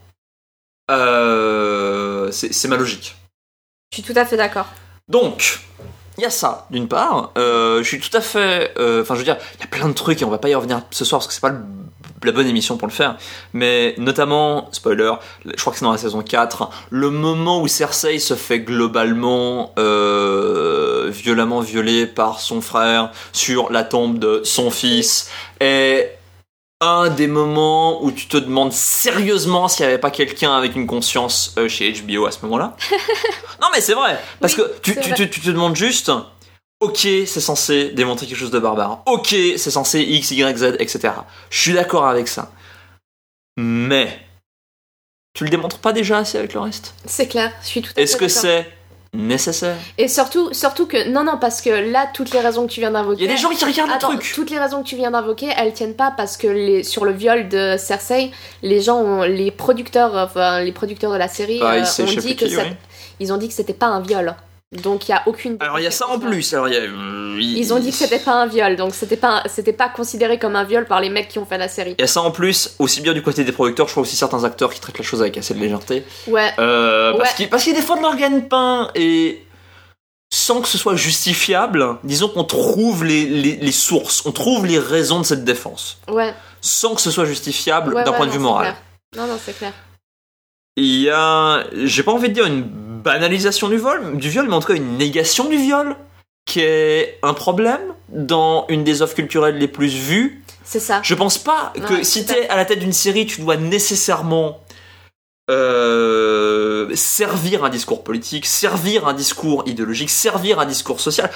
Euh, 0.89 2.31
c'est 2.31 2.67
ma 2.67 2.77
logique. 2.77 3.15
Je 3.91 3.97
suis 4.01 4.03
tout 4.13 4.17
à 4.17 4.25
fait 4.25 4.37
d'accord. 4.37 4.67
Donc, 5.07 5.59
il 6.17 6.21
y 6.23 6.25
a 6.25 6.29
ça, 6.29 6.67
d'une 6.71 6.87
part. 6.87 7.31
Euh, 7.37 7.79
je 7.83 7.87
suis 7.87 7.99
tout 7.99 8.15
à 8.15 8.21
fait. 8.21 8.73
euh, 8.77 9.01
Enfin, 9.01 9.13
je 9.15 9.19
veux 9.19 9.25
dire, 9.25 9.37
il 9.55 9.61
y 9.61 9.63
a 9.63 9.67
plein 9.67 9.87
de 9.87 9.93
trucs 9.93 10.21
et 10.21 10.25
on 10.25 10.29
va 10.29 10.37
pas 10.37 10.49
y 10.49 10.55
revenir 10.55 10.81
ce 10.91 11.05
soir 11.05 11.19
parce 11.19 11.27
que 11.27 11.33
c'est 11.33 11.41
pas 11.41 11.49
le- 11.49 11.63
la 12.23 12.31
bonne 12.31 12.47
émission 12.47 12.77
pour 12.77 12.87
le 12.87 12.93
faire. 12.93 13.15
Mais 13.53 13.93
notamment, 13.97 14.69
spoiler, 14.71 15.11
je 15.45 15.51
crois 15.61 15.71
que 15.71 15.79
c'est 15.79 15.85
dans 15.85 15.91
la 15.91 15.97
saison 15.99 16.21
4, 16.21 16.69
le 16.89 17.09
moment 17.11 17.61
où 17.61 17.67
Cersei 17.67 18.17
se 18.19 18.33
fait 18.33 18.59
globalement 18.59 19.73
euh, 19.77 20.96
violemment 21.09 21.61
violer 21.61 22.05
par 22.07 22.39
son 22.39 22.61
frère 22.61 23.11
sur 23.33 23.71
la 23.71 23.83
tombe 23.83 24.19
de 24.19 24.41
son 24.43 24.71
fils 24.71 25.29
est 25.59 26.17
un 26.81 27.09
des 27.09 27.25
moments 27.27 28.03
où 28.03 28.11
tu 28.11 28.27
te 28.27 28.37
demandes 28.37 28.71
sérieusement 28.73 29.67
s'il 29.67 29.85
n'y 29.85 29.91
avait 29.91 29.99
pas 30.01 30.11
quelqu'un 30.11 30.55
avec 30.55 30.75
une 30.75 30.85
conscience 30.85 31.55
euh, 31.57 31.67
chez 31.67 31.91
HBO 31.91 32.25
à 32.27 32.31
ce 32.31 32.39
moment-là. 32.43 32.75
non 33.61 33.67
mais 33.73 33.81
c'est 33.81 33.95
vrai, 33.95 34.19
parce 34.39 34.55
Oui, 34.57 34.63
que 34.63 34.79
tu, 34.81 34.93
c'est 34.93 35.01
tu, 35.01 35.09
vrai. 35.09 35.15
tu- 35.17 35.29
tu 35.29 35.41
te 35.41 35.49
demandes 35.49 35.75
juste, 35.75 36.11
Ok, 36.79 36.99
c'est 37.25 37.41
censé 37.41 37.89
démontrer 37.89 38.27
quelque 38.27 38.37
chose 38.37 38.51
de 38.51 38.59
barbare. 38.59 39.01
Ok, 39.07 39.29
c'est 39.29 39.71
censé 39.71 40.01
X, 40.01 40.29
Y, 40.29 40.55
Z, 40.57 40.75
etc. 40.77 41.11
Je 41.49 41.59
suis 41.59 41.73
d'accord 41.73 42.05
avec 42.05 42.27
ça. 42.27 42.51
Mais, 43.57 44.19
tu 45.33 45.43
le 45.43 45.49
démontres 45.49 45.79
pas 45.79 45.91
déjà 45.93 46.19
assez 46.19 46.37
avec 46.37 46.53
le 46.53 46.59
reste? 46.59 46.93
C'est 47.05 47.27
clair, 47.27 47.51
je 47.63 47.67
suis 47.67 47.81
tout 47.81 47.89
à 47.89 47.93
fait 47.95 48.03
Est-ce 48.03 48.15
que 48.17 48.27
c'est 48.27 48.71
nécessaire 49.13 49.75
Et 49.97 50.07
surtout, 50.07 50.53
surtout 50.53 50.85
que 50.85 51.09
non, 51.09 51.23
non, 51.23 51.37
parce 51.39 51.61
que 51.61 51.69
là, 51.69 52.07
toutes 52.13 52.31
les 52.31 52.39
raisons 52.39 52.67
que 52.67 52.71
tu 52.71 52.79
viens 52.79 52.91
d'invoquer. 52.91 53.23
Il 53.23 53.27
y 53.27 53.31
a 53.31 53.35
des 53.35 53.39
gens 53.41 53.49
qui 53.49 53.65
regardent 53.65 53.91
Attends, 53.91 54.11
le 54.11 54.19
truc. 54.19 54.31
toutes 54.33 54.49
les 54.51 54.59
raisons 54.59 54.83
que 54.83 54.87
tu 54.87 54.95
viens 54.95 55.11
d'invoquer, 55.11 55.49
elles 55.57 55.73
tiennent 55.73 55.95
pas 55.95 56.13
parce 56.15 56.37
que 56.37 56.47
les, 56.47 56.83
sur 56.83 57.05
le 57.05 57.11
viol 57.11 57.49
de 57.49 57.75
Cersei, 57.77 58.31
les 58.63 58.81
gens, 58.81 58.97
ont, 58.97 59.21
les 59.23 59.51
producteurs, 59.51 60.15
enfin 60.15 60.61
les 60.61 60.71
producteurs 60.71 61.11
de 61.11 61.17
la 61.17 61.27
série, 61.27 61.59
Bah, 61.59 61.73
euh, 61.75 62.03
ont 62.03 62.05
dit 62.05 62.35
que 62.35 62.47
ça- 62.47 62.63
ils 63.19 63.33
ont 63.33 63.37
dit 63.37 63.47
que 63.47 63.53
c'était 63.53 63.73
pas 63.73 63.87
un 63.87 64.01
viol. 64.01 64.35
Donc 64.75 65.07
il 65.07 65.11
y 65.11 65.13
a 65.13 65.23
aucune. 65.27 65.55
Alors 65.61 65.79
il 65.79 65.83
y 65.83 65.87
a 65.87 65.91
ça 65.91 66.07
en 66.09 66.19
plus. 66.19 66.53
Alors, 66.53 66.67
il 66.67 66.73
y 66.73 66.77
a, 66.77 66.81
euh, 66.81 67.37
il- 67.39 67.57
Ils 67.57 67.73
ont 67.73 67.79
dit 67.79 67.89
que 67.91 67.95
c'était 67.95 68.19
pas 68.19 68.33
un 68.33 68.47
viol, 68.47 68.75
donc 68.75 68.93
c'était 68.93 69.15
pas, 69.15 69.41
c'était 69.45 69.71
pas 69.71 69.87
considéré 69.87 70.39
comme 70.39 70.57
un 70.57 70.65
viol 70.65 70.85
par 70.85 70.99
les 70.99 71.09
mecs 71.09 71.29
qui 71.29 71.39
ont 71.39 71.45
fait 71.45 71.57
la 71.57 71.69
série. 71.69 71.95
Il 71.97 72.01
y 72.01 72.03
a 72.03 72.07
ça 72.07 72.21
en 72.21 72.31
plus, 72.31 72.75
aussi 72.79 72.99
bien 72.99 73.13
du 73.13 73.21
côté 73.21 73.45
des 73.45 73.53
producteurs, 73.53 73.87
je 73.87 73.93
crois 73.93 74.03
aussi 74.03 74.17
certains 74.17 74.43
acteurs 74.43 74.73
qui 74.73 74.81
traitent 74.81 74.97
la 74.97 75.05
chose 75.05 75.21
avec 75.21 75.37
assez 75.37 75.53
de 75.53 75.59
légèreté. 75.59 76.03
Ouais, 76.27 76.51
Euh, 76.59 77.13
parce 77.17 77.29
Ouais. 77.29 77.35
qu'ils 77.37 77.49
parce 77.49 77.63
qu'ils 77.63 77.75
défendent 77.75 78.01
leur 78.01 78.17
gagne-pain 78.17 78.91
et 78.95 79.41
sans 80.33 80.59
que 80.59 80.67
ce 80.67 80.77
soit 80.77 80.97
justifiable, 80.97 81.97
disons 82.03 82.27
qu'on 82.27 82.43
trouve 82.43 83.05
les, 83.05 83.25
les, 83.25 83.55
les 83.55 83.71
sources, 83.71 84.25
on 84.25 84.33
trouve 84.33 84.65
les 84.65 84.79
raisons 84.79 85.19
de 85.21 85.25
cette 85.25 85.45
défense, 85.45 85.99
ouais. 86.09 86.33
sans 86.59 86.93
que 86.93 86.99
ce 86.99 87.09
soit 87.11 87.23
justifiable 87.23 87.93
ouais, 87.93 88.03
d'un 88.03 88.11
ouais, 88.11 88.17
point 88.17 88.25
de 88.25 88.31
vue 88.31 88.39
moral. 88.39 88.65
clair. 89.13 89.25
Non, 89.25 89.31
non, 89.33 89.39
c'est 89.41 89.57
clair. 89.57 89.71
Il 90.75 90.99
y 91.01 91.09
a, 91.09 91.63
j'ai 91.85 92.03
pas 92.03 92.11
envie 92.11 92.27
de 92.27 92.33
dire 92.33 92.45
une 92.45 92.65
banalisation 93.03 93.69
du 93.69 93.77
viol, 93.77 94.17
du 94.17 94.29
viol, 94.29 94.47
mais 94.47 94.55
en 94.55 94.59
tout 94.59 94.67
cas 94.67 94.75
une 94.75 94.97
négation 94.97 95.45
du 95.45 95.57
viol, 95.57 95.95
qui 96.45 96.61
est 96.61 97.19
un 97.23 97.33
problème 97.33 97.81
dans 98.09 98.65
une 98.69 98.83
des 98.83 99.01
offres 99.01 99.15
culturelles 99.15 99.57
les 99.57 99.67
plus 99.67 99.93
vues. 99.93 100.43
C'est 100.63 100.79
ça. 100.79 100.99
Je 101.03 101.15
pense 101.15 101.37
pas 101.37 101.73
que 101.87 102.03
si 102.03 102.25
t'es 102.25 102.47
à 102.49 102.55
la 102.55 102.65
tête 102.65 102.79
d'une 102.79 102.93
série, 102.93 103.25
tu 103.25 103.41
dois 103.41 103.57
nécessairement 103.57 104.59
euh, 105.49 106.93
servir 106.93 107.63
un 107.63 107.69
discours 107.69 108.03
politique, 108.03 108.45
servir 108.45 109.07
un 109.07 109.13
discours 109.13 109.63
idéologique, 109.65 110.09
servir 110.09 110.59
un 110.59 110.65
discours 110.65 110.99
social. 110.99 111.29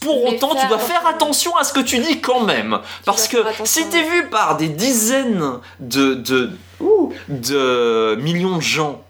Pour 0.00 0.24
Mais 0.24 0.36
autant, 0.36 0.56
tu 0.56 0.66
dois 0.66 0.78
faire 0.78 1.06
attention. 1.06 1.56
à 1.56 1.64
ce 1.64 1.72
que 1.72 1.80
tu 1.80 1.98
dis 1.98 2.20
quand 2.20 2.42
même. 2.42 2.80
Parce 3.04 3.28
que 3.28 3.38
si 3.64 3.88
t'es 3.88 4.02
vu 4.02 4.28
par 4.28 4.56
des 4.56 4.68
dizaines 4.68 5.60
de, 5.78 6.14
de 7.28 8.16
millions 8.16 8.56
de 8.56 8.62
gens 8.62 9.03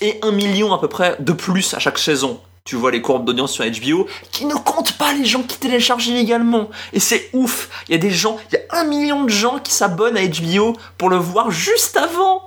et 0.00 0.18
un 0.22 0.30
million 0.30 0.72
à 0.72 0.78
peu 0.78 0.88
près 0.88 1.16
de 1.18 1.32
plus 1.32 1.74
à 1.74 1.78
chaque 1.78 1.98
saison. 1.98 2.40
Tu 2.64 2.74
vois 2.74 2.90
les 2.90 3.00
courbes 3.00 3.24
d'audience 3.24 3.52
sur 3.52 3.64
HBO 3.64 4.08
qui 4.32 4.44
ne 4.44 4.54
comptent 4.54 4.98
pas 4.98 5.12
les 5.12 5.24
gens 5.24 5.44
qui 5.44 5.56
téléchargent 5.56 6.08
illégalement. 6.08 6.68
Et 6.92 6.98
c'est 6.98 7.30
ouf. 7.32 7.70
Il 7.88 7.92
y 7.92 7.94
a 7.94 7.98
des 7.98 8.10
gens, 8.10 8.38
il 8.50 8.54
y 8.54 8.58
a 8.58 8.80
un 8.80 8.84
million 8.84 9.22
de 9.22 9.30
gens 9.30 9.60
qui 9.60 9.72
s'abonnent 9.72 10.16
à 10.16 10.26
HBO 10.26 10.76
pour 10.98 11.08
le 11.08 11.16
voir 11.16 11.50
juste 11.52 11.96
avant. 11.96 12.42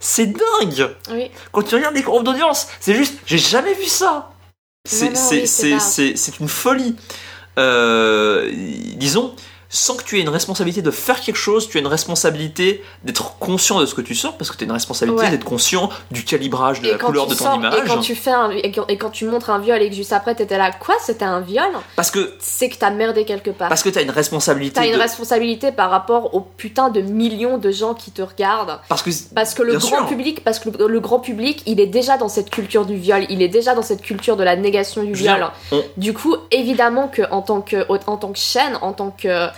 C'est 0.00 0.26
dingue. 0.26 0.90
Oui. 1.12 1.30
Quand 1.52 1.62
tu 1.62 1.76
regardes 1.76 1.94
les 1.94 2.02
courbes 2.02 2.24
d'audience, 2.24 2.66
c'est 2.80 2.94
juste, 2.94 3.14
j'ai 3.24 3.38
jamais 3.38 3.74
vu 3.74 3.84
ça. 3.84 4.32
C'est 4.84 5.12
oui, 5.12 6.14
une 6.40 6.48
folie. 6.48 6.96
Euh, 7.58 8.50
disons, 8.96 9.36
sans 9.74 9.96
que 9.96 10.04
tu 10.04 10.18
aies 10.18 10.20
une 10.20 10.28
responsabilité 10.28 10.82
de 10.82 10.90
faire 10.90 11.18
quelque 11.22 11.36
chose, 11.38 11.66
tu 11.66 11.78
as 11.78 11.80
une 11.80 11.86
responsabilité 11.86 12.82
d'être 13.04 13.38
conscient 13.38 13.80
de 13.80 13.86
ce 13.86 13.94
que 13.94 14.02
tu 14.02 14.14
sors, 14.14 14.36
parce 14.36 14.50
que 14.50 14.56
tu 14.58 14.64
as 14.64 14.66
une 14.66 14.72
responsabilité 14.72 15.22
Ouais. 15.24 15.30
d'être 15.30 15.44
conscient 15.44 15.88
du 16.10 16.24
calibrage, 16.24 16.82
de 16.82 16.90
la 16.90 16.98
couleur 16.98 17.26
de 17.26 17.34
ton 17.34 17.44
sors- 17.44 17.54
image. 17.56 17.74
Et 17.78 17.86
quand 17.88 18.00
tu 18.00 18.14
fais 18.14 18.30
un, 18.32 18.50
et 18.50 18.70
quand, 18.70 18.86
et 18.88 18.98
quand 18.98 19.08
tu 19.08 19.24
montres 19.24 19.48
un 19.48 19.58
viol 19.58 19.80
et 19.80 19.88
que 19.88 19.94
juste 19.96 20.12
après 20.12 20.34
t'étais 20.34 20.58
là, 20.58 20.70
quoi, 20.72 20.94
c'était 21.02 21.24
un 21.24 21.40
viol? 21.40 21.70
Parce 21.96 22.10
que, 22.10 22.34
C'est 22.38 22.68
que 22.68 22.76
t'as 22.76 22.90
merdé 22.90 23.24
quelque 23.24 23.50
part. 23.50 23.70
parce 23.70 23.82
que 23.82 23.88
tu 23.88 23.98
as 23.98 24.02
une 24.02 24.10
responsabilité. 24.10 24.74
T'as 24.74 24.86
une 24.86 24.92
de- 24.94 24.98
responsabilité 25.00 25.72
par 25.72 25.90
rapport 25.90 26.34
aux 26.34 26.40
putain 26.42 26.90
de 26.90 27.00
millions 27.00 27.56
de 27.56 27.70
gens 27.70 27.94
qui 27.94 28.10
te 28.10 28.20
regardent. 28.20 28.78
Parce 28.90 29.00
que 29.02 29.08
Parce 29.34 29.54
que 29.54 29.62
le 29.62 29.78
grand 29.78 29.88
sûr. 29.88 30.06
public, 30.06 30.44
parce 30.44 30.58
que 30.58 30.68
le, 30.68 30.86
le 30.86 31.00
grand 31.00 31.18
public, 31.20 31.62
il 31.64 31.80
est 31.80 31.86
déjà 31.86 32.18
dans 32.18 32.28
cette 32.28 32.50
culture 32.50 32.84
du 32.84 32.96
viol, 32.96 33.24
il 33.30 33.40
est 33.40 33.48
déjà 33.48 33.74
dans 33.74 33.82
cette 33.82 34.02
culture 34.02 34.36
de 34.36 34.44
la 34.44 34.54
négation 34.56 35.02
du 35.02 35.14
viol. 35.14 35.46
on- 35.72 35.82
Du 35.96 36.12
coup, 36.12 36.36
évidemment 36.50 37.08
que 37.08 37.22
en 37.30 37.40
tant 37.42 37.62
que 37.62 37.86
en 38.06 38.16
tant 38.18 38.28
que 38.32 38.38
chaîne, 38.38 38.76
en 38.82 38.92
tant 38.92 39.10
que 39.10 39.48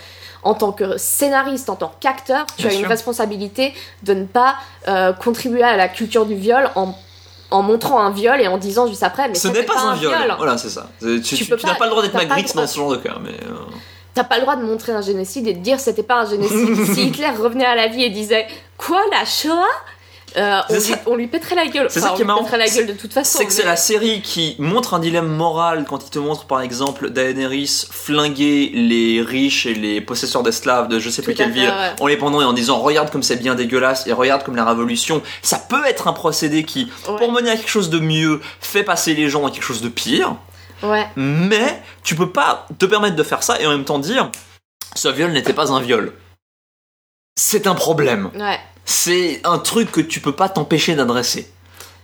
en 0.45 0.53
tant 0.53 0.71
que 0.71 0.97
scénariste, 0.97 1.69
en 1.69 1.75
tant 1.75 1.91
qu'acteur, 1.99 2.45
tu 2.55 2.63
Bien 2.67 2.71
as 2.71 2.79
une 2.79 2.85
responsabilité 2.85 3.73
de 4.03 4.13
ne 4.13 4.25
pas 4.25 4.55
euh, 4.87 5.11
contribuer 5.11 5.63
à 5.63 5.75
la 5.75 5.89
culture 5.89 6.25
du 6.25 6.35
viol 6.35 6.69
en 6.75 6.95
en 7.51 7.61
montrant 7.61 7.99
un 7.99 8.11
viol 8.11 8.41
et 8.41 8.47
en 8.47 8.57
disant 8.57 8.87
juste 8.87 9.03
après, 9.03 9.29
mais 9.29 9.35
ce 9.35 9.47
n'est 9.47 9.63
pas, 9.63 9.79
un 9.79 9.95
viol. 9.95 10.13
Voilà, 10.37 10.57
c'est 10.57 10.69
ça. 10.69 10.89
Tu, 10.99 11.07
n'as 11.07 11.75
pas- 11.75 11.85
le 11.85 11.91
droit 11.91 12.01
d'être 12.01 12.13
Magritte 12.13 12.55
dans 12.55 12.65
ce 12.65 12.75
genre 12.75 12.91
de 12.91 12.97
cas. 12.97 13.17
Mais, 13.23 13.29
euh, 13.29 13.53
T'as 14.15 14.23
pas 14.23 14.37
le 14.37 14.41
droit 14.41 14.55
de 14.55 14.63
montrer 14.63 14.93
un 14.93 15.01
génocide 15.01 15.47
et 15.47 15.53
de 15.53 15.59
dire 15.59 15.79
c'était 15.79 16.03
pas 16.03 16.21
un 16.21 16.25
génocide. 16.25 16.85
si 16.93 17.07
Hitler 17.07 17.29
revenait 17.29 17.65
à 17.65 17.75
la 17.75 17.87
vie 17.87 18.03
et 18.03 18.09
disait 18.09 18.47
quoi 18.77 19.01
la 19.11 19.25
Shoah? 19.25 19.67
Euh, 20.37 20.61
on, 20.69 20.73
lui, 20.73 20.95
on 21.07 21.15
lui 21.15 21.27
pèterait 21.27 21.55
la 21.55 21.67
gueule. 21.67 21.87
C'est 21.89 21.99
Enfin, 21.99 22.07
ça 22.09 22.13
on 22.13 22.15
qui 22.15 22.21
est 22.21 22.25
lui 22.25 22.27
marrant. 22.27 22.41
pèterait 22.43 22.57
la 22.57 22.67
gueule 22.69 22.87
de 22.87 22.93
toute 22.93 23.13
façon. 23.13 23.37
C'est 23.37 23.45
que 23.45 23.53
c'est 23.53 23.63
la 23.65 23.75
série 23.75 24.21
qui 24.21 24.55
montre 24.59 24.93
un 24.93 24.99
dilemme 24.99 25.27
moral 25.29 25.85
quand 25.87 26.03
il 26.05 26.09
te 26.09 26.19
montre 26.19 26.45
par 26.45 26.61
exemple 26.61 27.09
Daenerys 27.09 27.87
flinguer 27.89 28.71
les 28.73 29.21
riches 29.21 29.65
et 29.65 29.73
les 29.73 30.01
possesseurs 30.01 30.43
d'esclaves 30.43 30.87
de 30.87 30.99
je 30.99 31.09
sais 31.09 31.21
plus 31.21 31.33
Tout 31.33 31.37
quelle 31.43 31.51
ville 31.51 31.69
ouais. 31.69 31.93
en 31.99 32.07
les 32.07 32.17
pendant 32.17 32.41
et 32.41 32.45
en 32.45 32.53
disant 32.53 32.79
regarde 32.79 33.09
comme 33.11 33.23
c'est 33.23 33.37
bien 33.37 33.55
dégueulasse 33.55 34.07
et 34.07 34.13
regarde 34.13 34.43
comme 34.43 34.55
la 34.55 34.65
révolution 34.65 35.21
ça 35.41 35.57
peut 35.57 35.85
être 35.85 36.07
un 36.07 36.13
procédé 36.13 36.63
qui 36.63 36.91
Ouais. 37.07 37.17
pour 37.17 37.31
mener 37.31 37.51
à 37.51 37.55
quelque 37.55 37.69
chose 37.69 37.89
de 37.89 37.99
mieux 37.99 38.41
fait 38.59 38.83
passer 38.83 39.13
les 39.13 39.29
gens 39.29 39.45
à 39.45 39.51
quelque 39.51 39.63
chose 39.63 39.81
de 39.81 39.89
pire 39.89 40.35
Ouais, 40.83 41.07
mais 41.15 41.81
tu 42.03 42.15
peux 42.15 42.29
pas 42.31 42.67
te 42.77 42.85
permettre 42.85 43.15
de 43.15 43.23
faire 43.23 43.41
ça 43.43 43.59
et 43.61 43.65
en 43.65 43.69
même 43.71 43.85
temps 43.85 43.97
dire 43.99 44.29
ce 44.95 45.07
viol 45.07 45.31
n'était 45.31 45.53
pas 45.53 45.71
un 45.71 45.79
viol 45.79 46.13
c'est 47.37 47.67
un 47.67 47.75
problème 47.75 48.29
ouais. 48.35 48.59
C'est 48.85 49.41
un 49.43 49.57
truc 49.57 49.91
que 49.91 50.01
tu 50.01 50.19
peux 50.19 50.35
pas 50.35 50.47
t'empêcher 50.47 50.95
d'adresser 50.95 51.47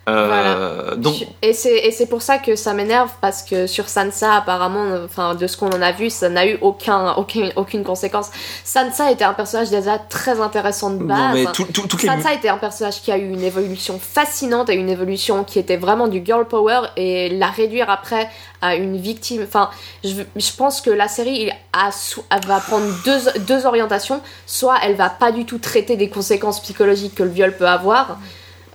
Euh, 0.10 0.96
donc 0.96 1.28
Et 1.44 1.54
c'est 1.54 2.08
pour 2.10 2.22
ça 2.24 2.40
que 2.40 2.56
ça 2.56 2.74
m'énerve 2.74 3.12
parce 3.22 3.44
que 3.44 3.68
sur 3.68 3.88
Sansa 3.88 4.34
apparemment, 4.34 4.84
euh, 4.86 5.06
enfin 5.06 5.36
de 5.36 5.46
ce 5.46 5.56
qu'on 5.58 5.70
en 5.70 5.82
a 5.82 5.92
vu, 5.92 6.10
ça 6.10 6.28
n'a 6.30 6.48
eu 6.48 6.58
aucun, 6.62 7.14
aucun 7.14 7.50
aucune 7.56 7.84
conséquence. 7.84 8.30
Sansa 8.64 9.12
était 9.12 9.24
un 9.26 9.34
personnage 9.34 9.70
déjà 9.70 10.00
très 10.00 10.42
intéressant 10.42 10.90
de 10.90 11.04
base. 11.04 11.18
non 11.18 11.34
mais 11.34 11.46
tout, 11.52 11.66
tout- 11.66 11.88
toutes 11.88 12.02
les 12.02 12.10
Sansa 12.10 12.34
était 12.34 12.50
un 12.50 12.58
personnage 12.58 13.02
qui 13.02 13.12
a 13.12 13.18
eu 13.18 13.30
une 13.30 13.44
évolution 13.44 14.00
fascinante 14.00 14.70
et 14.70 14.74
une 14.74 14.90
évolution 14.90 15.44
qui 15.44 15.60
était 15.60 15.78
vraiment 15.78 16.08
du 16.08 16.24
girl 16.26 16.48
power 16.48 16.82
et 16.98 17.30
la 17.30 17.48
réduire 17.48 17.90
après 17.90 18.28
à 18.64 18.76
une 18.76 18.98
victime. 18.98 19.44
Enfin, 19.48 19.70
je, 20.04 20.22
je 20.36 20.52
pense 20.58 20.82
que 20.82 20.90
la 20.90 21.08
série 21.08 21.44
il 21.44 21.50
a 21.52 21.90
elle 22.32 22.46
va 22.48 22.60
prendre 22.60 22.86
deux, 23.06 23.40
deux 23.42 23.66
orientations. 23.68 24.22
Soit 24.48 24.76
elle 24.84 24.96
va 24.96 25.10
pas 25.10 25.32
du 25.32 25.46
tout 25.46 25.60
traiter 25.60 25.96
des 25.96 26.10
conséquences 26.10 26.60
psychologiques 26.62 27.16
que 27.16 27.24
le 27.24 27.30
viol 27.30 27.56
peut 27.56 27.68
avoir 27.68 28.18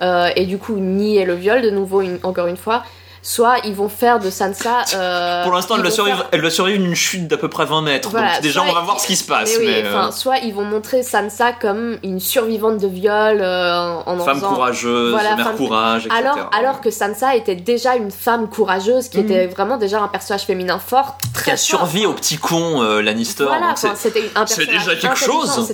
euh, 0.03 0.29
et 0.37 0.45
du 0.47 0.59
coup 0.59 0.77
nier 0.77 1.25
le 1.25 1.35
viol 1.35 1.63
de 1.63 1.71
nouveau 1.71 2.01
une- 2.03 2.19
encore 2.23 2.47
une 2.47 2.57
fois. 2.57 2.83
Soit 3.23 3.57
ils 3.65 3.75
vont 3.75 3.89
faire 3.89 4.21
de 4.21 4.31
Sansa. 4.31 4.85
euh, 4.95 5.43
Pour 5.43 5.53
l'instant, 5.53 5.75
elle 5.75 5.83
vont 5.83 5.91
survivre, 5.91 6.19
faire- 6.19 6.29
elle 6.31 6.43
va 6.43 6.51
survivre 6.51 6.81
une 6.81 6.95
chute 6.95 7.27
d'à 7.27 7.37
peu 7.37 7.49
près 7.49 7.65
20 7.65 7.83
mètres. 7.83 8.09
Voilà, 8.09 8.35
donc 8.35 8.43
déjà, 8.43 8.63
on 8.63 8.73
va 8.73 8.83
voir 8.83 9.01
ce 9.01 9.07
qui 9.09 9.17
se 9.17 9.25
passe. 9.25 9.51
Mais 9.59 9.67
oui, 9.67 9.83
mais, 9.83 9.89
enfin, 9.89 10.09
euh, 10.09 10.13
soit 10.13 10.39
ils 10.45 10.55
vont 10.55 10.63
montrer 10.63 11.03
Sansa 11.03 11.51
comme 11.51 11.99
une 12.05 12.21
survivante 12.21 12.79
de 12.79 12.87
viol 12.87 13.41
euh, 13.43 13.97
en 14.07 14.21
en 14.21 14.25
femme 14.25 14.37
faisant- 14.37 14.55
courageuse, 14.55 15.11
Voilà, 15.13 15.35
mère 15.35 15.47
femme- 15.47 15.57
courage, 15.57 16.07
etc. 16.07 16.21
Alors, 16.21 16.51
alors 16.57 16.81
que 16.81 16.93
Sansa 16.93 17.35
était 17.35 17.57
déjà 17.57 17.97
une 17.97 18.13
femme 18.13 18.49
courageuse, 18.49 19.09
qui 19.09 19.19
Mhm. 19.19 19.25
était 19.25 19.47
vraiment 19.49 19.77
déjà 19.77 20.01
un 20.01 20.07
personnage 20.09 20.43
féminin 20.45 20.79
fort, 20.79 21.19
qui 21.43 21.51
a 21.51 21.57
survécu 21.57 22.07
au 22.07 22.13
petit 22.13 22.37
con 22.39 22.81
Lannister. 23.01 23.43
Voilà, 23.43 23.75
c'était 23.97 24.31
un 24.37 24.47
c'est 24.47 24.67
déjà 24.67 24.95
quelque 24.95 25.17
chose. 25.19 25.51
un- 25.59 25.65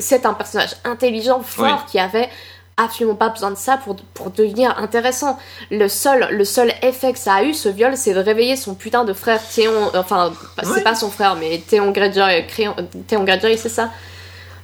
C'est 0.00 0.24
un 0.24 0.32
personnage 0.32 0.70
intelligent, 0.86 1.42
fort, 1.44 1.66
Oui. 1.66 1.72
qui 1.92 1.98
avait 1.98 2.30
absolument 2.76 3.14
pas 3.16 3.28
besoin 3.30 3.50
de 3.50 3.56
ça 3.56 3.78
pour, 3.78 3.96
pour 4.14 4.30
devenir 4.30 4.76
intéressant. 4.78 5.38
Le 5.70 5.88
seul, 5.88 6.28
le 6.30 6.44
seul 6.44 6.72
effet 6.82 7.12
que 7.12 7.18
ça 7.18 7.34
a 7.34 7.42
eu, 7.42 7.54
ce 7.54 7.68
viol, 7.68 7.96
c'est 7.96 8.12
de 8.14 8.20
réveiller 8.20 8.56
son 8.56 8.74
putain 8.74 9.04
de 9.04 9.12
frère 9.12 9.40
Théon, 9.54 9.90
enfin, 9.94 10.32
c'est 10.62 10.68
Ouais. 10.68 10.82
pas 10.82 10.94
son 10.94 11.10
frère, 11.10 11.36
mais 11.36 11.58
Théon 11.66 11.90
Greyjoy, 11.92 12.46
Créon- 12.46 12.76
Théon 13.06 13.24
Greyjoy, 13.24 13.56
c'est 13.56 13.68
ça? 13.70 13.90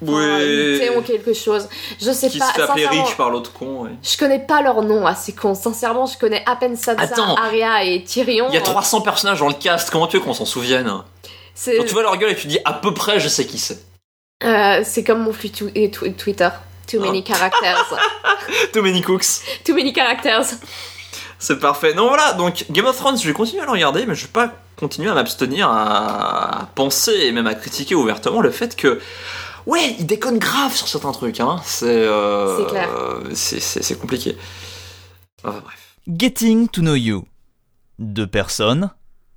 Enfin, 0.05 0.13
Oui. 0.41 0.79
Théon 0.81 1.01
quelque 1.03 1.33
chose. 1.33 1.69
Je 2.01 2.11
sais 2.11 2.29
qui 2.29 2.39
pas. 2.41 2.49
se 2.49 2.53
fait 2.55 2.63
appeler 2.63 2.83
sincèrement, 2.85 3.05
Rich 3.05 3.17
par 3.17 3.31
l'autre 3.31 3.53
con. 3.53 3.85
ouais. 3.85 3.91
Je 4.03 4.17
connais 4.19 4.41
pas 4.41 4.61
leur 4.61 4.83
nom 4.83 5.07
à 5.07 5.15
ces 5.15 5.33
cons. 5.33 5.55
Sincèrement, 5.55 6.07
je 6.07 6.19
connais 6.19 6.43
à 6.45 6.57
peine 6.57 6.77
Sansa, 6.77 6.97
Attends. 7.01 7.37
Arya 7.37 7.85
et 7.85 8.03
Tyrion. 8.03 8.47
Il 8.49 8.55
y 8.55 8.59
a 8.59 8.63
300 8.63 9.01
personnages 9.03 9.39
dans 9.39 9.47
le 9.49 9.55
cast, 9.55 9.91
comment 9.91 10.09
tu 10.09 10.17
veux 10.19 10.23
qu'on 10.25 10.35
s'en 10.35 10.45
souvienne? 10.45 10.87
Quand 11.65 11.85
tu 11.87 11.93
vois 11.93 12.03
leur 12.03 12.17
gueule 12.17 12.31
et 12.33 12.37
tu 12.37 12.49
dis 12.49 12.59
à 12.65 12.73
peu 12.73 12.93
près 12.95 13.21
je 13.21 13.29
sais 13.29 13.47
qui 13.47 13.59
c'est. 13.59 13.79
euh, 14.43 14.81
c'est 14.85 15.05
comme 15.05 15.21
mon 15.23 15.33
flux 15.33 15.51
tw- 15.51 15.71
et 15.77 15.89
tw- 15.89 16.13
Twitter. 16.17 16.49
Too 16.87 16.99
Oh. 16.99 17.05
many 17.07 17.23
characters. 17.23 17.85
Too 18.73 18.83
many 18.83 19.01
cooks. 19.03 19.43
Too 19.65 19.75
many 19.75 19.93
characters. 19.93 20.57
C'est 21.39 21.59
parfait. 21.59 21.95
Non 21.95 22.09
voilà, 22.09 22.33
donc 22.35 22.67
Game 22.71 22.87
of 22.87 22.97
Thrones, 22.97 23.19
je 23.19 23.27
vais 23.27 23.33
continuer 23.33 23.63
à 23.63 23.67
le 23.67 23.73
regarder, 23.73 24.07
mais 24.07 24.15
je 24.15 24.23
vais 24.27 24.33
pas 24.33 24.53
continuer 24.77 25.11
à 25.11 25.15
m'abstenir 25.15 25.69
à 25.71 26.69
penser 26.75 27.13
et 27.13 27.33
même 27.33 27.47
à 27.47 27.55
critiquer 27.55 27.95
ouvertement 27.95 28.41
le 28.41 28.51
fait 28.51 28.77
que 28.77 29.01
ouais, 29.67 29.97
il 29.99 30.07
déconne 30.07 30.39
grave 30.39 30.75
sur 30.75 30.89
certains 30.89 31.13
trucs. 31.13 31.41
Hein. 31.41 31.61
C'est 31.65 31.87
euh, 31.87 32.59
C'est 32.59 32.71
clair. 32.71 32.89
euh, 32.97 33.31
c'est- 33.35 33.99
compliqué. 34.01 34.37
Enfin, 35.45 35.61
bref. 35.65 35.97
Getting 36.09 36.69
to 36.69 36.81
know 36.81 36.95
you. 36.95 37.25
Deux 37.99 38.27
personnes, 38.27 38.91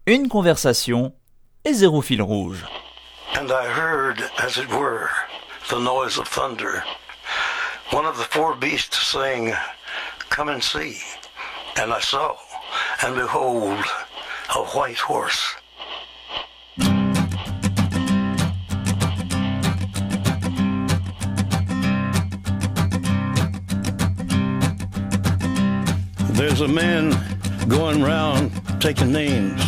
une 0.08 0.28
conversation 0.30 1.14
et 1.64 1.74
zéro 1.74 2.02
fil 2.02 2.22
rouge. 2.22 2.66
And 3.40 3.48
I 3.50 3.66
heard, 3.68 4.18
as 4.38 4.58
it 4.58 4.70
were, 4.72 5.10
the 5.70 5.78
noise 5.80 6.18
of 6.18 6.30
thunder. 6.30 6.84
One 7.92 8.06
of 8.06 8.18
the 8.18 8.24
four 8.24 8.56
beasts 8.56 9.08
saying, 9.08 9.54
Come 10.30 10.50
and 10.50 10.64
see. 10.64 11.00
And 11.78 11.94
I 11.94 12.00
saw, 12.00 12.36
and 13.04 13.16
behold, 13.16 13.84
a 14.56 14.64
white 14.74 14.98
horse. 14.98 15.56
There's 26.36 26.62
a 26.62 26.68
man 26.68 27.12
going 27.68 28.02
round 28.04 28.52
taking 28.82 29.12
names, 29.12 29.62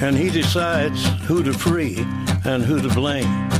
and 0.00 0.16
he 0.16 0.30
decides 0.30 1.04
who 1.22 1.42
to 1.42 1.52
free 1.52 1.98
and 2.44 2.62
who 2.62 2.80
to 2.80 2.88
blame. 2.88 3.59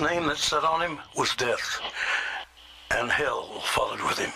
And 0.00 0.06
his 0.06 0.14
name 0.14 0.28
that 0.28 0.36
sat 0.36 0.64
on 0.64 0.80
him 0.80 0.98
was 1.16 1.34
Death. 1.36 1.80
And 2.90 3.10
hell 3.10 3.60
followed 3.62 4.00
with 4.02 4.18
him. 4.18 4.30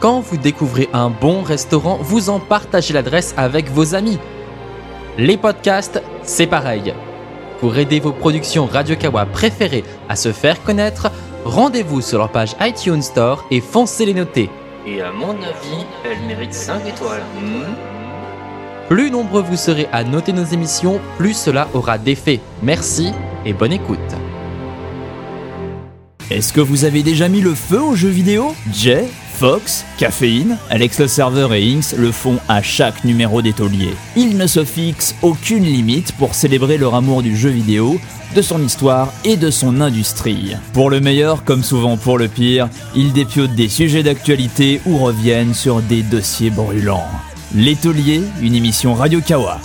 Quand 0.00 0.20
vous 0.20 0.36
découvrez 0.36 0.88
un 0.92 1.10
bon 1.10 1.42
restaurant, 1.42 1.98
vous 2.00 2.28
en 2.28 2.38
partagez 2.38 2.92
l'adresse 2.92 3.34
avec 3.36 3.70
vos 3.70 3.94
amis. 3.94 4.18
Les 5.18 5.36
podcasts, 5.36 6.02
c'est 6.22 6.46
pareil. 6.46 6.94
Pour 7.60 7.76
aider 7.76 8.00
vos 8.00 8.12
productions 8.12 8.66
Radio 8.66 8.96
Kawa 8.96 9.26
préférées 9.26 9.84
à 10.08 10.16
se 10.16 10.32
faire 10.32 10.62
connaître, 10.62 11.10
rendez-vous 11.44 12.00
sur 12.00 12.18
leur 12.18 12.30
page 12.30 12.54
iTunes 12.60 13.02
Store 13.02 13.44
et 13.50 13.60
foncez 13.60 14.06
les 14.06 14.14
noter. 14.14 14.50
Et 14.86 15.00
à 15.00 15.10
mon 15.10 15.30
avis, 15.30 15.86
elle 16.04 16.20
mérite 16.26 16.54
5 16.54 16.86
étoiles. 16.86 17.24
Hmm 17.40 17.95
Plus 18.88 19.10
nombreux 19.10 19.42
vous 19.42 19.56
serez 19.56 19.88
à 19.92 20.04
noter 20.04 20.32
nos 20.32 20.44
émissions, 20.44 21.00
plus 21.18 21.34
cela 21.34 21.68
aura 21.74 21.98
d'effet. 21.98 22.38
Merci 22.62 23.10
et 23.44 23.52
bonne 23.52 23.72
écoute. 23.72 23.98
Est-ce 26.30 26.52
que 26.52 26.60
vous 26.60 26.84
avez 26.84 27.02
déjà 27.02 27.28
mis 27.28 27.40
le 27.40 27.54
feu 27.54 27.82
aux 27.82 27.96
jeux 27.96 28.08
vidéo? 28.08 28.54
Jay, 28.72 29.08
Fox, 29.34 29.84
Caféine, 29.98 30.56
Alex 30.70 31.00
le 31.00 31.08
serveur 31.08 31.52
et 31.52 31.68
Inks 31.68 31.96
le 31.98 32.12
font 32.12 32.38
à 32.48 32.62
chaque 32.62 33.04
numéro 33.04 33.42
des 33.42 33.52
tauliers. 33.52 33.94
Ils 34.14 34.36
ne 34.36 34.46
se 34.46 34.64
fixent 34.64 35.16
aucune 35.22 35.64
limite 35.64 36.12
pour 36.12 36.36
célébrer 36.36 36.78
leur 36.78 36.94
amour 36.94 37.22
du 37.22 37.36
jeu 37.36 37.50
vidéo, 37.50 37.98
de 38.36 38.42
son 38.42 38.62
histoire 38.62 39.12
et 39.24 39.36
de 39.36 39.50
son 39.50 39.80
industrie. 39.80 40.54
Pour 40.72 40.90
le 40.90 41.00
meilleur 41.00 41.42
comme 41.42 41.64
souvent 41.64 41.96
pour 41.96 42.18
le 42.18 42.28
pire, 42.28 42.68
ils 42.94 43.12
dépiotent 43.12 43.54
des 43.54 43.68
sujets 43.68 44.04
d'actualité 44.04 44.80
ou 44.86 44.98
reviennent 44.98 45.54
sur 45.54 45.80
des 45.82 46.02
dossiers 46.02 46.50
brûlants. 46.50 47.08
Les 47.54 47.76
tauliers, 47.76 48.22
une 48.40 48.54
émission 48.54 48.94
Radio 48.94 49.20
Kawa. 49.20 49.58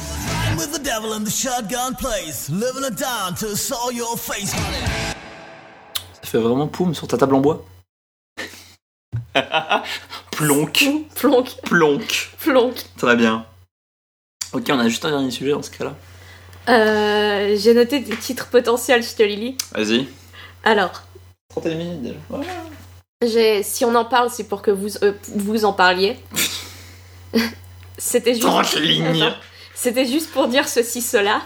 Ça 6.21 6.29
fait 6.29 6.37
vraiment 6.37 6.67
poum 6.67 6.93
sur 6.93 7.07
ta 7.07 7.17
table 7.17 7.35
en 7.35 7.39
bois. 7.39 7.65
plonk, 10.31 10.85
Plonk, 11.15 11.55
plonk. 11.63 12.29
plonk. 12.39 12.75
Très 12.97 13.15
bien. 13.15 13.45
Ok, 14.53 14.65
on 14.69 14.79
a 14.79 14.87
juste 14.89 15.05
un 15.05 15.11
dernier 15.11 15.31
sujet 15.31 15.51
dans 15.51 15.61
ce 15.61 15.71
cas-là. 15.71 15.95
Euh, 16.69 17.55
J'ai 17.57 17.73
noté 17.73 17.99
des 17.99 18.15
titres 18.17 18.47
potentiels, 18.47 19.01
je 19.03 19.15
te 19.15 19.23
les 19.23 19.35
lis. 19.35 19.57
Vas-y. 19.73 20.07
Alors, 20.63 21.03
31 21.49 21.75
minutes 21.75 22.01
déjà. 22.01 22.15
Ouais. 22.29 23.63
si 23.63 23.83
on 23.85 23.95
en 23.95 24.05
parle, 24.05 24.29
c'est 24.29 24.43
pour 24.43 24.61
que 24.61 24.71
vous, 24.71 24.97
euh, 25.03 25.13
vous 25.35 25.65
en 25.65 25.73
parliez. 25.73 26.19
C'était 28.03 28.33
juste. 28.33 28.47
Tranche 28.47 28.75
ligne. 28.77 29.21
Attends. 29.21 29.35
C'était 29.75 30.07
juste 30.07 30.31
pour 30.31 30.47
dire 30.47 30.67
ceci, 30.67 31.01
cela. 31.01 31.41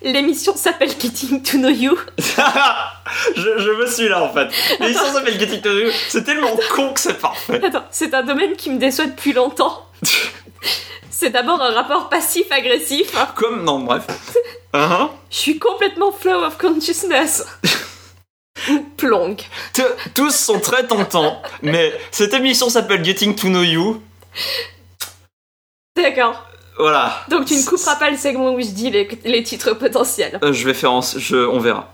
L'émission 0.00 0.56
s'appelle 0.56 0.90
Getting 0.98 1.42
to 1.42 1.58
Know 1.58 1.68
You. 1.68 1.98
je, 2.18 3.58
je 3.58 3.70
me 3.70 3.86
suis 3.86 4.08
là 4.08 4.22
en 4.22 4.32
fait. 4.32 4.48
L'émission 4.80 5.12
s'appelle 5.12 5.38
Getting 5.38 5.60
to 5.60 5.68
Know 5.68 5.78
You. 5.80 5.90
C'est 6.08 6.24
tellement 6.24 6.56
con 6.74 6.94
que 6.94 7.00
c'est 7.00 7.18
parfait. 7.18 7.60
Attends, 7.62 7.84
c'est 7.90 8.14
un 8.14 8.22
domaine 8.22 8.56
qui 8.56 8.70
me 8.70 8.78
déçoit 8.78 9.06
depuis 9.06 9.34
longtemps. 9.34 9.86
C'est 11.10 11.30
d'abord 11.30 11.60
un 11.60 11.72
rapport 11.72 12.08
passif-agressif. 12.08 13.12
Comme, 13.34 13.64
non, 13.64 13.80
bref. 13.80 14.06
Hein 14.72 15.10
Je 15.30 15.36
suis 15.36 15.58
complètement 15.58 16.12
flow 16.12 16.44
of 16.44 16.56
consciousness. 16.56 17.44
Plonk. 18.96 19.48
Tous 20.14 20.34
sont 20.34 20.60
très 20.60 20.86
tentants, 20.86 21.42
mais 21.60 21.92
cette 22.10 22.32
émission 22.32 22.70
s'appelle 22.70 23.04
Getting 23.04 23.34
to 23.34 23.48
Know 23.48 23.62
You. 23.62 24.02
D'accord. 26.02 26.44
Voilà. 26.78 27.12
Donc 27.28 27.44
tu 27.44 27.54
ne 27.54 27.62
couperas 27.64 27.96
pas 27.96 28.10
le 28.10 28.16
segment 28.16 28.52
où 28.54 28.60
je 28.60 28.68
dis 28.68 28.90
les, 28.90 29.08
les 29.24 29.42
titres 29.42 29.72
potentiels. 29.74 30.38
Euh, 30.42 30.52
je 30.52 30.64
vais 30.64 30.74
faire 30.74 30.92
en... 30.92 31.00
Je... 31.00 31.36
On 31.36 31.58
verra. 31.58 31.92